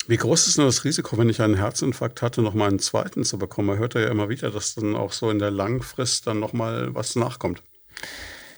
Wie 0.05 0.17
groß 0.17 0.45
ist 0.45 0.59
denn 0.59 0.65
das 0.65 0.83
Risiko, 0.83 1.17
wenn 1.17 1.29
ich 1.29 1.41
einen 1.41 1.55
Herzinfarkt 1.55 2.21
hatte, 2.21 2.43
nochmal 2.43 2.69
einen 2.69 2.77
zweiten 2.77 3.23
zu 3.23 3.39
bekommen? 3.39 3.69
Man 3.69 3.79
hört 3.79 3.95
ja 3.95 4.07
immer 4.07 4.29
wieder, 4.29 4.51
dass 4.51 4.75
dann 4.75 4.95
auch 4.95 5.13
so 5.13 5.31
in 5.31 5.39
der 5.39 5.49
Langfrist 5.49 6.27
dann 6.27 6.39
nochmal 6.39 6.93
was 6.93 7.15
nachkommt. 7.15 7.63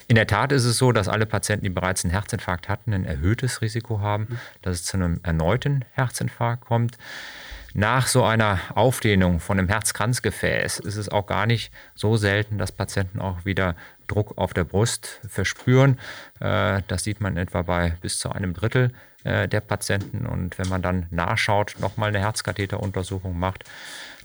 In 0.09 0.15
der 0.15 0.27
Tat 0.27 0.51
ist 0.51 0.65
es 0.65 0.77
so, 0.77 0.91
dass 0.91 1.07
alle 1.07 1.25
Patienten, 1.25 1.63
die 1.63 1.69
bereits 1.69 2.03
einen 2.03 2.11
Herzinfarkt 2.11 2.67
hatten, 2.67 2.93
ein 2.93 3.05
erhöhtes 3.05 3.61
Risiko 3.61 4.01
haben, 4.01 4.39
dass 4.61 4.75
es 4.75 4.83
zu 4.83 4.97
einem 4.97 5.21
erneuten 5.23 5.85
Herzinfarkt 5.93 6.65
kommt. 6.65 6.97
Nach 7.73 8.07
so 8.07 8.23
einer 8.23 8.59
Aufdehnung 8.73 9.39
von 9.39 9.59
einem 9.59 9.67
Herzkranzgefäß 9.67 10.79
ist 10.79 10.95
es 10.95 11.09
auch 11.09 11.27
gar 11.27 11.45
nicht 11.45 11.71
so 11.95 12.17
selten, 12.17 12.57
dass 12.57 12.71
Patienten 12.71 13.19
auch 13.19 13.45
wieder 13.45 13.75
Druck 14.07 14.37
auf 14.37 14.53
der 14.53 14.63
Brust 14.63 15.19
verspüren. 15.27 15.99
Äh, 16.39 16.81
das 16.87 17.03
sieht 17.03 17.21
man 17.21 17.37
etwa 17.37 17.61
bei 17.61 17.95
bis 18.01 18.17
zu 18.17 18.31
einem 18.31 18.53
Drittel 18.53 18.91
äh, 19.23 19.47
der 19.47 19.61
Patienten. 19.61 20.25
Und 20.25 20.57
wenn 20.57 20.67
man 20.67 20.81
dann 20.81 21.05
nachschaut, 21.11 21.75
nochmal 21.79 22.09
eine 22.09 22.19
Herzkatheteruntersuchung 22.19 23.37
macht, 23.37 23.65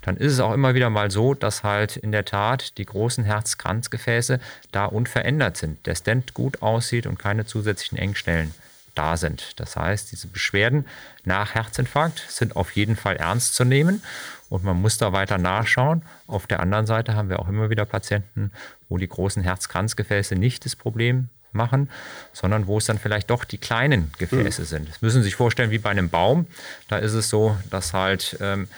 dann 0.00 0.16
ist 0.16 0.32
es 0.32 0.40
auch 0.40 0.52
immer 0.52 0.74
wieder 0.74 0.90
mal 0.90 1.10
so, 1.10 1.34
dass 1.34 1.62
halt 1.64 1.96
in 1.96 2.12
der 2.12 2.24
Tat 2.24 2.78
die 2.78 2.84
großen 2.86 3.24
Herzkranzgefäße 3.24 4.40
da 4.72 4.86
unverändert 4.86 5.56
sind. 5.56 5.84
Der 5.86 5.94
Stent 5.94 6.34
gut 6.34 6.62
aussieht 6.62 7.06
und 7.06 7.18
keine 7.18 7.46
zusätzlichen 7.46 7.98
Engstellen 7.98 8.54
da 8.94 9.16
sind. 9.16 9.58
Das 9.60 9.76
heißt, 9.76 10.12
diese 10.12 10.28
Beschwerden 10.28 10.86
nach 11.24 11.54
Herzinfarkt 11.54 12.24
sind 12.28 12.56
auf 12.56 12.72
jeden 12.72 12.96
Fall 12.96 13.16
ernst 13.16 13.54
zu 13.54 13.64
nehmen 13.64 14.02
und 14.48 14.64
man 14.64 14.80
muss 14.80 14.98
da 14.98 15.12
weiter 15.12 15.38
nachschauen. 15.38 16.02
Auf 16.26 16.46
der 16.46 16.60
anderen 16.60 16.86
Seite 16.86 17.14
haben 17.14 17.28
wir 17.28 17.40
auch 17.40 17.48
immer 17.48 17.70
wieder 17.70 17.84
Patienten, 17.84 18.52
wo 18.88 18.98
die 18.98 19.08
großen 19.08 19.42
Herzkranzgefäße 19.42 20.36
nicht 20.36 20.64
das 20.64 20.76
Problem 20.76 21.28
machen, 21.54 21.90
sondern 22.32 22.66
wo 22.66 22.78
es 22.78 22.86
dann 22.86 22.98
vielleicht 22.98 23.30
doch 23.30 23.44
die 23.44 23.58
kleinen 23.58 24.12
Gefäße 24.18 24.62
mhm. 24.62 24.66
sind. 24.66 24.88
Das 24.88 25.02
müssen 25.02 25.22
Sie 25.22 25.24
sich 25.24 25.36
vorstellen 25.36 25.70
wie 25.70 25.78
bei 25.78 25.90
einem 25.90 26.10
Baum. 26.10 26.46
Da 26.88 26.98
ist 26.98 27.14
es 27.14 27.28
so, 27.28 27.56
dass 27.70 27.92
halt 27.92 28.36
ähm, 28.40 28.68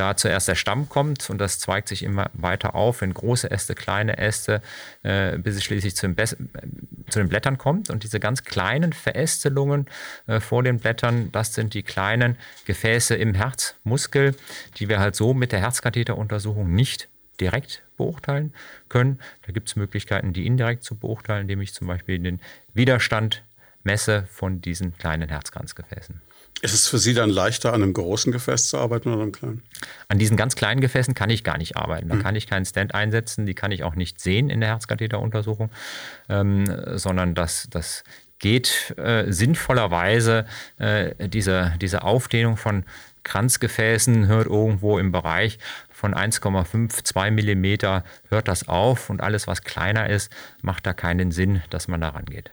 da 0.00 0.16
zuerst 0.16 0.48
der 0.48 0.54
Stamm 0.54 0.88
kommt 0.88 1.28
und 1.28 1.38
das 1.38 1.58
zweigt 1.58 1.88
sich 1.88 2.02
immer 2.02 2.30
weiter 2.32 2.74
auf 2.74 3.02
in 3.02 3.12
große 3.12 3.50
Äste, 3.50 3.74
kleine 3.74 4.16
Äste, 4.16 4.62
äh, 5.02 5.36
bis 5.36 5.56
es 5.56 5.64
schließlich 5.64 5.94
zu 5.94 6.08
den, 6.08 6.16
äh, 6.16 6.26
zu 6.26 7.18
den, 7.18 7.28
Blättern 7.28 7.58
kommt. 7.58 7.90
Und 7.90 8.02
diese 8.02 8.18
ganz 8.18 8.44
kleinen 8.44 8.94
Verästelungen 8.94 9.86
äh, 10.26 10.40
vor 10.40 10.62
den 10.62 10.78
Blättern, 10.78 11.30
das 11.32 11.54
sind 11.54 11.74
die 11.74 11.82
kleinen 11.82 12.36
Gefäße 12.64 13.14
im 13.14 13.34
Herzmuskel, 13.34 14.34
die 14.78 14.88
wir 14.88 15.00
halt 15.00 15.16
so 15.16 15.34
mit 15.34 15.52
der 15.52 15.60
Herzkatheteruntersuchung 15.60 16.74
nicht 16.74 17.09
direkt 17.40 17.82
beurteilen 17.96 18.52
können. 18.88 19.18
Da 19.46 19.52
gibt 19.52 19.68
es 19.68 19.76
Möglichkeiten, 19.76 20.32
die 20.32 20.46
indirekt 20.46 20.84
zu 20.84 20.96
beurteilen, 20.96 21.42
indem 21.42 21.60
ich 21.60 21.74
zum 21.74 21.86
Beispiel 21.86 22.18
den 22.18 22.40
Widerstand 22.74 23.42
messe 23.82 24.24
von 24.30 24.60
diesen 24.60 24.96
kleinen 24.96 25.28
Herzkranzgefäßen. 25.28 26.20
Ist 26.62 26.74
es 26.74 26.88
für 26.88 26.98
Sie 26.98 27.14
dann 27.14 27.30
leichter, 27.30 27.72
an 27.72 27.82
einem 27.82 27.94
großen 27.94 28.32
Gefäß 28.32 28.68
zu 28.68 28.78
arbeiten 28.78 29.08
oder 29.08 29.22
einem 29.22 29.32
kleinen? 29.32 29.62
An 30.08 30.18
diesen 30.18 30.36
ganz 30.36 30.56
kleinen 30.56 30.82
Gefäßen 30.82 31.14
kann 31.14 31.30
ich 31.30 31.42
gar 31.42 31.56
nicht 31.56 31.76
arbeiten. 31.76 32.08
Da 32.08 32.16
mhm. 32.16 32.22
kann 32.22 32.36
ich 32.36 32.46
keinen 32.46 32.66
Stand 32.66 32.94
einsetzen, 32.94 33.46
die 33.46 33.54
kann 33.54 33.72
ich 33.72 33.82
auch 33.82 33.94
nicht 33.94 34.20
sehen 34.20 34.50
in 34.50 34.60
der 34.60 34.68
Herzkatheteruntersuchung, 34.68 35.70
ähm, 36.28 36.66
sondern 36.98 37.34
das, 37.34 37.68
das 37.70 38.04
geht 38.40 38.94
äh, 38.98 39.30
sinnvollerweise 39.30 40.46
äh, 40.78 41.28
diese, 41.28 41.74
diese 41.80 42.02
Aufdehnung 42.02 42.56
von 42.56 42.84
Kranzgefäßen 43.24 44.26
hört 44.26 44.46
irgendwo 44.46 44.98
im 44.98 45.12
Bereich 45.12 45.58
von 45.90 46.14
1,5, 46.14 47.04
2 47.04 47.30
Millimeter 47.30 48.04
hört 48.28 48.48
das 48.48 48.68
auf 48.68 49.10
und 49.10 49.20
alles, 49.20 49.46
was 49.46 49.62
kleiner 49.62 50.08
ist, 50.08 50.32
macht 50.62 50.86
da 50.86 50.92
keinen 50.92 51.30
Sinn, 51.30 51.62
dass 51.70 51.88
man 51.88 52.00
da 52.00 52.10
rangeht. 52.10 52.50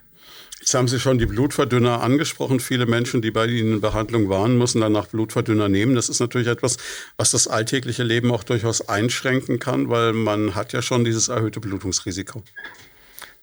Jetzt 0.59 0.73
haben 0.73 0.87
Sie 0.87 0.99
schon 0.99 1.17
die 1.17 1.27
Blutverdünner 1.27 2.01
angesprochen. 2.01 2.59
Viele 2.59 2.87
Menschen, 2.87 3.21
die 3.21 3.31
bei 3.31 3.45
Ihnen 3.45 3.73
in 3.73 3.81
Behandlung 3.81 4.27
waren, 4.27 4.57
müssen 4.57 4.81
danach 4.81 5.07
Blutverdünner 5.07 5.69
nehmen. 5.69 5.95
Das 5.95 6.09
ist 6.09 6.19
natürlich 6.19 6.47
etwas, 6.47 6.77
was 7.15 7.31
das 7.31 7.47
alltägliche 7.47 8.03
Leben 8.03 8.31
auch 8.31 8.43
durchaus 8.43 8.89
einschränken 8.89 9.59
kann, 9.59 9.89
weil 9.89 10.13
man 10.13 10.55
hat 10.55 10.73
ja 10.73 10.81
schon 10.81 11.05
dieses 11.05 11.29
erhöhte 11.29 11.59
Blutungsrisiko. 11.59 12.43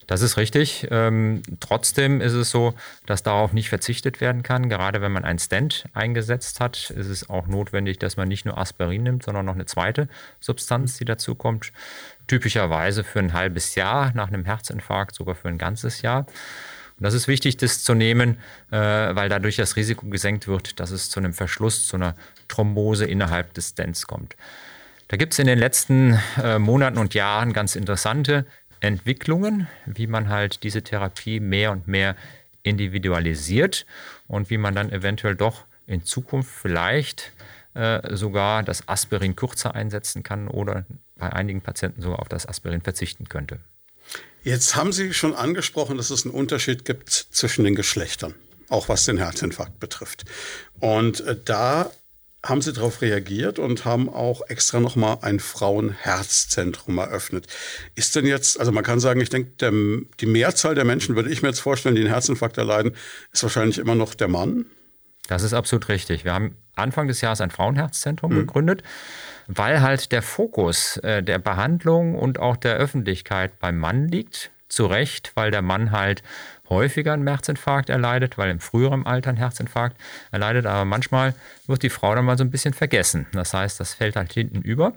Das 0.06 0.20
ist 0.20 0.36
richtig. 0.36 0.86
Ähm, 0.90 1.42
trotzdem 1.60 2.20
ist 2.20 2.34
es 2.34 2.50
so, 2.50 2.74
dass 3.06 3.22
darauf 3.22 3.52
nicht 3.52 3.68
verzichtet 3.68 4.20
werden 4.20 4.42
kann. 4.42 4.68
Gerade 4.68 5.00
wenn 5.00 5.12
man 5.12 5.24
einen 5.24 5.38
Stent 5.38 5.86
eingesetzt 5.94 6.60
hat, 6.60 6.90
ist 6.90 7.08
es 7.08 7.30
auch 7.30 7.46
notwendig, 7.46 7.98
dass 7.98 8.16
man 8.16 8.28
nicht 8.28 8.44
nur 8.44 8.58
Aspirin 8.58 9.02
nimmt, 9.02 9.22
sondern 9.22 9.46
noch 9.46 9.54
eine 9.54 9.66
zweite 9.66 10.08
Substanz, 10.40 10.98
die 10.98 11.04
dazu 11.04 11.34
kommt. 11.34 11.72
Typischerweise 12.26 13.04
für 13.04 13.18
ein 13.18 13.32
halbes 13.32 13.74
Jahr, 13.74 14.12
nach 14.14 14.28
einem 14.28 14.44
Herzinfarkt 14.44 15.14
sogar 15.14 15.34
für 15.34 15.48
ein 15.48 15.58
ganzes 15.58 16.02
Jahr. 16.02 16.26
Und 16.98 17.02
das 17.02 17.14
ist 17.14 17.26
wichtig, 17.26 17.56
das 17.56 17.82
zu 17.82 17.94
nehmen, 17.94 18.38
äh, 18.70 18.76
weil 18.76 19.28
dadurch 19.28 19.56
das 19.56 19.76
Risiko 19.76 20.06
gesenkt 20.06 20.46
wird, 20.46 20.78
dass 20.80 20.90
es 20.90 21.10
zu 21.10 21.18
einem 21.18 21.32
Verschluss, 21.32 21.86
zu 21.86 21.96
einer 21.96 22.14
Thrombose 22.48 23.06
innerhalb 23.06 23.54
des 23.54 23.70
Stents 23.70 24.06
kommt. 24.06 24.36
Da 25.08 25.16
gibt 25.16 25.32
es 25.32 25.38
in 25.38 25.46
den 25.46 25.58
letzten 25.58 26.18
äh, 26.42 26.58
Monaten 26.58 26.98
und 26.98 27.14
Jahren 27.14 27.52
ganz 27.52 27.76
interessante 27.76 28.46
Entwicklungen, 28.84 29.66
wie 29.86 30.06
man 30.06 30.28
halt 30.28 30.62
diese 30.62 30.82
Therapie 30.82 31.40
mehr 31.40 31.72
und 31.72 31.88
mehr 31.88 32.16
individualisiert 32.62 33.86
und 34.26 34.50
wie 34.50 34.58
man 34.58 34.74
dann 34.74 34.90
eventuell 34.90 35.34
doch 35.34 35.64
in 35.86 36.04
Zukunft 36.04 36.50
vielleicht 36.50 37.32
äh, 37.74 38.14
sogar 38.14 38.62
das 38.62 38.88
Aspirin 38.88 39.36
kürzer 39.36 39.74
einsetzen 39.74 40.22
kann 40.22 40.48
oder 40.48 40.84
bei 41.16 41.32
einigen 41.32 41.60
Patienten 41.60 42.02
sogar 42.02 42.20
auf 42.20 42.28
das 42.28 42.46
Aspirin 42.46 42.80
verzichten 42.80 43.28
könnte. 43.28 43.60
Jetzt 44.42 44.76
haben 44.76 44.92
Sie 44.92 45.14
schon 45.14 45.34
angesprochen, 45.34 45.96
dass 45.96 46.10
es 46.10 46.24
einen 46.24 46.34
Unterschied 46.34 46.84
gibt 46.84 47.10
zwischen 47.10 47.64
den 47.64 47.74
Geschlechtern, 47.74 48.34
auch 48.68 48.88
was 48.88 49.06
den 49.06 49.16
Herzinfarkt 49.16 49.80
betrifft. 49.80 50.24
Und 50.80 51.20
äh, 51.20 51.36
da 51.42 51.90
haben 52.44 52.60
sie 52.60 52.72
darauf 52.72 53.00
reagiert 53.00 53.58
und 53.58 53.84
haben 53.84 54.08
auch 54.08 54.42
extra 54.48 54.78
nochmal 54.78 55.18
ein 55.22 55.40
Frauenherzzentrum 55.40 56.98
eröffnet. 56.98 57.46
Ist 57.94 58.14
denn 58.14 58.26
jetzt, 58.26 58.60
also 58.60 58.70
man 58.70 58.84
kann 58.84 59.00
sagen, 59.00 59.20
ich 59.20 59.30
denke, 59.30 60.06
die 60.20 60.26
Mehrzahl 60.26 60.74
der 60.74 60.84
Menschen, 60.84 61.16
würde 61.16 61.30
ich 61.30 61.42
mir 61.42 61.48
jetzt 61.48 61.60
vorstellen, 61.60 61.94
die 61.94 62.02
einen 62.02 62.10
Herzinfarkt 62.10 62.58
erleiden, 62.58 62.94
ist 63.32 63.42
wahrscheinlich 63.42 63.78
immer 63.78 63.94
noch 63.94 64.14
der 64.14 64.28
Mann? 64.28 64.66
Das 65.28 65.42
ist 65.42 65.54
absolut 65.54 65.88
richtig. 65.88 66.24
Wir 66.24 66.34
haben 66.34 66.56
Anfang 66.74 67.08
des 67.08 67.22
Jahres 67.22 67.40
ein 67.40 67.50
Frauenherzzentrum 67.50 68.32
mhm. 68.32 68.40
gegründet, 68.40 68.82
weil 69.46 69.80
halt 69.80 70.12
der 70.12 70.22
Fokus 70.22 70.98
äh, 70.98 71.22
der 71.22 71.38
Behandlung 71.38 72.14
und 72.14 72.38
auch 72.38 72.56
der 72.56 72.76
Öffentlichkeit 72.76 73.58
beim 73.58 73.78
Mann 73.78 74.08
liegt. 74.08 74.50
Zu 74.68 74.86
Recht, 74.86 75.32
weil 75.34 75.50
der 75.50 75.62
Mann 75.62 75.92
halt 75.92 76.22
häufiger 76.68 77.12
einen 77.12 77.26
Herzinfarkt 77.26 77.90
erleidet, 77.90 78.38
weil 78.38 78.50
im 78.50 78.60
früheren 78.60 79.06
Alter 79.06 79.30
einen 79.30 79.38
Herzinfarkt 79.38 79.96
erleidet. 80.30 80.66
Aber 80.66 80.84
manchmal 80.84 81.34
wird 81.66 81.82
die 81.82 81.90
Frau 81.90 82.14
dann 82.14 82.24
mal 82.24 82.38
so 82.38 82.44
ein 82.44 82.50
bisschen 82.50 82.74
vergessen. 82.74 83.26
Das 83.32 83.54
heißt, 83.54 83.78
das 83.80 83.94
fällt 83.94 84.16
halt 84.16 84.32
hinten 84.32 84.62
über. 84.62 84.94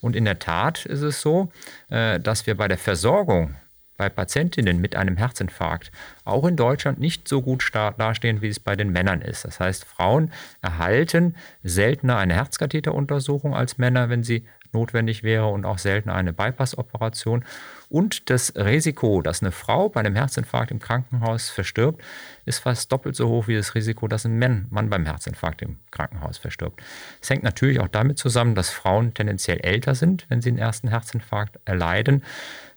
Und 0.00 0.16
in 0.16 0.24
der 0.24 0.38
Tat 0.38 0.86
ist 0.86 1.02
es 1.02 1.20
so, 1.20 1.50
äh, 1.88 2.18
dass 2.20 2.46
wir 2.46 2.56
bei 2.56 2.68
der 2.68 2.78
Versorgung 2.78 3.56
bei 4.00 4.08
Patientinnen 4.08 4.80
mit 4.80 4.96
einem 4.96 5.18
Herzinfarkt 5.18 5.92
auch 6.24 6.46
in 6.46 6.56
Deutschland 6.56 6.98
nicht 6.98 7.28
so 7.28 7.42
gut 7.42 7.70
dastehen, 7.74 8.40
wie 8.40 8.48
es 8.48 8.58
bei 8.58 8.74
den 8.74 8.90
Männern 8.92 9.20
ist. 9.20 9.44
Das 9.44 9.60
heißt, 9.60 9.84
Frauen 9.84 10.32
erhalten 10.62 11.36
seltener 11.62 12.16
eine 12.16 12.32
Herzkatheteruntersuchung 12.32 13.54
als 13.54 13.76
Männer, 13.76 14.08
wenn 14.08 14.24
sie 14.24 14.46
notwendig 14.72 15.22
wäre 15.22 15.48
und 15.48 15.66
auch 15.66 15.78
seltener 15.78 16.14
eine 16.14 16.32
Bypass-Operation. 16.32 17.44
Und 17.88 18.30
das 18.30 18.54
Risiko, 18.56 19.20
dass 19.20 19.42
eine 19.42 19.52
Frau 19.52 19.88
bei 19.88 20.00
einem 20.00 20.14
Herzinfarkt 20.14 20.70
im 20.70 20.78
Krankenhaus 20.78 21.50
verstirbt, 21.50 22.00
ist 22.46 22.60
fast 22.60 22.90
doppelt 22.90 23.16
so 23.16 23.28
hoch 23.28 23.48
wie 23.48 23.56
das 23.56 23.74
Risiko, 23.74 24.08
dass 24.08 24.24
ein 24.24 24.38
Mann 24.70 24.88
beim 24.88 25.04
Herzinfarkt 25.04 25.60
im 25.60 25.78
Krankenhaus 25.90 26.38
verstirbt. 26.38 26.80
Es 27.20 27.28
hängt 27.28 27.42
natürlich 27.42 27.80
auch 27.80 27.88
damit 27.88 28.16
zusammen, 28.16 28.54
dass 28.54 28.70
Frauen 28.70 29.12
tendenziell 29.12 29.58
älter 29.58 29.94
sind, 29.94 30.24
wenn 30.30 30.40
sie 30.40 30.52
den 30.52 30.58
ersten 30.58 30.88
Herzinfarkt 30.88 31.58
erleiden, 31.64 32.22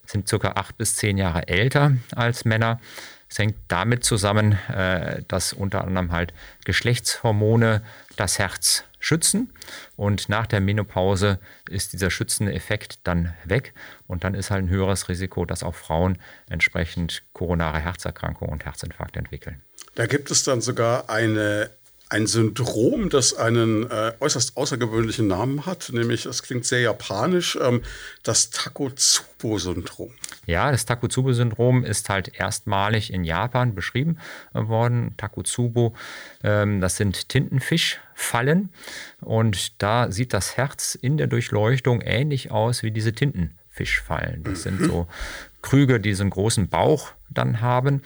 sind 0.05 0.27
circa 0.27 0.53
acht 0.53 0.77
bis 0.77 0.95
zehn 0.95 1.17
Jahre 1.17 1.47
älter 1.47 1.93
als 2.15 2.45
Männer. 2.45 2.79
Es 3.29 3.39
hängt 3.39 3.55
damit 3.67 4.03
zusammen, 4.03 4.53
äh, 4.69 5.23
dass 5.27 5.53
unter 5.53 5.83
anderem 5.83 6.11
halt 6.11 6.33
Geschlechtshormone 6.65 7.81
das 8.15 8.37
Herz 8.37 8.83
schützen. 8.99 9.53
Und 9.95 10.29
nach 10.29 10.47
der 10.47 10.61
Menopause 10.61 11.39
ist 11.69 11.93
dieser 11.93 12.11
schützende 12.11 12.53
Effekt 12.53 12.99
dann 13.03 13.33
weg. 13.43 13.73
Und 14.07 14.23
dann 14.23 14.33
ist 14.33 14.51
halt 14.51 14.63
ein 14.63 14.69
höheres 14.69 15.09
Risiko, 15.09 15.45
dass 15.45 15.63
auch 15.63 15.75
Frauen 15.75 16.19
entsprechend 16.49 17.23
koronare 17.33 17.79
Herzerkrankungen 17.79 18.53
und 18.53 18.65
Herzinfarkte 18.65 19.19
entwickeln. 19.19 19.61
Da 19.95 20.05
gibt 20.05 20.31
es 20.31 20.43
dann 20.43 20.61
sogar 20.61 21.09
eine 21.09 21.69
ein 22.13 22.27
Syndrom, 22.27 23.09
das 23.09 23.33
einen 23.33 23.89
äh, 23.89 24.13
äußerst 24.19 24.55
außergewöhnlichen 24.55 25.27
Namen 25.27 25.65
hat, 25.65 25.89
nämlich, 25.91 26.23
das 26.23 26.43
klingt 26.43 26.63
sehr 26.63 26.81
japanisch, 26.81 27.57
ähm, 27.59 27.81
das 28.21 28.51
Takotsubo-Syndrom. 28.51 30.11
Ja, 30.45 30.71
das 30.71 30.85
Takotsubo-Syndrom 30.85 31.83
ist 31.83 32.09
halt 32.09 32.39
erstmalig 32.39 33.11
in 33.11 33.23
Japan 33.23 33.73
beschrieben 33.73 34.19
worden. 34.53 35.15
Takotsubo, 35.17 35.95
ähm, 36.43 36.81
das 36.81 36.97
sind 36.97 37.29
Tintenfischfallen 37.29 38.69
und 39.21 39.81
da 39.81 40.11
sieht 40.11 40.33
das 40.33 40.55
Herz 40.55 40.93
in 40.93 41.17
der 41.17 41.25
Durchleuchtung 41.25 42.01
ähnlich 42.01 42.51
aus 42.51 42.83
wie 42.83 42.91
diese 42.91 43.13
Tintenfischfallen. 43.13 44.43
Das 44.43 44.61
sind 44.63 44.81
mhm. 44.81 44.85
so 44.85 45.07
Krüge, 45.63 45.99
die 45.99 46.13
so 46.13 46.21
einen 46.21 46.29
großen 46.29 46.69
Bauch 46.69 47.13
dann 47.33 47.61
haben. 47.61 48.01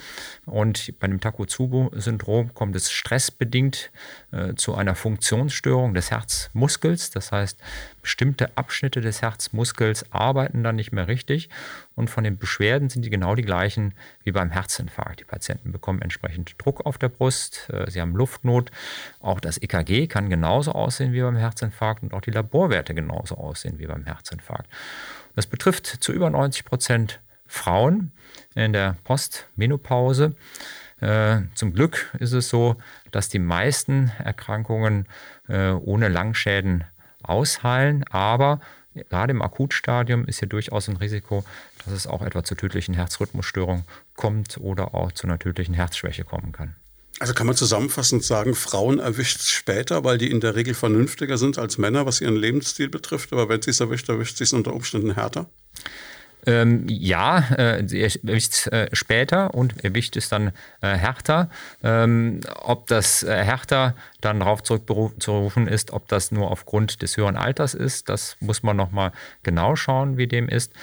Und 0.45 0.93
bei 0.99 1.07
dem 1.07 1.19
Takotsubo-Syndrom 1.19 2.53
kommt 2.53 2.75
es 2.75 2.91
stressbedingt 2.91 3.91
äh, 4.31 4.55
zu 4.55 4.75
einer 4.75 4.95
Funktionsstörung 4.95 5.93
des 5.93 6.11
Herzmuskels. 6.11 7.11
Das 7.11 7.31
heißt, 7.31 7.59
bestimmte 8.01 8.55
Abschnitte 8.57 9.01
des 9.01 9.21
Herzmuskels 9.21 10.11
arbeiten 10.11 10.63
dann 10.63 10.75
nicht 10.75 10.91
mehr 10.91 11.07
richtig. 11.07 11.49
Und 11.95 12.09
von 12.09 12.23
den 12.23 12.37
Beschwerden 12.37 12.89
sind 12.89 13.03
die 13.03 13.09
genau 13.09 13.35
die 13.35 13.43
gleichen 13.43 13.93
wie 14.23 14.31
beim 14.31 14.51
Herzinfarkt. 14.51 15.19
Die 15.19 15.25
Patienten 15.25 15.71
bekommen 15.71 16.01
entsprechend 16.01 16.55
Druck 16.57 16.85
auf 16.85 16.97
der 16.97 17.09
Brust, 17.09 17.69
äh, 17.69 17.89
sie 17.89 18.01
haben 18.01 18.15
Luftnot. 18.15 18.71
Auch 19.19 19.39
das 19.39 19.61
EKG 19.61 20.07
kann 20.07 20.29
genauso 20.29 20.71
aussehen 20.71 21.13
wie 21.13 21.21
beim 21.21 21.35
Herzinfarkt 21.35 22.03
und 22.03 22.13
auch 22.13 22.21
die 22.21 22.31
Laborwerte 22.31 22.93
genauso 22.93 23.35
aussehen 23.35 23.79
wie 23.79 23.87
beim 23.87 24.05
Herzinfarkt. 24.05 24.67
Das 25.35 25.47
betrifft 25.47 25.85
zu 25.85 26.13
über 26.13 26.29
90 26.29 26.65
Prozent 26.65 27.19
Frauen 27.45 28.11
in 28.57 28.73
der 28.73 28.97
Postmenopause. 29.03 30.35
Äh, 30.99 31.41
zum 31.53 31.73
Glück 31.73 32.13
ist 32.19 32.33
es 32.33 32.49
so, 32.49 32.75
dass 33.11 33.29
die 33.29 33.39
meisten 33.39 34.11
Erkrankungen 34.17 35.05
äh, 35.47 35.69
ohne 35.69 36.09
Langschäden 36.09 36.83
ausheilen, 37.21 38.03
aber 38.09 38.59
gerade 39.09 39.31
im 39.31 39.41
Akutstadium 39.41 40.25
ist 40.25 40.39
hier 40.39 40.49
durchaus 40.49 40.89
ein 40.89 40.97
Risiko, 40.97 41.43
dass 41.85 41.93
es 41.93 42.07
auch 42.07 42.23
etwa 42.23 42.43
zu 42.43 42.55
tödlichen 42.55 42.95
Herzrhythmusstörungen 42.95 43.85
kommt 44.15 44.57
oder 44.57 44.95
auch 44.95 45.11
zu 45.11 45.27
einer 45.27 45.37
tödlichen 45.37 45.75
Herzschwäche 45.75 46.23
kommen 46.23 46.51
kann. 46.51 46.75
Also 47.19 47.33
kann 47.33 47.47
man 47.47 47.55
zusammenfassend 47.55 48.23
sagen, 48.23 48.53
Frauen 48.53 48.99
erwischt 48.99 49.39
es 49.39 49.49
später, 49.49 50.03
weil 50.03 50.17
die 50.17 50.29
in 50.29 50.39
der 50.39 50.55
Regel 50.55 50.75
vernünftiger 50.75 51.37
sind 51.37 51.57
als 51.57 51.77
Männer, 51.79 52.05
was 52.05 52.21
ihren 52.21 52.35
Lebensstil 52.35 52.89
betrifft. 52.89 53.33
Aber 53.33 53.49
wenn 53.49 53.61
sie 53.61 53.71
es 53.71 53.79
erwischt, 53.79 54.07
erwischt 54.09 54.37
sie 54.37 54.43
es 54.43 54.53
unter 54.53 54.73
Umständen 54.73 55.15
härter? 55.15 55.47
Ähm, 56.47 56.85
ja, 56.87 57.39
äh, 57.57 57.85
sie 57.85 58.01
erwischt 58.01 58.53
es 58.53 58.67
äh, 58.67 58.87
später 58.93 59.53
und 59.53 59.83
erwischt 59.83 60.15
es 60.15 60.29
dann 60.29 60.53
äh, 60.81 60.95
härter. 60.95 61.49
Ähm, 61.83 62.39
ob 62.61 62.87
das 62.87 63.21
äh, 63.23 63.43
härter 63.43 63.95
dann 64.21 64.39
darauf 64.39 64.63
zurückzurufen 64.63 65.67
ist, 65.67 65.91
ob 65.91 66.07
das 66.07 66.31
nur 66.31 66.49
aufgrund 66.49 67.01
des 67.01 67.17
höheren 67.17 67.37
Alters 67.37 67.73
ist, 67.73 68.09
das 68.09 68.35
muss 68.39 68.63
man 68.63 68.75
nochmal 68.75 69.11
genau 69.43 69.75
schauen, 69.75 70.17
wie 70.17 70.27
dem 70.27 70.49
ist. 70.49 70.73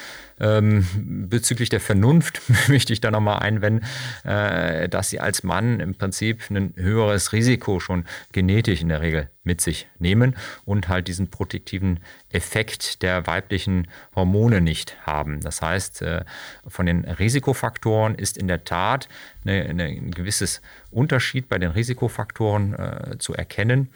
Ähm, 0.41 0.87
bezüglich 1.29 1.69
der 1.69 1.81
Vernunft 1.81 2.43
möchte 2.69 2.93
ich 2.93 3.01
da 3.01 3.11
nochmal 3.11 3.41
einwenden, 3.41 3.85
äh, 4.25 4.89
dass 4.89 5.11
sie 5.11 5.21
als 5.21 5.43
Mann 5.43 5.81
im 5.81 5.95
Prinzip 5.95 6.51
ein 6.51 6.75
höheres 6.77 7.33
Risiko 7.33 7.81
schon 7.81 8.05
genetisch 8.33 8.81
in 8.81 8.89
der 8.89 9.01
Regel 9.01 9.31
mit 9.45 9.61
sich 9.61 9.87
nehmen 9.99 10.37
und 10.65 10.89
halt 10.89 11.07
diesen 11.07 11.29
protektiven 11.29 12.01
Effekt 12.31 13.03
der 13.03 13.27
weiblichen 13.27 13.87
Hormone 14.17 14.61
nicht 14.61 14.97
haben. 15.07 15.41
Das 15.41 15.61
heißt, 15.63 16.03
äh, 16.03 16.25
von 16.67 16.87
den 16.87 17.05
Risikofaktoren 17.05 18.15
ist 18.15 18.39
in 18.39 18.49
der 18.49 18.65
Tat 18.65 19.09
eine, 19.45 19.65
eine, 19.65 19.85
ein 19.85 20.11
gewisses 20.11 20.63
Unterschied 20.95 21.49
bei 21.49 21.59
den 21.59 21.71
Risikofaktoren 21.71 22.75
äh, 22.75 23.19
zu 23.19 23.35
erkennen 23.35 23.91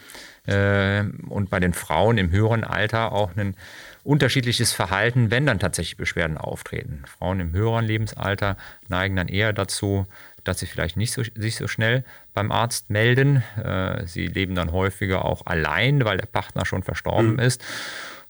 äh, 0.46 1.04
und 1.28 1.50
bei 1.50 1.60
den 1.60 1.72
Frauen 1.72 2.18
im 2.18 2.30
höheren 2.30 2.64
Alter 2.64 3.12
auch 3.12 3.36
ein 3.36 3.54
unterschiedliches 4.04 4.72
Verhalten, 4.72 5.30
wenn 5.30 5.44
dann 5.44 5.58
tatsächlich 5.58 5.96
Beschwerden 5.96 6.38
auftreten. 6.38 7.02
Frauen 7.06 7.40
im 7.40 7.52
höheren 7.52 7.84
Lebensalter 7.84 8.56
neigen 8.88 9.16
dann 9.16 9.28
eher 9.28 9.52
dazu, 9.52 10.06
dass 10.44 10.58
sie 10.58 10.66
vielleicht 10.66 10.96
nicht 10.96 11.12
so, 11.12 11.22
sich 11.34 11.56
so 11.56 11.68
schnell 11.68 12.04
beim 12.32 12.50
Arzt 12.50 12.90
melden. 12.90 13.42
Äh, 13.62 14.06
sie 14.06 14.26
leben 14.26 14.54
dann 14.54 14.72
häufiger 14.72 15.24
auch 15.24 15.44
allein, 15.46 16.04
weil 16.04 16.16
der 16.16 16.26
Partner 16.26 16.64
schon 16.64 16.82
verstorben 16.82 17.34
mhm. 17.34 17.40
ist. 17.40 17.62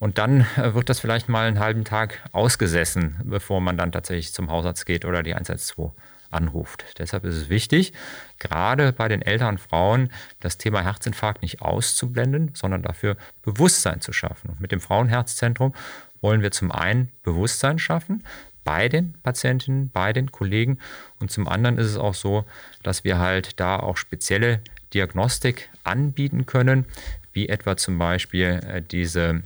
Und 0.00 0.18
dann 0.18 0.46
äh, 0.56 0.74
wird 0.74 0.88
das 0.88 1.00
vielleicht 1.00 1.28
mal 1.28 1.46
einen 1.46 1.60
halben 1.60 1.84
Tag 1.84 2.20
ausgesessen, 2.32 3.20
bevor 3.24 3.60
man 3.60 3.76
dann 3.76 3.92
tatsächlich 3.92 4.32
zum 4.32 4.50
Hausarzt 4.50 4.86
geht 4.86 5.04
oder 5.04 5.22
die 5.22 5.34
112 5.34 5.92
anruft. 6.30 6.84
Deshalb 6.98 7.24
ist 7.24 7.36
es 7.36 7.48
wichtig, 7.48 7.92
gerade 8.38 8.92
bei 8.92 9.08
den 9.08 9.22
älteren 9.22 9.58
Frauen 9.58 10.10
das 10.40 10.58
Thema 10.58 10.82
Herzinfarkt 10.82 11.42
nicht 11.42 11.62
auszublenden, 11.62 12.52
sondern 12.54 12.82
dafür 12.82 13.16
Bewusstsein 13.42 14.00
zu 14.00 14.12
schaffen. 14.12 14.50
Und 14.50 14.60
mit 14.60 14.72
dem 14.72 14.80
Frauenherzzentrum 14.80 15.74
wollen 16.20 16.42
wir 16.42 16.50
zum 16.50 16.72
einen 16.72 17.10
Bewusstsein 17.22 17.78
schaffen 17.78 18.24
bei 18.64 18.88
den 18.88 19.14
Patientinnen, 19.22 19.90
bei 19.90 20.12
den 20.12 20.30
Kollegen 20.30 20.78
und 21.20 21.30
zum 21.30 21.48
anderen 21.48 21.78
ist 21.78 21.86
es 21.86 21.96
auch 21.96 22.14
so, 22.14 22.44
dass 22.82 23.04
wir 23.04 23.18
halt 23.18 23.60
da 23.60 23.78
auch 23.78 23.96
spezielle 23.96 24.60
Diagnostik 24.92 25.70
anbieten 25.84 26.44
können, 26.44 26.86
wie 27.32 27.48
etwa 27.48 27.76
zum 27.76 27.98
Beispiel 27.98 28.60
äh, 28.66 28.82
diese 28.82 29.42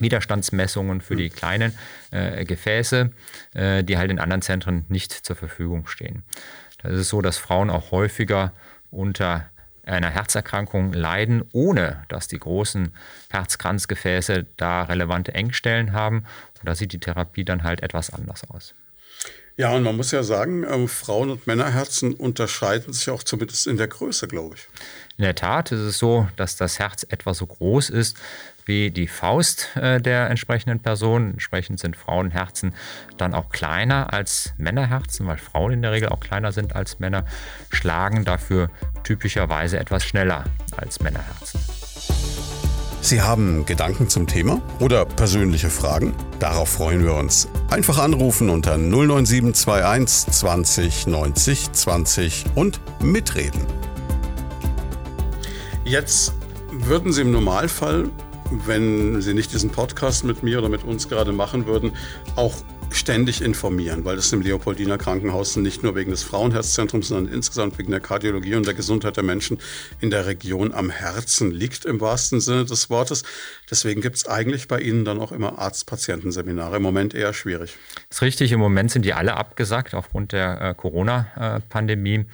Widerstandsmessungen 0.00 1.00
für 1.00 1.16
die 1.16 1.30
kleinen 1.30 1.76
äh, 2.10 2.44
Gefäße, 2.44 3.10
äh, 3.54 3.84
die 3.84 3.96
halt 3.98 4.10
in 4.10 4.18
anderen 4.18 4.42
Zentren 4.42 4.84
nicht 4.88 5.12
zur 5.12 5.36
Verfügung 5.36 5.86
stehen. 5.86 6.22
Da 6.86 6.92
ist 6.92 7.00
es 7.00 7.08
so, 7.08 7.20
dass 7.20 7.36
Frauen 7.36 7.68
auch 7.68 7.90
häufiger 7.90 8.52
unter 8.92 9.50
einer 9.84 10.08
Herzerkrankung 10.08 10.92
leiden, 10.92 11.42
ohne 11.50 12.04
dass 12.08 12.28
die 12.28 12.38
großen 12.38 12.94
Herzkranzgefäße 13.28 14.46
da 14.56 14.84
relevante 14.84 15.34
Engstellen 15.34 15.92
haben. 15.92 16.18
Und 16.60 16.68
da 16.68 16.76
sieht 16.76 16.92
die 16.92 17.00
Therapie 17.00 17.44
dann 17.44 17.64
halt 17.64 17.82
etwas 17.82 18.10
anders 18.10 18.48
aus. 18.48 18.72
Ja, 19.56 19.72
und 19.72 19.82
man 19.82 19.96
muss 19.96 20.12
ja 20.12 20.22
sagen, 20.22 20.62
äh, 20.62 20.86
Frauen- 20.86 21.30
und 21.30 21.48
Männerherzen 21.48 22.14
unterscheiden 22.14 22.92
sich 22.92 23.10
auch 23.10 23.24
zumindest 23.24 23.66
in 23.66 23.78
der 23.78 23.88
Größe, 23.88 24.28
glaube 24.28 24.54
ich. 24.54 24.68
In 25.16 25.24
der 25.24 25.34
Tat 25.34 25.72
ist 25.72 25.80
es 25.80 25.98
so, 25.98 26.28
dass 26.36 26.54
das 26.54 26.78
Herz 26.78 27.04
etwa 27.08 27.34
so 27.34 27.46
groß 27.46 27.90
ist 27.90 28.16
wie 28.66 28.90
die 28.90 29.06
Faust 29.06 29.76
äh, 29.76 30.00
der 30.00 30.28
entsprechenden 30.28 30.80
Person. 30.80 31.30
Entsprechend 31.30 31.80
sind 31.80 31.96
Frauenherzen 31.96 32.74
dann 33.16 33.32
auch 33.32 33.48
kleiner 33.48 34.12
als 34.12 34.52
Männerherzen, 34.58 35.26
weil 35.26 35.38
Frauen 35.38 35.72
in 35.72 35.82
der 35.82 35.92
Regel 35.92 36.10
auch 36.10 36.20
kleiner 36.20 36.52
sind 36.52 36.76
als 36.76 36.98
Männer, 36.98 37.24
schlagen 37.70 38.24
dafür 38.24 38.68
typischerweise 39.04 39.78
etwas 39.78 40.04
schneller 40.04 40.44
als 40.76 41.00
Männerherzen. 41.00 41.60
Sie 43.00 43.22
haben 43.22 43.64
Gedanken 43.66 44.08
zum 44.08 44.26
Thema 44.26 44.60
oder 44.80 45.04
persönliche 45.04 45.70
Fragen? 45.70 46.12
Darauf 46.40 46.70
freuen 46.70 47.04
wir 47.04 47.14
uns. 47.14 47.46
Einfach 47.70 47.98
anrufen 47.98 48.50
unter 48.50 48.76
09721 48.78 50.32
20 50.32 51.06
90 51.06 51.72
20 51.72 52.44
und 52.56 52.80
mitreden. 53.00 53.64
Jetzt 55.84 56.34
würden 56.72 57.12
Sie 57.12 57.20
im 57.22 57.30
Normalfall 57.30 58.10
wenn 58.50 59.20
Sie 59.20 59.34
nicht 59.34 59.52
diesen 59.52 59.70
Podcast 59.70 60.24
mit 60.24 60.42
mir 60.42 60.58
oder 60.58 60.68
mit 60.68 60.84
uns 60.84 61.08
gerade 61.08 61.32
machen 61.32 61.66
würden, 61.66 61.92
auch 62.36 62.54
ständig 62.90 63.42
informieren, 63.42 64.04
weil 64.04 64.16
das 64.16 64.32
im 64.32 64.40
Leopoldiner 64.40 64.98
Krankenhaus 64.98 65.56
nicht 65.56 65.82
nur 65.82 65.94
wegen 65.94 66.10
des 66.10 66.22
Frauenherzzentrums, 66.22 67.08
sondern 67.08 67.32
insgesamt 67.32 67.78
wegen 67.78 67.90
der 67.90 68.00
Kardiologie 68.00 68.54
und 68.54 68.66
der 68.66 68.74
Gesundheit 68.74 69.16
der 69.16 69.24
Menschen 69.24 69.58
in 70.00 70.10
der 70.10 70.26
Region 70.26 70.72
am 70.72 70.90
Herzen 70.90 71.50
liegt, 71.50 71.84
im 71.84 72.00
wahrsten 72.00 72.40
Sinne 72.40 72.64
des 72.64 72.88
Wortes. 72.90 73.24
Deswegen 73.70 74.00
gibt 74.00 74.16
es 74.16 74.26
eigentlich 74.26 74.68
bei 74.68 74.80
Ihnen 74.80 75.04
dann 75.04 75.20
auch 75.20 75.32
immer 75.32 75.58
Arzt-Patientenseminare. 75.58 76.76
Im 76.76 76.82
Moment 76.82 77.14
eher 77.14 77.32
schwierig. 77.32 77.76
Das 78.08 78.18
ist 78.18 78.22
richtig. 78.22 78.52
Im 78.52 78.60
Moment 78.60 78.90
sind 78.90 79.04
die 79.04 79.12
alle 79.12 79.36
abgesagt 79.36 79.94
aufgrund 79.94 80.32
der 80.32 80.60
äh, 80.60 80.74
Corona-Pandemie. 80.74 82.26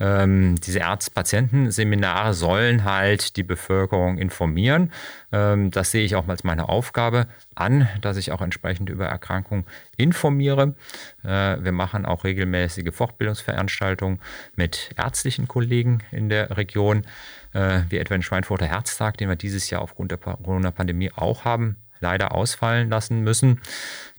Ähm, 0.00 0.56
diese 0.60 0.84
Arzt-Patienten-Seminare 0.84 2.34
sollen 2.34 2.84
halt 2.84 3.36
die 3.36 3.42
Bevölkerung 3.42 4.18
informieren. 4.18 4.92
Ähm, 5.32 5.70
das 5.70 5.90
sehe 5.90 6.04
ich 6.04 6.14
auch 6.16 6.28
als 6.28 6.44
meine 6.44 6.68
Aufgabe 6.68 7.26
an, 7.54 7.88
dass 8.00 8.16
ich 8.16 8.30
auch 8.30 8.40
entsprechend 8.40 8.90
über 8.90 9.06
Erkrankungen 9.06 9.66
informiere. 9.96 10.76
Äh, 11.24 11.56
wir 11.62 11.72
machen 11.72 12.06
auch 12.06 12.24
regelmäßige 12.24 12.94
Fortbildungsveranstaltungen 12.94 14.20
mit 14.54 14.90
ärztlichen 14.96 15.48
Kollegen 15.48 16.02
in 16.12 16.28
der 16.28 16.56
Region, 16.56 17.04
äh, 17.52 17.80
wie 17.88 17.98
etwa 17.98 18.14
den 18.14 18.22
Schweinfurter 18.22 18.66
Herztag, 18.66 19.16
den 19.16 19.28
wir 19.28 19.36
dieses 19.36 19.68
Jahr 19.70 19.82
aufgrund 19.82 20.12
der 20.12 20.18
Corona-Pandemie 20.18 21.12
auch 21.14 21.44
haben 21.44 21.76
leider 22.00 22.32
ausfallen 22.32 22.90
lassen 22.90 23.22
müssen. 23.22 23.60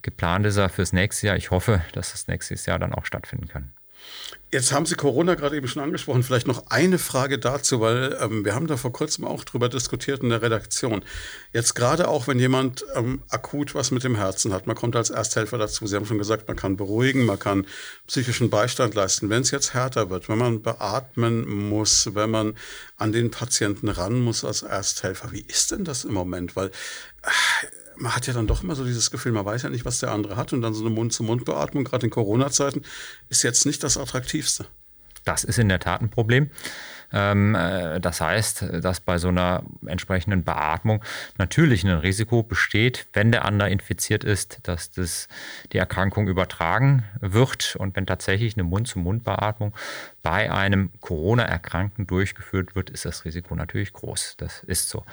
Geplant 0.02 0.46
ist 0.46 0.58
er 0.58 0.68
fürs 0.68 0.92
nächste 0.92 1.28
Jahr. 1.28 1.38
Ich 1.38 1.50
hoffe, 1.50 1.82
dass 1.94 2.12
das 2.12 2.28
nächstes 2.28 2.66
Jahr 2.66 2.78
dann 2.78 2.94
auch 2.94 3.06
stattfinden 3.06 3.48
kann. 3.48 3.72
Jetzt 4.52 4.72
haben 4.72 4.88
Sie 4.88 4.96
Corona 4.96 5.36
gerade 5.36 5.56
eben 5.56 5.68
schon 5.68 5.84
angesprochen. 5.84 6.24
Vielleicht 6.24 6.48
noch 6.48 6.72
eine 6.72 6.98
Frage 6.98 7.38
dazu, 7.38 7.82
weil 7.82 8.18
ähm, 8.20 8.44
wir 8.44 8.56
haben 8.56 8.66
da 8.66 8.78
vor 8.78 8.92
kurzem 8.92 9.24
auch 9.24 9.44
drüber 9.44 9.70
diskutiert 9.70 10.24
in 10.24 10.30
der 10.30 10.42
Redaktion. 10.42 11.06
Jetzt 11.54 11.76
gerade 11.76 12.08
auch, 12.08 12.28
wenn 12.28 12.40
jemand 12.40 12.84
ähm, 12.96 13.22
akut 13.30 13.76
was 13.76 13.92
mit 13.92 14.04
dem 14.04 14.16
Herzen 14.16 14.52
hat, 14.52 14.66
man 14.66 14.76
kommt 14.76 14.96
als 14.96 15.12
Ersthelfer 15.12 15.60
dazu. 15.60 15.86
Sie 15.86 15.96
haben 15.96 16.08
schon 16.08 16.18
gesagt, 16.18 16.48
man 16.48 16.58
kann 16.58 16.78
beruhigen, 16.78 17.26
man 17.26 17.38
kann 17.38 17.68
psychischen 18.08 18.50
Beistand 18.50 18.96
leisten. 18.96 19.30
Wenn 19.30 19.44
es 19.44 19.52
jetzt 19.52 19.76
härter 19.76 20.10
wird, 20.10 20.30
wenn 20.30 20.40
man 20.40 20.64
beatmen 20.64 21.48
muss, 21.70 22.16
wenn 22.16 22.32
man 22.32 22.56
an 22.98 23.12
den 23.12 23.30
Patienten 23.30 23.88
ran 23.88 24.20
muss 24.20 24.44
als 24.44 24.64
Ersthelfer, 24.64 25.32
wie 25.32 25.46
ist 25.48 25.70
denn 25.70 25.84
das 25.84 26.06
im 26.06 26.14
Moment? 26.14 26.56
Weil 26.56 26.70
äh, 27.22 27.30
man 28.00 28.16
hat 28.16 28.28
ja 28.28 28.34
dann 28.34 28.48
doch 28.48 28.64
immer 28.64 28.76
so 28.76 28.86
dieses 28.86 29.12
Gefühl, 29.12 29.32
man 29.32 29.46
weiß 29.46 29.64
ja 29.64 29.70
nicht, 29.70 29.86
was 29.86 30.00
der 30.00 30.12
andere 30.12 30.36
hat. 30.36 30.54
Und 30.54 30.62
dann 30.62 30.74
so 30.74 30.86
eine 30.86 30.94
Mund-zu-Mund-Beatmung, 30.94 31.84
gerade 31.84 32.06
in 32.06 32.10
Corona-Zeiten, 32.10 32.84
ist 33.30 33.44
jetzt 33.44 33.66
nicht 33.66 33.84
das 33.84 33.98
Attraktivste. 33.98 34.66
Das 35.26 35.44
ist 35.44 35.60
in 35.60 35.70
der 35.70 35.80
Tat 35.80 36.02
ein 36.02 36.10
Problem. 36.10 36.50
Ähm, 37.12 37.56
äh, 37.56 38.00
das 38.00 38.22
heißt, 38.22 38.66
dass 38.82 39.00
bei 39.00 39.18
so 39.18 39.30
einer 39.30 39.64
entsprechenden 39.86 40.44
Beatmung 40.44 41.04
natürlich 41.38 41.84
ein 41.84 41.92
Risiko 41.92 42.44
besteht, 42.44 43.08
wenn 43.14 43.32
der 43.32 43.46
andere 43.46 43.70
infiziert 43.70 44.24
ist, 44.24 44.60
dass 44.64 44.92
das, 44.92 45.28
die 45.74 45.78
Erkrankung 45.78 46.28
übertragen 46.28 47.04
wird 47.20 47.76
und 47.78 47.96
wenn 47.96 48.06
tatsächlich 48.06 48.56
eine 48.56 48.64
Mund-zu-Mund-Beatmung 48.64 49.74
bei 50.22 50.52
einem 50.52 50.92
Corona-Erkrankten 51.02 52.06
durchgeführt 52.06 52.76
wird, 52.76 52.90
ist 52.90 53.06
das 53.06 53.26
Risiko 53.26 53.56
natürlich 53.56 53.94
groß. 53.94 54.36
Das 54.38 54.64
ist 54.64 54.90
so. 54.90 55.04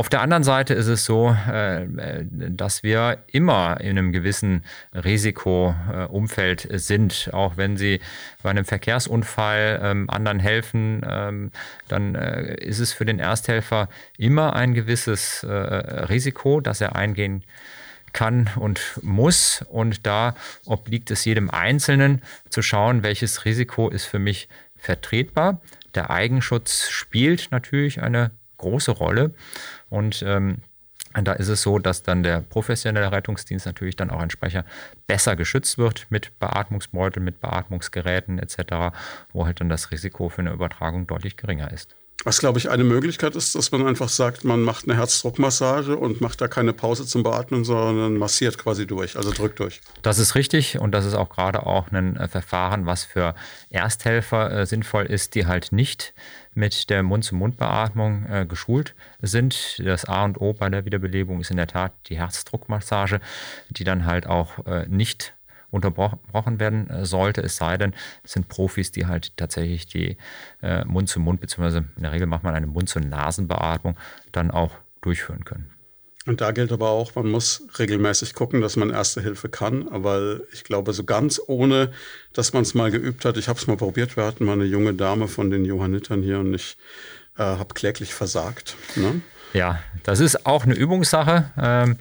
Auf 0.00 0.08
der 0.08 0.22
anderen 0.22 0.44
Seite 0.44 0.72
ist 0.72 0.86
es 0.86 1.04
so, 1.04 1.28
äh, 1.28 1.86
dass 2.30 2.82
wir 2.82 3.18
immer 3.26 3.82
in 3.82 3.98
einem 3.98 4.12
gewissen 4.12 4.64
Risikoumfeld 4.94 6.66
sind. 6.72 7.28
Auch 7.34 7.58
wenn 7.58 7.76
Sie 7.76 8.00
bei 8.42 8.48
einem 8.48 8.64
Verkehrsunfall 8.64 9.78
ähm, 9.82 10.08
anderen 10.08 10.40
helfen, 10.40 11.02
ähm, 11.06 11.50
dann 11.88 12.14
äh, 12.14 12.54
ist 12.64 12.78
es 12.78 12.94
für 12.94 13.04
den 13.04 13.18
Ersthelfer 13.18 13.90
immer 14.16 14.56
ein 14.56 14.72
gewisses 14.72 15.42
äh, 15.42 15.50
Risiko, 15.50 16.62
das 16.62 16.80
er 16.80 16.96
eingehen 16.96 17.44
kann 18.14 18.48
und 18.56 18.80
muss. 19.02 19.66
Und 19.68 20.06
da 20.06 20.34
obliegt 20.64 21.10
es 21.10 21.26
jedem 21.26 21.50
Einzelnen 21.50 22.22
zu 22.48 22.62
schauen, 22.62 23.02
welches 23.02 23.44
Risiko 23.44 23.90
ist 23.90 24.06
für 24.06 24.18
mich 24.18 24.48
vertretbar. 24.78 25.60
Der 25.94 26.08
Eigenschutz 26.08 26.88
spielt 26.88 27.48
natürlich 27.50 28.00
eine 28.00 28.30
große 28.60 28.92
Rolle. 28.92 29.34
Und 29.90 30.22
ähm, 30.26 30.62
da 31.12 31.32
ist 31.32 31.48
es 31.48 31.62
so, 31.62 31.78
dass 31.78 32.02
dann 32.02 32.22
der 32.22 32.40
professionelle 32.40 33.10
Rettungsdienst 33.10 33.66
natürlich 33.66 33.96
dann 33.96 34.10
auch 34.10 34.22
entsprechend 34.22 34.64
besser 35.08 35.34
geschützt 35.34 35.76
wird 35.76 36.06
mit 36.08 36.38
Beatmungsbeutel, 36.38 37.20
mit 37.22 37.40
Beatmungsgeräten 37.40 38.38
etc., 38.38 38.96
wo 39.32 39.44
halt 39.44 39.60
dann 39.60 39.68
das 39.68 39.90
Risiko 39.90 40.28
für 40.28 40.42
eine 40.42 40.52
Übertragung 40.52 41.06
deutlich 41.06 41.36
geringer 41.36 41.72
ist. 41.72 41.96
Was, 42.22 42.38
glaube 42.38 42.58
ich, 42.58 42.68
eine 42.68 42.84
Möglichkeit 42.84 43.34
ist, 43.34 43.54
dass 43.54 43.72
man 43.72 43.86
einfach 43.86 44.10
sagt, 44.10 44.44
man 44.44 44.60
macht 44.60 44.84
eine 44.84 44.94
Herzdruckmassage 44.94 45.96
und 45.96 46.20
macht 46.20 46.42
da 46.42 46.48
keine 46.48 46.74
Pause 46.74 47.06
zum 47.06 47.22
Beatmen, 47.22 47.64
sondern 47.64 48.18
massiert 48.18 48.58
quasi 48.58 48.86
durch, 48.86 49.16
also 49.16 49.32
drückt 49.32 49.58
durch. 49.58 49.80
Das 50.02 50.18
ist 50.18 50.34
richtig 50.34 50.78
und 50.78 50.92
das 50.92 51.06
ist 51.06 51.14
auch 51.14 51.30
gerade 51.30 51.64
auch 51.64 51.90
ein 51.90 52.16
äh, 52.16 52.28
Verfahren, 52.28 52.84
was 52.84 53.04
für 53.04 53.34
Ersthelfer 53.70 54.52
äh, 54.52 54.66
sinnvoll 54.66 55.06
ist, 55.06 55.34
die 55.34 55.46
halt 55.46 55.72
nicht 55.72 56.12
mit 56.54 56.90
der 56.90 57.02
Mund-zu-Mund-Beatmung 57.02 58.26
äh, 58.26 58.46
geschult 58.46 58.94
sind. 59.20 59.80
Das 59.84 60.04
A 60.04 60.24
und 60.24 60.40
O 60.40 60.52
bei 60.52 60.68
der 60.68 60.84
Wiederbelebung 60.84 61.40
ist 61.40 61.50
in 61.50 61.56
der 61.56 61.66
Tat 61.66 61.92
die 62.06 62.18
Herzdruckmassage, 62.18 63.20
die 63.70 63.84
dann 63.84 64.04
halt 64.04 64.26
auch 64.26 64.66
äh, 64.66 64.86
nicht 64.88 65.34
unterbrochen 65.70 66.58
werden 66.58 66.90
äh, 66.90 67.06
sollte, 67.06 67.42
es 67.42 67.56
sei 67.56 67.76
denn, 67.76 67.94
es 68.24 68.32
sind 68.32 68.48
Profis, 68.48 68.90
die 68.90 69.06
halt 69.06 69.36
tatsächlich 69.36 69.86
die 69.86 70.16
äh, 70.62 70.84
Mund-zu-Mund, 70.84 71.40
beziehungsweise 71.40 71.84
in 71.96 72.02
der 72.02 72.12
Regel 72.12 72.26
macht 72.26 72.42
man 72.42 72.54
eine 72.54 72.66
Mund-zu-Nasen-Beatmung, 72.66 73.96
dann 74.32 74.50
auch 74.50 74.72
durchführen 75.00 75.44
können. 75.44 75.70
Und 76.26 76.42
da 76.42 76.50
gilt 76.52 76.70
aber 76.70 76.90
auch, 76.90 77.14
man 77.14 77.30
muss 77.30 77.62
regelmäßig 77.78 78.34
gucken, 78.34 78.60
dass 78.60 78.76
man 78.76 78.90
Erste 78.90 79.22
Hilfe 79.22 79.48
kann. 79.48 79.88
Aber 79.88 80.40
ich 80.52 80.64
glaube, 80.64 80.92
so 80.92 81.04
ganz 81.04 81.40
ohne, 81.46 81.92
dass 82.34 82.52
man 82.52 82.62
es 82.62 82.74
mal 82.74 82.90
geübt 82.90 83.24
hat. 83.24 83.38
Ich 83.38 83.48
habe 83.48 83.58
es 83.58 83.66
mal 83.66 83.76
probiert. 83.76 84.16
Wir 84.16 84.24
hatten 84.24 84.44
mal 84.44 84.52
eine 84.52 84.64
junge 84.64 84.92
Dame 84.92 85.28
von 85.28 85.50
den 85.50 85.64
Johannitern 85.64 86.22
hier 86.22 86.40
und 86.40 86.52
ich 86.52 86.76
äh, 87.38 87.42
habe 87.42 87.74
kläglich 87.74 88.12
versagt. 88.12 88.76
Ne? 88.96 89.22
Ja, 89.54 89.82
das 90.02 90.20
ist 90.20 90.46
auch 90.46 90.64
eine 90.64 90.74
Übungssache. 90.74 91.50
Ähm, 91.58 91.96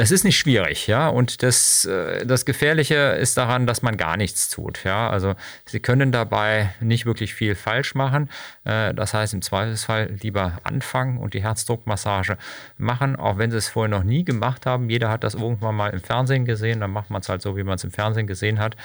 es 0.00 0.10
ist 0.10 0.24
nicht 0.24 0.38
schwierig, 0.38 0.86
ja. 0.86 1.08
Und 1.08 1.42
das, 1.42 1.84
äh, 1.84 2.24
das 2.24 2.46
Gefährliche 2.46 2.94
ist 2.94 3.36
daran, 3.36 3.66
dass 3.66 3.82
man 3.82 3.98
gar 3.98 4.16
nichts 4.16 4.48
tut, 4.48 4.82
ja. 4.84 5.10
Also 5.10 5.34
Sie 5.66 5.80
können 5.80 6.10
dabei 6.10 6.70
nicht 6.80 7.04
wirklich 7.04 7.34
viel 7.34 7.54
falsch 7.54 7.94
machen. 7.94 8.30
Äh, 8.64 8.94
das 8.94 9.12
heißt, 9.12 9.34
im 9.34 9.42
Zweifelsfall 9.42 10.16
lieber 10.22 10.58
anfangen 10.64 11.18
und 11.18 11.34
die 11.34 11.42
Herzdruckmassage 11.42 12.38
machen, 12.78 13.16
auch 13.16 13.36
wenn 13.36 13.50
Sie 13.50 13.58
es 13.58 13.68
vorher 13.68 13.90
noch 13.90 14.02
nie 14.02 14.24
gemacht 14.24 14.64
haben. 14.64 14.88
Jeder 14.88 15.10
hat 15.10 15.22
das 15.22 15.34
irgendwann 15.34 15.76
mal 15.76 15.90
im 15.90 16.00
Fernsehen 16.00 16.46
gesehen, 16.46 16.80
dann 16.80 16.90
macht 16.90 17.10
man 17.10 17.20
es 17.20 17.28
halt 17.28 17.42
so, 17.42 17.56
wie 17.58 17.62
man 17.62 17.74
es 17.74 17.84
im 17.84 17.90
Fernsehen 17.90 18.26
gesehen 18.26 18.58
hat. 18.58 18.76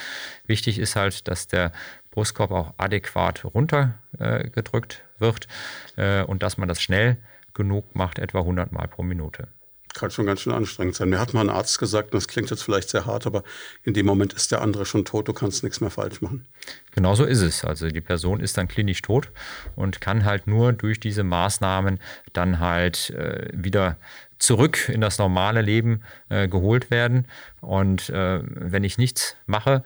Wichtig 0.47 0.79
ist 0.79 0.97
halt, 0.97 1.29
dass 1.29 1.47
der 1.47 1.71
Brustkorb 2.11 2.51
auch 2.51 2.73
adäquat 2.77 3.45
runtergedrückt 3.45 5.03
wird 5.17 5.47
äh, 5.95 6.23
und 6.23 6.43
dass 6.43 6.57
man 6.57 6.67
das 6.67 6.81
schnell 6.81 7.17
genug 7.53 7.95
macht, 7.95 8.19
etwa 8.19 8.39
100 8.39 8.73
Mal 8.73 8.89
pro 8.89 9.01
Minute 9.01 9.47
kann 9.95 10.11
schon 10.11 10.25
ganz 10.25 10.41
schön 10.41 10.53
anstrengend 10.53 10.95
sein. 10.95 11.09
Mir 11.09 11.19
hat 11.19 11.33
mal 11.33 11.41
ein 11.41 11.49
Arzt 11.49 11.79
gesagt, 11.79 12.13
und 12.13 12.15
das 12.15 12.27
klingt 12.27 12.49
jetzt 12.51 12.63
vielleicht 12.63 12.89
sehr 12.89 13.05
hart, 13.05 13.25
aber 13.25 13.43
in 13.83 13.93
dem 13.93 14.05
Moment 14.05 14.33
ist 14.33 14.51
der 14.51 14.61
andere 14.61 14.85
schon 14.85 15.05
tot, 15.05 15.27
du 15.27 15.33
kannst 15.33 15.63
nichts 15.63 15.81
mehr 15.81 15.89
falsch 15.89 16.21
machen. 16.21 16.45
Genauso 16.91 17.23
ist 17.23 17.41
es. 17.41 17.65
Also 17.65 17.87
die 17.87 18.01
Person 18.01 18.39
ist 18.39 18.57
dann 18.57 18.67
klinisch 18.67 19.01
tot 19.01 19.31
und 19.75 20.01
kann 20.01 20.25
halt 20.25 20.47
nur 20.47 20.73
durch 20.73 20.99
diese 20.99 21.23
Maßnahmen 21.23 21.99
dann 22.33 22.59
halt 22.59 23.09
äh, 23.11 23.49
wieder 23.53 23.97
zurück 24.37 24.89
in 24.89 25.01
das 25.01 25.17
normale 25.17 25.61
Leben 25.61 26.03
äh, 26.29 26.47
geholt 26.47 26.91
werden. 26.91 27.27
Und 27.61 28.09
äh, 28.09 28.41
wenn 28.43 28.83
ich 28.83 28.97
nichts 28.97 29.35
mache, 29.45 29.83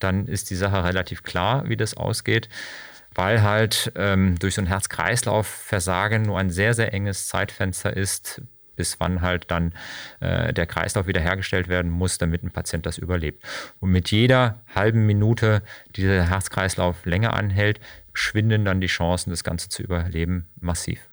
dann 0.00 0.26
ist 0.26 0.50
die 0.50 0.56
Sache 0.56 0.84
relativ 0.84 1.22
klar, 1.22 1.68
wie 1.68 1.76
das 1.76 1.96
ausgeht 1.96 2.48
weil 3.14 3.42
halt 3.42 3.92
ähm, 3.94 4.38
durch 4.38 4.54
so 4.54 4.62
ein 4.62 4.66
Herz-Kreislauf-Versagen 4.66 6.22
nur 6.22 6.38
ein 6.38 6.50
sehr, 6.50 6.74
sehr 6.74 6.94
enges 6.94 7.26
Zeitfenster 7.28 7.94
ist, 7.94 8.40
bis 8.76 9.00
wann 9.00 9.20
halt 9.20 9.50
dann 9.50 9.74
äh, 10.20 10.52
der 10.52 10.66
Kreislauf 10.66 11.06
wiederhergestellt 11.06 11.68
werden 11.68 11.90
muss, 11.90 12.18
damit 12.18 12.42
ein 12.42 12.50
Patient 12.50 12.86
das 12.86 12.98
überlebt. 12.98 13.44
Und 13.80 13.90
mit 13.90 14.10
jeder 14.10 14.60
halben 14.74 15.06
Minute, 15.06 15.62
die 15.96 16.02
der 16.02 16.28
Herzkreislauf 16.28 17.04
länger 17.04 17.34
anhält, 17.34 17.80
schwinden 18.14 18.64
dann 18.64 18.80
die 18.80 18.86
Chancen, 18.86 19.30
das 19.30 19.44
Ganze 19.44 19.68
zu 19.68 19.82
überleben, 19.82 20.48
massiv. 20.60 21.11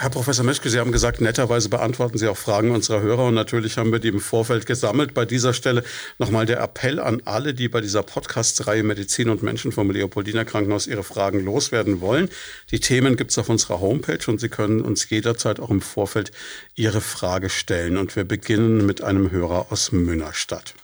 Herr 0.00 0.10
Professor 0.10 0.44
Meschke, 0.44 0.70
Sie 0.70 0.78
haben 0.78 0.92
gesagt, 0.92 1.20
netterweise 1.20 1.68
beantworten 1.68 2.18
Sie 2.18 2.28
auch 2.28 2.36
Fragen 2.36 2.70
unserer 2.70 3.00
Hörer 3.00 3.24
und 3.24 3.34
natürlich 3.34 3.78
haben 3.78 3.90
wir 3.90 3.98
die 3.98 4.06
im 4.06 4.20
Vorfeld 4.20 4.64
gesammelt. 4.64 5.12
Bei 5.12 5.24
dieser 5.24 5.52
Stelle 5.52 5.82
nochmal 6.18 6.46
der 6.46 6.60
Appell 6.60 7.00
an 7.00 7.20
alle, 7.24 7.52
die 7.52 7.68
bei 7.68 7.80
dieser 7.80 8.04
Podcast-Reihe 8.04 8.84
Medizin 8.84 9.28
und 9.28 9.42
Menschen 9.42 9.72
vom 9.72 9.90
Leopoldiner 9.90 10.44
Krankenhaus 10.44 10.86
ihre 10.86 11.02
Fragen 11.02 11.44
loswerden 11.44 12.00
wollen. 12.00 12.28
Die 12.70 12.78
Themen 12.78 13.16
gibt 13.16 13.32
es 13.32 13.38
auf 13.38 13.48
unserer 13.48 13.80
Homepage 13.80 14.20
und 14.28 14.40
Sie 14.40 14.48
können 14.48 14.82
uns 14.82 15.10
jederzeit 15.10 15.58
auch 15.58 15.70
im 15.70 15.80
Vorfeld 15.80 16.30
Ihre 16.76 17.00
Frage 17.00 17.50
stellen. 17.50 17.96
Und 17.96 18.14
wir 18.14 18.22
beginnen 18.22 18.86
mit 18.86 19.02
einem 19.02 19.32
Hörer 19.32 19.66
aus 19.72 19.90
Münnerstadt. 19.90 20.74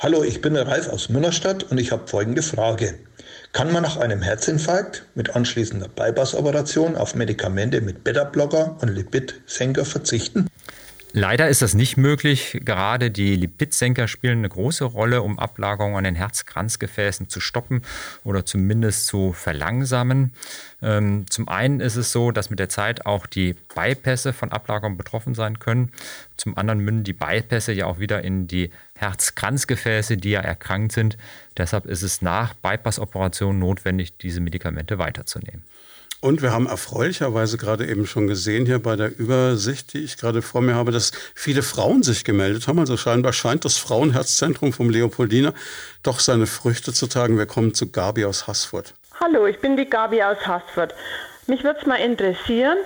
Hallo, 0.00 0.24
ich 0.24 0.40
bin 0.40 0.54
der 0.54 0.66
Ralf 0.66 0.88
aus 0.88 1.08
Münnerstadt 1.08 1.62
und 1.70 1.78
ich 1.78 1.92
habe 1.92 2.08
folgende 2.08 2.42
Frage. 2.42 2.98
Kann 3.56 3.72
man 3.72 3.82
nach 3.82 3.96
einem 3.96 4.20
Herzinfarkt 4.20 5.06
mit 5.14 5.34
anschließender 5.34 5.88
Bypass-Operation 5.88 6.94
auf 6.94 7.14
Medikamente 7.14 7.80
mit 7.80 8.04
Beta-Blocker 8.04 8.76
und 8.82 8.88
Lipidsenker 8.88 9.86
verzichten? 9.86 10.50
Leider 11.18 11.48
ist 11.48 11.62
das 11.62 11.72
nicht 11.72 11.96
möglich. 11.96 12.60
Gerade 12.62 13.10
die 13.10 13.36
Lipidsenker 13.36 14.06
spielen 14.06 14.40
eine 14.40 14.50
große 14.50 14.84
Rolle, 14.84 15.22
um 15.22 15.38
Ablagerungen 15.38 15.96
an 15.96 16.04
den 16.04 16.14
Herzkranzgefäßen 16.14 17.30
zu 17.30 17.40
stoppen 17.40 17.80
oder 18.22 18.44
zumindest 18.44 19.06
zu 19.06 19.32
verlangsamen. 19.32 20.34
Ähm, 20.82 21.24
zum 21.30 21.48
einen 21.48 21.80
ist 21.80 21.96
es 21.96 22.12
so, 22.12 22.32
dass 22.32 22.50
mit 22.50 22.58
der 22.58 22.68
Zeit 22.68 23.06
auch 23.06 23.24
die 23.24 23.54
Bypässe 23.74 24.34
von 24.34 24.52
Ablagerungen 24.52 24.98
betroffen 24.98 25.34
sein 25.34 25.58
können. 25.58 25.90
Zum 26.36 26.58
anderen 26.58 26.80
münden 26.80 27.04
die 27.04 27.14
Bypässe 27.14 27.72
ja 27.72 27.86
auch 27.86 27.98
wieder 27.98 28.22
in 28.22 28.46
die 28.46 28.70
Herzkranzgefäße, 28.96 30.18
die 30.18 30.32
ja 30.32 30.40
erkrankt 30.42 30.92
sind. 30.92 31.16
Deshalb 31.56 31.86
ist 31.86 32.02
es 32.02 32.20
nach 32.20 32.52
Bypass-Operationen 32.52 33.58
notwendig, 33.58 34.18
diese 34.18 34.42
Medikamente 34.42 34.98
weiterzunehmen. 34.98 35.64
Und 36.20 36.40
wir 36.40 36.52
haben 36.52 36.66
erfreulicherweise 36.66 37.58
gerade 37.58 37.86
eben 37.86 38.06
schon 38.06 38.26
gesehen 38.26 38.64
hier 38.66 38.78
bei 38.78 38.96
der 38.96 39.16
Übersicht, 39.18 39.92
die 39.92 40.02
ich 40.02 40.16
gerade 40.16 40.40
vor 40.40 40.62
mir 40.62 40.74
habe, 40.74 40.90
dass 40.90 41.12
viele 41.34 41.62
Frauen 41.62 42.02
sich 42.02 42.24
gemeldet 42.24 42.68
haben. 42.68 42.78
Also 42.78 42.96
scheinbar 42.96 43.32
scheint 43.32 43.64
das 43.64 43.76
Frauenherzzentrum 43.76 44.72
vom 44.72 44.88
Leopoldiner 44.88 45.52
doch 46.02 46.20
seine 46.20 46.46
Früchte 46.46 46.92
zu 46.92 47.06
tragen. 47.06 47.36
Wir 47.36 47.46
kommen 47.46 47.74
zu 47.74 47.90
Gabi 47.90 48.24
aus 48.24 48.46
Haßfurt. 48.46 48.94
Hallo, 49.20 49.46
ich 49.46 49.60
bin 49.60 49.76
die 49.76 49.88
Gabi 49.88 50.22
aus 50.22 50.46
Haßfurt. 50.46 50.94
Mich 51.46 51.62
würde 51.64 51.80
es 51.80 51.86
mal 51.86 51.96
interessieren, 51.96 52.78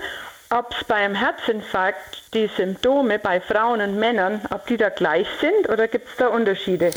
ob 0.50 0.74
es 0.76 0.84
beim 0.84 1.14
Herzinfarkt 1.14 2.34
die 2.34 2.50
Symptome 2.56 3.20
bei 3.20 3.40
Frauen 3.40 3.80
und 3.80 3.98
Männern, 3.98 4.40
ob 4.50 4.66
die 4.66 4.76
da 4.76 4.88
gleich 4.88 5.26
sind 5.40 5.68
oder 5.68 5.86
gibt 5.86 6.08
es 6.08 6.16
da 6.16 6.28
Unterschiede? 6.28 6.90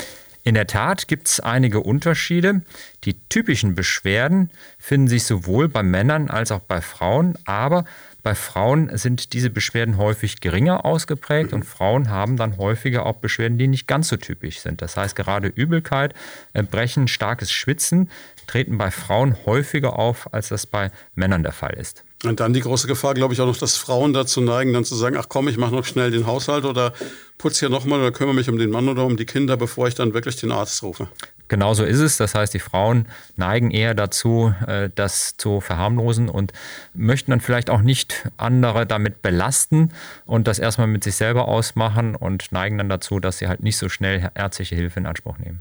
In 0.46 0.54
der 0.54 0.66
Tat 0.66 1.08
gibt 1.08 1.26
es 1.26 1.40
einige 1.40 1.80
Unterschiede. 1.80 2.60
Die 3.04 3.18
typischen 3.30 3.74
Beschwerden 3.74 4.50
finden 4.78 5.08
sich 5.08 5.24
sowohl 5.24 5.70
bei 5.70 5.82
Männern 5.82 6.28
als 6.28 6.52
auch 6.52 6.60
bei 6.60 6.82
Frauen, 6.82 7.38
aber 7.46 7.86
bei 8.22 8.34
Frauen 8.34 8.94
sind 8.96 9.32
diese 9.32 9.48
Beschwerden 9.48 9.96
häufig 9.96 10.40
geringer 10.40 10.84
ausgeprägt 10.84 11.54
und 11.54 11.64
Frauen 11.64 12.10
haben 12.10 12.36
dann 12.36 12.58
häufiger 12.58 13.06
auch 13.06 13.16
Beschwerden, 13.16 13.56
die 13.56 13.68
nicht 13.68 13.86
ganz 13.86 14.08
so 14.08 14.18
typisch 14.18 14.60
sind. 14.60 14.82
Das 14.82 14.98
heißt, 14.98 15.16
gerade 15.16 15.48
Übelkeit, 15.48 16.12
Erbrechen, 16.52 17.08
starkes 17.08 17.50
Schwitzen 17.50 18.10
treten 18.46 18.76
bei 18.76 18.90
Frauen 18.90 19.36
häufiger 19.46 19.98
auf, 19.98 20.32
als 20.34 20.48
das 20.48 20.66
bei 20.66 20.90
Männern 21.14 21.42
der 21.42 21.52
Fall 21.52 21.72
ist. 21.72 22.04
Und 22.26 22.40
dann 22.40 22.52
die 22.52 22.60
große 22.60 22.86
Gefahr, 22.86 23.14
glaube 23.14 23.34
ich, 23.34 23.40
auch 23.40 23.46
noch, 23.46 23.56
dass 23.56 23.76
Frauen 23.76 24.12
dazu 24.12 24.40
neigen, 24.40 24.72
dann 24.72 24.84
zu 24.84 24.94
sagen, 24.94 25.16
ach 25.18 25.26
komm, 25.28 25.48
ich 25.48 25.56
mache 25.56 25.74
noch 25.74 25.84
schnell 25.84 26.10
den 26.10 26.26
Haushalt 26.26 26.64
oder 26.64 26.92
putze 27.38 27.60
hier 27.60 27.68
nochmal 27.68 28.00
oder 28.00 28.12
kümmere 28.12 28.34
mich 28.34 28.48
um 28.48 28.58
den 28.58 28.70
Mann 28.70 28.88
oder 28.88 29.04
um 29.04 29.16
die 29.16 29.26
Kinder, 29.26 29.56
bevor 29.56 29.88
ich 29.88 29.94
dann 29.94 30.14
wirklich 30.14 30.36
den 30.36 30.52
Arzt 30.52 30.82
rufe. 30.82 31.08
Genauso 31.48 31.84
ist 31.84 32.00
es. 32.00 32.16
Das 32.16 32.34
heißt, 32.34 32.54
die 32.54 32.58
Frauen 32.58 33.06
neigen 33.36 33.70
eher 33.70 33.94
dazu, 33.94 34.54
äh, 34.66 34.90
das 34.94 35.36
zu 35.36 35.60
verharmlosen 35.60 36.28
und 36.28 36.52
möchten 36.94 37.30
dann 37.32 37.40
vielleicht 37.40 37.68
auch 37.70 37.82
nicht 37.82 38.28
andere 38.36 38.86
damit 38.86 39.20
belasten 39.20 39.92
und 40.24 40.48
das 40.48 40.58
erstmal 40.58 40.86
mit 40.86 41.04
sich 41.04 41.16
selber 41.16 41.48
ausmachen 41.48 42.16
und 42.16 42.50
neigen 42.52 42.78
dann 42.78 42.88
dazu, 42.88 43.20
dass 43.20 43.38
sie 43.38 43.48
halt 43.48 43.62
nicht 43.62 43.76
so 43.76 43.88
schnell 43.88 44.30
ärztliche 44.34 44.74
Hilfe 44.74 45.00
in 45.00 45.06
Anspruch 45.06 45.38
nehmen. 45.38 45.60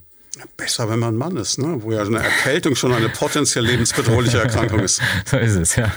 Besser, 0.57 0.89
wenn 0.89 0.99
man 0.99 1.13
ein 1.13 1.17
Mann 1.17 1.37
ist, 1.37 1.59
ne? 1.59 1.83
wo 1.83 1.91
ja 1.91 2.01
eine 2.01 2.19
Erkältung 2.19 2.75
schon 2.75 2.93
eine 2.93 3.09
potenziell 3.09 3.65
lebensbedrohliche 3.65 4.39
Erkrankung 4.39 4.79
ist. 4.79 4.99
so 5.25 5.37
ist 5.37 5.55
es, 5.55 5.75
ja. 5.75 5.91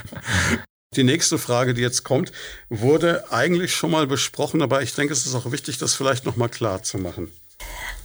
Die 0.95 1.05
nächste 1.05 1.39
Frage, 1.39 1.75
die 1.75 1.83
jetzt 1.83 2.05
kommt, 2.05 2.33
wurde 2.69 3.33
eigentlich 3.33 3.75
schon 3.75 3.91
mal 3.91 4.07
besprochen, 4.07 4.63
aber 4.63 4.83
ich 4.83 4.95
denke, 4.95 5.13
es 5.13 5.27
ist 5.27 5.35
auch 5.35 5.51
wichtig, 5.53 5.79
das 5.79 5.95
vielleicht 5.95 6.27
noch 6.27 6.37
mal 6.37 6.49
klar 6.49 6.83
zu 6.83 6.99
machen. 6.99 7.33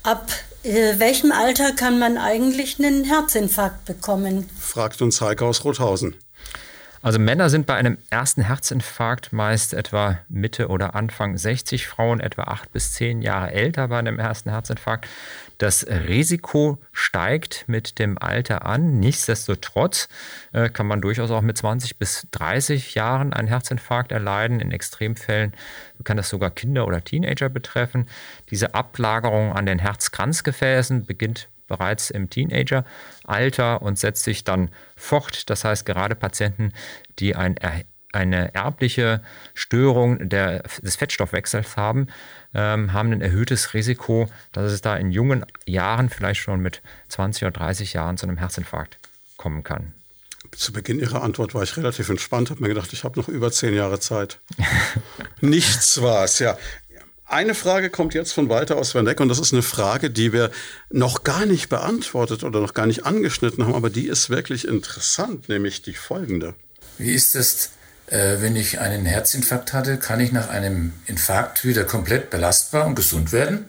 Ab 0.04 0.32
äh, 0.64 1.00
welchem 1.00 1.32
Alter 1.32 1.74
kann 1.74 2.00
man 2.00 2.18
eigentlich 2.18 2.80
einen 2.80 3.04
Herzinfarkt 3.04 3.86
bekommen? 3.86 4.50
Fragt 4.60 5.02
uns 5.02 5.22
Heike 5.22 5.46
aus 5.46 5.64
Rothausen. 5.64 6.16
Also 7.04 7.18
Männer 7.18 7.50
sind 7.50 7.66
bei 7.66 7.76
einem 7.76 7.98
ersten 8.12 8.44
Herzinfarkt 8.44 9.34
meist 9.34 9.74
etwa 9.74 10.20
Mitte 10.30 10.68
oder 10.68 10.94
Anfang 10.94 11.36
60, 11.36 11.88
Frauen 11.88 12.20
etwa 12.20 12.44
acht 12.44 12.72
bis 12.74 12.94
zehn 12.94 13.24
Jahre 13.24 13.52
älter 13.52 13.88
bei 13.88 13.98
einem 13.98 14.20
ersten 14.20 14.52
Herzinfarkt. 14.52 15.08
Das 15.58 15.86
Risiko 15.88 16.78
steigt 16.92 17.66
mit 17.68 17.98
dem 17.98 18.20
Alter 18.20 18.68
an. 18.68 19.00
Nichtsdestotrotz 19.00 20.10
äh, 20.54 20.70
kann 20.70 20.86
man 20.86 21.02
durchaus 21.02 21.32
auch 21.32 21.42
mit 21.42 21.58
20 21.58 21.98
bis 21.98 22.28
30 22.32 22.94
Jahren 22.94 23.34
einen 23.34 23.48
Herzinfarkt 23.48 24.12
erleiden. 24.12 24.60
In 24.60 24.72
Extremfällen 24.72 25.54
kann 26.04 26.18
das 26.18 26.30
sogar 26.30 26.52
Kinder 26.52 26.86
oder 26.86 27.04
Teenager 27.04 27.50
betreffen. 27.50 28.08
Diese 28.52 28.76
Ablagerung 28.76 29.54
an 29.54 29.66
den 29.66 29.80
Herzkranzgefäßen 29.80 31.06
beginnt 31.06 31.48
bereits 31.72 32.10
im 32.10 32.30
Teenageralter 32.30 33.82
und 33.82 33.98
setzt 33.98 34.26
sich 34.26 34.44
dann 34.44 34.70
fort. 34.98 35.50
Das 35.50 35.64
heißt, 35.64 35.86
gerade 35.86 36.16
Patienten, 36.16 36.74
die 37.20 37.36
ein 37.36 37.56
eine 38.14 38.54
erbliche 38.54 39.22
Störung 39.54 40.28
der, 40.28 40.64
des 40.82 40.98
Fettstoffwechsels 40.98 41.78
haben, 41.78 42.08
ähm, 42.54 42.92
haben 42.92 43.14
ein 43.14 43.22
erhöhtes 43.22 43.74
Risiko, 43.74 44.28
dass 44.52 44.70
es 44.70 44.82
da 44.82 44.98
in 44.98 45.12
jungen 45.12 45.46
Jahren, 45.66 46.10
vielleicht 46.10 46.42
schon 46.42 46.60
mit 46.60 46.82
20 47.08 47.44
oder 47.44 47.52
30 47.52 47.94
Jahren, 47.94 48.18
zu 48.18 48.26
einem 48.26 48.38
Herzinfarkt 48.38 49.00
kommen 49.38 49.64
kann. 49.64 49.94
Zu 50.52 50.74
Beginn 50.74 51.00
Ihrer 51.00 51.24
Antwort 51.24 51.54
war 51.54 51.64
ich 51.64 51.78
relativ 51.78 52.10
entspannt, 52.10 52.50
habe 52.50 52.62
mir 52.62 52.68
gedacht, 52.68 52.92
ich 52.92 53.06
habe 53.06 53.18
noch 53.18 53.30
über 53.30 53.50
zehn 53.54 53.74
Jahre 53.74 54.02
Zeit. 54.02 54.40
Nichts 55.40 56.02
war 56.02 56.26
es, 56.26 56.40
ja. 56.40 56.58
Eine 57.32 57.56
Frage 57.56 57.90
kommt 57.90 58.14
jetzt 58.14 58.34
von 58.34 58.50
Walter 58.50 58.76
aus 58.76 58.94
Werneck 58.94 59.22
und 59.22 59.30
das 59.30 59.40
ist 59.40 59.54
eine 59.54 59.62
Frage, 59.62 60.10
die 60.10 60.34
wir 60.34 60.52
noch 60.90 61.24
gar 61.24 61.46
nicht 61.46 61.70
beantwortet 61.70 62.44
oder 62.44 62.60
noch 62.60 62.74
gar 62.74 62.88
nicht 62.88 63.06
angeschnitten 63.06 63.64
haben, 63.64 63.74
aber 63.74 63.90
die 63.90 64.08
ist 64.08 64.30
wirklich 64.30 64.68
interessant, 64.68 65.48
nämlich 65.48 65.82
die 65.82 65.94
folgende. 65.94 66.56
Wie 66.98 67.14
ist 67.14 67.36
es 67.36 67.70
äh, 68.08 68.42
wenn 68.42 68.58
ich 68.58 68.80
einen 68.80 69.06
Herzinfarkt 69.06 69.72
hatte, 69.72 69.98
kann 69.98 70.20
ich 70.20 70.34
nach 70.34 70.50
einem 70.50 70.92
Infarkt 71.06 71.64
wieder 71.64 71.86
komplett 71.86 72.30
belastbar 72.30 72.86
und 72.86 72.96
gesund 72.96 73.32
werden? 73.32 73.66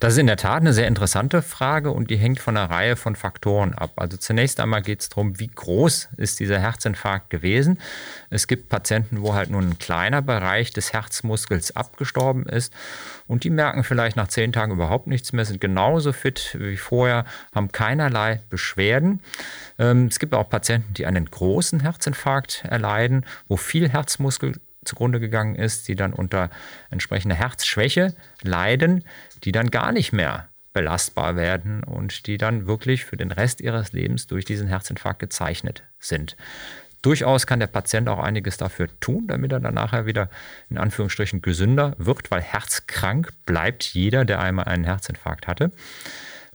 Das 0.00 0.12
ist 0.12 0.20
in 0.20 0.28
der 0.28 0.36
Tat 0.36 0.60
eine 0.60 0.72
sehr 0.72 0.86
interessante 0.86 1.42
Frage 1.42 1.90
und 1.90 2.08
die 2.08 2.16
hängt 2.16 2.38
von 2.38 2.56
einer 2.56 2.70
Reihe 2.70 2.94
von 2.94 3.16
Faktoren 3.16 3.74
ab. 3.74 3.90
Also 3.96 4.16
zunächst 4.16 4.60
einmal 4.60 4.80
geht 4.80 5.00
es 5.00 5.08
darum, 5.08 5.40
wie 5.40 5.48
groß 5.48 6.10
ist 6.16 6.38
dieser 6.38 6.60
Herzinfarkt 6.60 7.30
gewesen. 7.30 7.80
Es 8.30 8.46
gibt 8.46 8.68
Patienten, 8.68 9.22
wo 9.22 9.34
halt 9.34 9.50
nur 9.50 9.60
ein 9.60 9.80
kleiner 9.80 10.22
Bereich 10.22 10.72
des 10.72 10.92
Herzmuskels 10.92 11.74
abgestorben 11.74 12.46
ist 12.46 12.72
und 13.26 13.42
die 13.42 13.50
merken 13.50 13.82
vielleicht 13.82 14.16
nach 14.16 14.28
zehn 14.28 14.52
Tagen 14.52 14.72
überhaupt 14.72 15.08
nichts 15.08 15.32
mehr, 15.32 15.44
sind 15.44 15.60
genauso 15.60 16.12
fit 16.12 16.56
wie 16.60 16.76
vorher, 16.76 17.24
haben 17.52 17.72
keinerlei 17.72 18.40
Beschwerden. 18.50 19.20
Ähm, 19.80 20.06
es 20.06 20.20
gibt 20.20 20.32
auch 20.32 20.48
Patienten, 20.48 20.94
die 20.94 21.06
einen 21.06 21.28
großen 21.28 21.80
Herzinfarkt 21.80 22.64
erleiden, 22.64 23.26
wo 23.48 23.56
viel 23.56 23.88
Herzmuskel 23.88 24.54
zugrunde 24.84 25.20
gegangen 25.20 25.54
ist, 25.54 25.88
die 25.88 25.96
dann 25.96 26.12
unter 26.12 26.50
entsprechender 26.90 27.36
Herzschwäche 27.36 28.14
leiden, 28.42 29.04
die 29.44 29.52
dann 29.52 29.70
gar 29.70 29.92
nicht 29.92 30.12
mehr 30.12 30.48
belastbar 30.72 31.36
werden 31.36 31.82
und 31.82 32.26
die 32.26 32.38
dann 32.38 32.66
wirklich 32.66 33.04
für 33.04 33.16
den 33.16 33.32
Rest 33.32 33.60
ihres 33.60 33.92
Lebens 33.92 34.26
durch 34.26 34.44
diesen 34.44 34.68
Herzinfarkt 34.68 35.18
gezeichnet 35.18 35.82
sind. 35.98 36.36
Durchaus 37.02 37.46
kann 37.46 37.60
der 37.60 37.68
Patient 37.68 38.08
auch 38.08 38.18
einiges 38.18 38.56
dafür 38.56 38.88
tun, 39.00 39.26
damit 39.28 39.52
er 39.52 39.60
dann 39.60 39.74
nachher 39.74 40.06
wieder 40.06 40.30
in 40.68 40.78
Anführungsstrichen 40.78 41.42
gesünder 41.42 41.94
wird, 41.98 42.30
weil 42.30 42.40
herzkrank 42.40 43.32
bleibt 43.46 43.84
jeder, 43.84 44.24
der 44.24 44.40
einmal 44.40 44.66
einen 44.66 44.84
Herzinfarkt 44.84 45.46
hatte. 45.46 45.70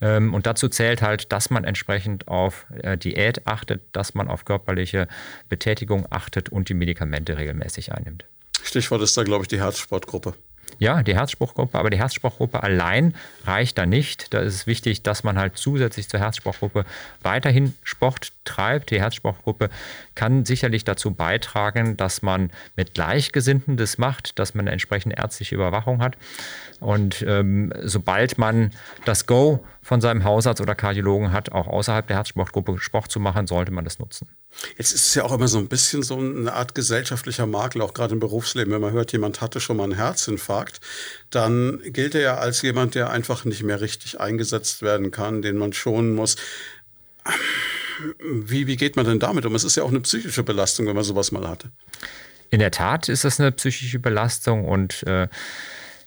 Ähm, 0.02 0.34
und 0.34 0.46
dazu 0.46 0.70
zählt 0.70 1.02
halt, 1.02 1.32
dass 1.32 1.50
man 1.50 1.64
entsprechend 1.64 2.28
auf 2.28 2.66
äh, 2.82 2.98
Diät 2.98 3.48
achtet, 3.48 3.82
dass 3.91 4.14
man 4.14 4.28
auf 4.28 4.46
körperliche 4.46 5.08
Betätigung 5.50 6.08
achtet 6.10 6.50
und 6.50 6.70
die 6.70 6.74
Medikamente 6.74 7.38
regelmäßig 7.38 7.91
einnimmt. 7.91 8.26
Stichwort 8.64 9.02
ist 9.02 9.18
da, 9.18 9.24
glaube 9.24 9.44
ich, 9.44 9.48
die 9.48 9.60
Herzsportgruppe. 9.60 10.34
Ja, 10.80 11.03
die 11.03 11.15
Herzspruchgruppe, 11.15 11.78
aber 11.78 11.89
die 11.89 11.97
Herzspruchgruppe 11.97 12.63
allein 12.63 13.15
reicht 13.45 13.78
da 13.78 13.86
nicht. 13.86 14.34
Da 14.34 14.39
ist 14.39 14.53
es 14.53 14.67
wichtig, 14.67 15.03
dass 15.03 15.24
man 15.24 15.38
halt 15.38 15.57
zusätzlich 15.57 16.09
zur 16.09 16.19
Herzspruchgruppe 16.19 16.86
weiterhin 17.21 17.74
Sport 17.84 18.34
treibt. 18.45 18.91
Die 18.91 18.99
Herzspruchgruppe 18.99 19.69
kann 20.15 20.45
sicherlich 20.45 20.84
dazu 20.84 21.11
beitragen, 21.11 21.97
dass 21.97 22.21
man 22.21 22.51
mit 22.76 22.93
Gleichgesinnten 22.93 23.78
das 23.78 23.97
macht, 23.97 24.39
dass 24.39 24.53
man 24.53 24.63
eine 24.63 24.71
entsprechende 24.71 25.17
ärztliche 25.17 25.55
Überwachung 25.55 26.01
hat. 26.01 26.17
Und 26.80 27.24
ähm, 27.28 27.71
sobald 27.82 28.38
man 28.38 28.71
das 29.05 29.26
Go 29.26 29.63
von 29.82 30.01
seinem 30.01 30.24
Hausarzt 30.24 30.61
oder 30.61 30.76
Kardiologen 30.76 31.32
hat, 31.32 31.51
auch 31.51 31.67
außerhalb 31.67 32.07
der 32.07 32.17
Herzsportgruppe 32.17 32.80
Sport 32.80 33.11
zu 33.11 33.19
machen, 33.19 33.47
sollte 33.47 33.71
man 33.71 33.84
das 33.84 33.99
nutzen. 33.99 34.28
Jetzt 34.78 34.93
ist 34.93 35.08
es 35.08 35.16
ja 35.16 35.24
auch 35.24 35.34
immer 35.34 35.47
so 35.47 35.58
ein 35.58 35.68
bisschen 35.68 36.04
so 36.04 36.18
eine 36.18 36.54
Art 36.54 36.76
gesellschaftlicher 36.76 37.45
Makel, 37.45 37.82
auch 37.82 37.93
gerade 37.93 38.14
im 38.14 38.20
Berufsleben. 38.20 38.74
Wenn 38.74 38.82
man 38.82 38.93
hört, 38.93 39.12
jemand 39.12 39.41
hatte 39.41 39.60
schon 39.60 39.78
mal 39.78 39.84
einen 39.84 39.95
Herzinfarkt, 39.95 40.80
dann 41.30 41.82
gilt 41.86 42.16
er 42.16 42.22
ja 42.22 42.38
als 42.38 42.62
jemand, 42.62 42.95
der 42.95 43.10
einfach 43.10 43.45
nicht 43.45 43.64
mehr 43.64 43.82
richtig 43.82 44.20
eingesetzt 44.20 44.82
werden 44.82 45.12
kann, 45.12 45.41
den 45.41 45.58
man 45.58 45.74
schonen 45.74 46.16
muss. 46.16 46.38
Wie, 48.20 48.68
wie 48.68 48.76
geht 48.76 48.95
man 48.95 49.06
denn 49.06 49.20
damit 49.20 49.45
um? 49.45 49.56
Es 49.56 49.64
ist 49.64 49.76
ja 49.76 49.84
auch 49.84 49.89
eine 49.89 50.01
psychische 50.01 50.43
Belastung, 50.43 50.88
wenn 50.88 50.95
man 50.95 51.04
sowas 51.04 51.32
mal 51.32 51.47
hatte. 51.47 51.70
In 52.49 52.60
der 52.60 52.72
Tat 52.72 53.10
ist 53.10 53.24
das 53.24 53.39
eine 53.39 53.51
psychische 53.51 53.99
Belastung 53.99 54.66
und 54.66 55.04
äh, 55.04 55.28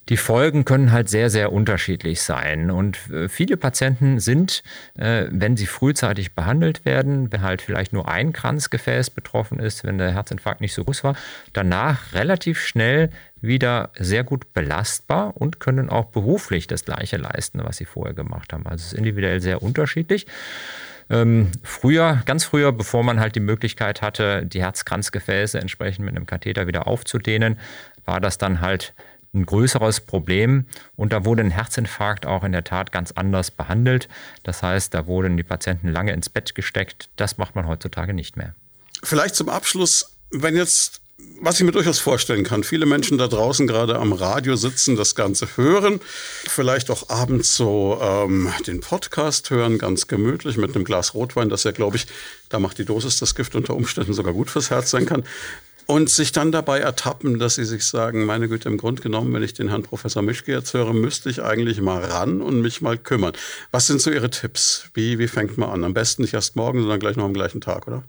die 0.08 0.16
Folgen 0.16 0.64
können 0.64 0.92
halt 0.92 1.08
sehr, 1.08 1.30
sehr 1.30 1.52
unterschiedlich 1.52 2.22
sein. 2.22 2.70
Und 2.70 3.10
äh, 3.10 3.28
viele 3.28 3.56
Patienten 3.56 4.20
sind, 4.20 4.62
äh, 4.96 5.26
wenn 5.30 5.56
sie 5.56 5.66
frühzeitig 5.66 6.34
behandelt 6.34 6.84
werden, 6.84 7.32
wenn 7.32 7.42
halt 7.42 7.60
vielleicht 7.60 7.92
nur 7.92 8.08
ein 8.08 8.32
Kranzgefäß 8.32 9.10
betroffen 9.10 9.58
ist, 9.58 9.84
wenn 9.84 9.98
der 9.98 10.12
Herzinfarkt 10.12 10.60
nicht 10.60 10.74
so 10.74 10.84
groß 10.84 11.02
war, 11.02 11.16
danach 11.52 12.12
relativ 12.12 12.60
schnell 12.60 13.10
wieder 13.40 13.90
sehr 13.98 14.24
gut 14.24 14.52
belastbar 14.54 15.36
und 15.36 15.60
können 15.60 15.90
auch 15.90 16.06
beruflich 16.06 16.66
das 16.66 16.84
Gleiche 16.84 17.16
leisten, 17.16 17.60
was 17.62 17.76
sie 17.76 17.84
vorher 17.84 18.14
gemacht 18.14 18.52
haben. 18.52 18.66
Also 18.66 18.82
es 18.82 18.92
ist 18.92 18.98
individuell 18.98 19.40
sehr 19.40 19.62
unterschiedlich. 19.62 20.26
Ähm, 21.08 21.50
früher, 21.62 22.22
ganz 22.26 22.44
früher, 22.44 22.72
bevor 22.72 23.04
man 23.04 23.20
halt 23.20 23.36
die 23.36 23.40
Möglichkeit 23.40 24.02
hatte, 24.02 24.44
die 24.44 24.62
Herzkranzgefäße 24.62 25.58
entsprechend 25.60 26.04
mit 26.04 26.16
einem 26.16 26.26
Katheter 26.26 26.66
wieder 26.66 26.86
aufzudehnen, 26.88 27.58
war 28.04 28.20
das 28.20 28.38
dann 28.38 28.60
halt 28.60 28.94
ein 29.36 29.46
größeres 29.46 30.00
Problem 30.00 30.66
und 30.96 31.12
da 31.12 31.24
wurde 31.24 31.42
ein 31.42 31.50
Herzinfarkt 31.50 32.26
auch 32.26 32.44
in 32.44 32.52
der 32.52 32.64
Tat 32.64 32.92
ganz 32.92 33.12
anders 33.12 33.50
behandelt. 33.50 34.08
Das 34.42 34.62
heißt, 34.62 34.92
da 34.94 35.06
wurden 35.06 35.36
die 35.36 35.42
Patienten 35.42 35.88
lange 35.88 36.12
ins 36.12 36.28
Bett 36.28 36.54
gesteckt. 36.54 37.08
Das 37.16 37.38
macht 37.38 37.54
man 37.54 37.66
heutzutage 37.66 38.14
nicht 38.14 38.36
mehr. 38.36 38.54
Vielleicht 39.02 39.36
zum 39.36 39.48
Abschluss, 39.48 40.16
wenn 40.30 40.56
jetzt 40.56 41.00
was 41.40 41.58
ich 41.58 41.64
mir 41.64 41.72
durchaus 41.72 41.98
vorstellen 41.98 42.44
kann, 42.44 42.62
viele 42.62 42.86
Menschen 42.86 43.18
da 43.18 43.26
draußen 43.26 43.66
gerade 43.66 43.98
am 43.98 44.12
Radio 44.12 44.56
sitzen, 44.56 44.96
das 44.96 45.14
Ganze 45.14 45.48
hören, 45.56 46.00
vielleicht 46.46 46.90
auch 46.90 47.08
abends 47.08 47.56
so 47.56 47.98
ähm, 48.02 48.52
den 48.66 48.80
Podcast 48.80 49.50
hören, 49.50 49.78
ganz 49.78 50.08
gemütlich 50.08 50.56
mit 50.56 50.74
einem 50.74 50.84
Glas 50.84 51.14
Rotwein, 51.14 51.48
das 51.48 51.64
ja, 51.64 51.72
glaube 51.72 51.96
ich, 51.96 52.06
da 52.48 52.58
macht 52.58 52.78
die 52.78 52.84
Dosis 52.84 53.18
das 53.18 53.34
Gift 53.34 53.54
unter 53.54 53.74
Umständen 53.74 54.12
sogar 54.12 54.32
gut 54.32 54.50
fürs 54.50 54.70
Herz 54.70 54.90
sein 54.90 55.06
kann 55.06 55.24
und 55.86 56.10
sich 56.10 56.32
dann 56.32 56.52
dabei 56.52 56.80
ertappen, 56.80 57.38
dass 57.38 57.54
sie 57.54 57.64
sich 57.64 57.84
sagen, 57.84 58.24
meine 58.24 58.48
Güte, 58.48 58.68
im 58.68 58.76
Grunde 58.76 59.02
genommen, 59.02 59.32
wenn 59.32 59.42
ich 59.42 59.54
den 59.54 59.68
Herrn 59.68 59.82
Professor 59.82 60.22
Mischke 60.22 60.52
jetzt 60.52 60.74
höre, 60.74 60.92
müsste 60.92 61.30
ich 61.30 61.42
eigentlich 61.42 61.80
mal 61.80 62.04
ran 62.04 62.42
und 62.42 62.60
mich 62.60 62.82
mal 62.82 62.98
kümmern. 62.98 63.32
Was 63.70 63.86
sind 63.86 64.00
so 64.00 64.10
Ihre 64.10 64.30
Tipps? 64.30 64.90
Wie, 64.94 65.18
wie 65.18 65.28
fängt 65.28 65.56
man 65.58 65.70
an? 65.70 65.84
Am 65.84 65.94
besten 65.94 66.22
nicht 66.22 66.34
erst 66.34 66.56
morgen, 66.56 66.80
sondern 66.80 67.00
gleich 67.00 67.16
noch 67.16 67.24
am 67.24 67.34
gleichen 67.34 67.60
Tag, 67.60 67.86
oder? 67.86 68.02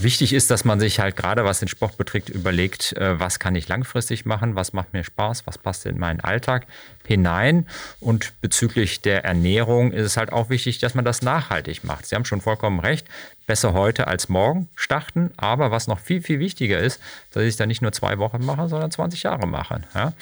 Wichtig 0.00 0.32
ist, 0.32 0.50
dass 0.50 0.64
man 0.64 0.80
sich 0.80 1.00
halt 1.00 1.16
gerade, 1.16 1.44
was 1.44 1.60
den 1.60 1.68
Sport 1.68 1.96
betrifft, 1.96 2.28
überlegt, 2.28 2.92
äh, 2.92 3.18
was 3.18 3.38
kann 3.38 3.54
ich 3.54 3.68
langfristig 3.68 4.26
machen, 4.26 4.54
was 4.54 4.72
macht 4.72 4.92
mir 4.92 5.02
Spaß, 5.02 5.46
was 5.46 5.58
passt 5.58 5.86
in 5.86 5.98
meinen 5.98 6.20
Alltag 6.20 6.66
hinein. 7.06 7.66
Und 8.00 8.32
bezüglich 8.40 9.00
der 9.00 9.24
Ernährung 9.24 9.92
ist 9.92 10.04
es 10.06 10.16
halt 10.16 10.32
auch 10.32 10.50
wichtig, 10.50 10.78
dass 10.78 10.94
man 10.94 11.04
das 11.04 11.22
nachhaltig 11.22 11.84
macht. 11.84 12.06
Sie 12.06 12.14
haben 12.14 12.24
schon 12.24 12.40
vollkommen 12.40 12.80
recht, 12.80 13.06
besser 13.52 13.74
heute 13.74 14.06
als 14.06 14.30
morgen 14.30 14.70
starten. 14.76 15.30
Aber 15.36 15.70
was 15.70 15.86
noch 15.86 15.98
viel, 15.98 16.22
viel 16.22 16.38
wichtiger 16.38 16.78
ist, 16.78 17.02
dass 17.32 17.42
ich 17.42 17.56
da 17.56 17.66
nicht 17.66 17.82
nur 17.82 17.92
zwei 17.92 18.16
Wochen 18.16 18.42
mache, 18.46 18.66
sondern 18.66 18.90
20 18.90 19.24
Jahre 19.24 19.46
mache. 19.46 19.82
Ja? 19.94 20.14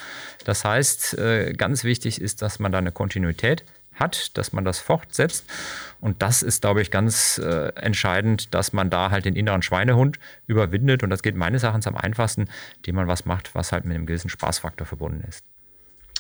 Das 0.45 0.65
heißt, 0.65 1.17
äh, 1.17 1.53
ganz 1.53 1.85
wichtig 1.85 2.21
ist, 2.21 2.43
dass 2.43 2.59
man 2.59 2.73
da 2.73 2.79
eine 2.79 2.91
Kontinuität 2.91 3.65
hat, 3.95 4.37
dass 4.37 4.53
man 4.53 4.65
das 4.65 4.81
fortsetzt. 4.81 5.45
Und 6.01 6.23
das 6.23 6.43
ist, 6.43 6.63
glaube 6.63 6.83
ich, 6.83 6.91
ganz 6.91 7.39
äh, 7.39 7.69
entscheidend, 7.77 8.53
dass 8.53 8.73
man 8.73 8.91
da 8.91 9.13
halt 9.13 9.27
den 9.27 9.37
inneren 9.37 9.63
Schweinehund 9.63 10.19
überwindet. 10.49 11.05
Und 11.05 11.11
das 11.11 11.23
geht 11.23 11.37
meines 11.37 11.63
Erachtens 11.63 11.87
am 11.87 11.97
einfachsten, 11.97 12.49
indem 12.79 12.97
man 12.97 13.07
was 13.07 13.27
macht, 13.27 13.55
was 13.55 13.71
halt 13.71 13.85
mit 13.85 13.95
einem 13.95 14.07
gewissen 14.07 14.29
Spaßfaktor 14.29 14.89
verbunden 14.89 15.23
ist. 15.29 15.45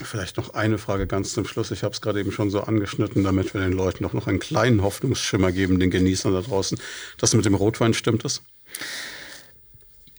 Vielleicht 0.03 0.37
noch 0.37 0.55
eine 0.55 0.79
Frage 0.79 1.07
ganz 1.07 1.33
zum 1.33 1.47
Schluss. 1.47 1.71
Ich 1.71 1.83
habe 1.83 1.93
es 1.93 2.01
gerade 2.01 2.21
eben 2.21 2.33
schon 2.33 2.51
so 2.51 2.63
angeschnitten, 2.63 3.23
damit 3.23 3.55
wir 3.55 3.61
den 3.61 3.73
Leuten 3.73 4.05
auch 4.05 4.13
noch 4.13 4.27
einen 4.27 4.41
kleinen 4.41 4.83
Hoffnungsschimmer 4.83 5.53
geben, 5.53 5.79
den 5.79 5.91
Genießern 5.91 6.33
da 6.33 6.41
draußen. 6.41 6.79
Das 7.19 7.35
mit 7.35 7.45
dem 7.45 7.55
Rotwein 7.55 7.95
stimmt 7.95 8.25
es? 8.25 8.43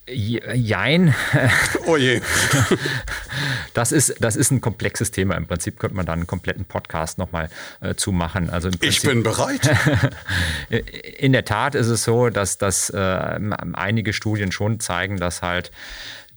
Jein. 0.08 1.16
Oh 1.88 1.98
je. 1.98 2.22
Das 3.74 3.92
ist, 3.92 4.16
das 4.20 4.36
ist 4.36 4.52
ein 4.52 4.62
komplexes 4.62 5.12
Thema. 5.12 5.36
Im 5.36 5.48
Prinzip 5.48 5.80
könnte 5.80 5.96
man 5.96 6.06
da 6.06 6.14
einen 6.14 6.28
kompletten 6.28 6.66
Podcast 6.66 7.18
nochmal 7.18 7.50
äh, 7.80 7.96
zu 7.96 8.12
machen. 8.12 8.50
Also 8.50 8.70
ich 8.82 9.02
bin 9.02 9.24
bereit. 9.24 9.70
In 11.18 11.32
der 11.32 11.46
Tat 11.46 11.76
ist 11.76 11.88
es 11.88 12.04
so, 12.04 12.30
dass, 12.30 12.58
dass 12.58 12.90
äh, 12.90 13.40
einige 13.74 14.14
Studien 14.14 14.52
schon 14.52 14.80
zeigen, 14.80 15.18
dass 15.18 15.42
halt 15.42 15.72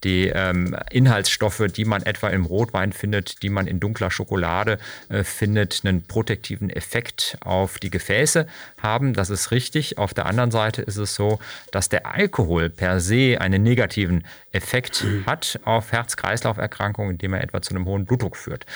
die 0.05 0.29
ähm, 0.29 0.77
Inhaltsstoffe, 0.91 1.65
die 1.75 1.85
man 1.85 2.03
etwa 2.03 2.29
im 2.29 2.45
Rotwein 2.45 2.93
findet, 2.93 3.43
die 3.43 3.49
man 3.49 3.67
in 3.67 3.81
dunkler 3.81 4.11
Schokolade 4.11 4.79
äh, 5.09 5.25
findet, 5.25 5.81
einen 5.85 6.07
protektiven 6.07 6.71
Effekt 6.71 7.39
auf 7.41 7.79
die 7.79 7.91
Gefäße 7.91 8.47
haben. 8.81 9.15
Das 9.15 9.31
ist 9.31 9.51
richtig. 9.51 9.99
Auf 9.99 10.15
der 10.15 10.27
anderen 10.27 10.51
Seite 10.51 10.83
ist 10.83 10.97
es 10.97 11.15
so, 11.15 11.39
dass 11.73 11.89
der 11.89 12.07
Alkohol 12.15 12.71
per 12.71 13.01
se 13.01 13.39
einen 13.41 13.63
negativen 13.63 14.25
Effekt 14.55 15.05
hat 15.27 15.61
auf 15.65 15.93
Herz-Kreislauf-Erkrankungen, 15.93 17.13
indem 17.13 17.35
er 17.35 17.43
etwa 17.43 17.61
zu 17.61 17.75
einem 17.75 17.87
hohen 17.87 18.05
Blutdruck 18.05 18.37
führt. 18.37 18.67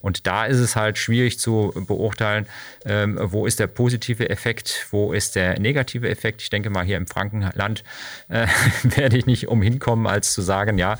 Und 0.00 0.26
da 0.26 0.46
ist 0.46 0.58
es 0.58 0.76
halt 0.76 0.98
schwierig 0.98 1.38
zu 1.38 1.72
beurteilen, 1.86 2.46
ähm, 2.84 3.18
wo 3.20 3.46
ist 3.46 3.60
der 3.60 3.66
positive 3.66 4.28
Effekt, 4.30 4.86
wo 4.90 5.12
ist 5.12 5.36
der 5.36 5.58
negative 5.60 6.08
Effekt. 6.08 6.42
Ich 6.42 6.50
denke 6.50 6.70
mal, 6.70 6.84
hier 6.84 6.96
im 6.96 7.06
Frankenland 7.06 7.84
äh, 8.28 8.46
werde 8.82 9.16
ich 9.16 9.26
nicht 9.26 9.48
umhin 9.48 9.78
kommen, 9.78 10.06
als 10.06 10.32
zu 10.32 10.42
sagen, 10.42 10.78
ja, 10.78 10.94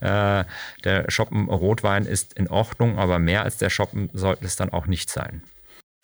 äh, 0.00 0.44
der 0.84 1.04
Shoppen 1.08 1.48
Rotwein 1.48 2.06
ist 2.06 2.32
in 2.34 2.48
Ordnung, 2.48 2.98
aber 2.98 3.18
mehr 3.18 3.42
als 3.42 3.56
der 3.56 3.70
Shoppen 3.70 4.10
sollte 4.12 4.44
es 4.44 4.56
dann 4.56 4.70
auch 4.70 4.86
nicht 4.86 5.10
sein. 5.10 5.42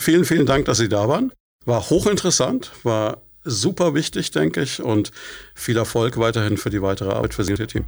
Vielen, 0.01 0.25
vielen 0.25 0.47
Dank, 0.47 0.67
dass 0.67 0.79
Sie 0.79 0.89
da 0.89 1.09
waren. 1.09 1.33
War 1.65 1.91
hochinteressant, 1.91 2.73
war 2.83 3.19
super 3.45 3.95
wichtig, 3.95 4.31
denke 4.31 4.63
ich, 4.63 4.83
und 4.83 5.11
viel 5.55 5.77
Erfolg 5.77 6.19
weiterhin 6.19 6.57
für 6.57 6.71
die 6.71 6.83
weitere 6.83 7.13
Arbeit 7.13 7.35
für 7.35 7.45
Sie 7.45 7.53
und 7.53 7.61
Ihr 7.61 7.69
Team. 7.69 7.85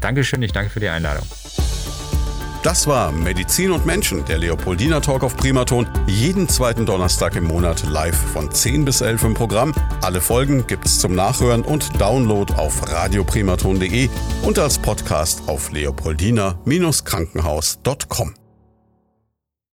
Dankeschön, 0.00 0.42
ich 0.42 0.52
danke 0.52 0.70
für 0.70 0.80
die 0.80 0.88
Einladung. 0.88 1.26
Das 2.62 2.86
war 2.86 3.10
Medizin 3.10 3.72
und 3.72 3.86
Menschen, 3.86 4.24
der 4.26 4.38
Leopoldina 4.38 5.00
Talk 5.00 5.24
auf 5.24 5.36
Primaton. 5.36 5.88
Jeden 6.06 6.48
zweiten 6.48 6.86
Donnerstag 6.86 7.34
im 7.34 7.42
Monat 7.42 7.82
live 7.88 8.14
von 8.14 8.52
10 8.52 8.84
bis 8.84 9.00
11 9.00 9.24
im 9.24 9.34
Programm. 9.34 9.74
Alle 10.00 10.20
Folgen 10.20 10.64
gibt's 10.68 11.00
zum 11.00 11.16
Nachhören 11.16 11.62
und 11.62 12.00
Download 12.00 12.54
auf 12.54 12.88
radioprimaton.de 12.88 14.08
und 14.42 14.60
als 14.60 14.78
Podcast 14.78 15.42
auf 15.48 15.72
leopoldina-krankenhaus.com. 15.72 18.41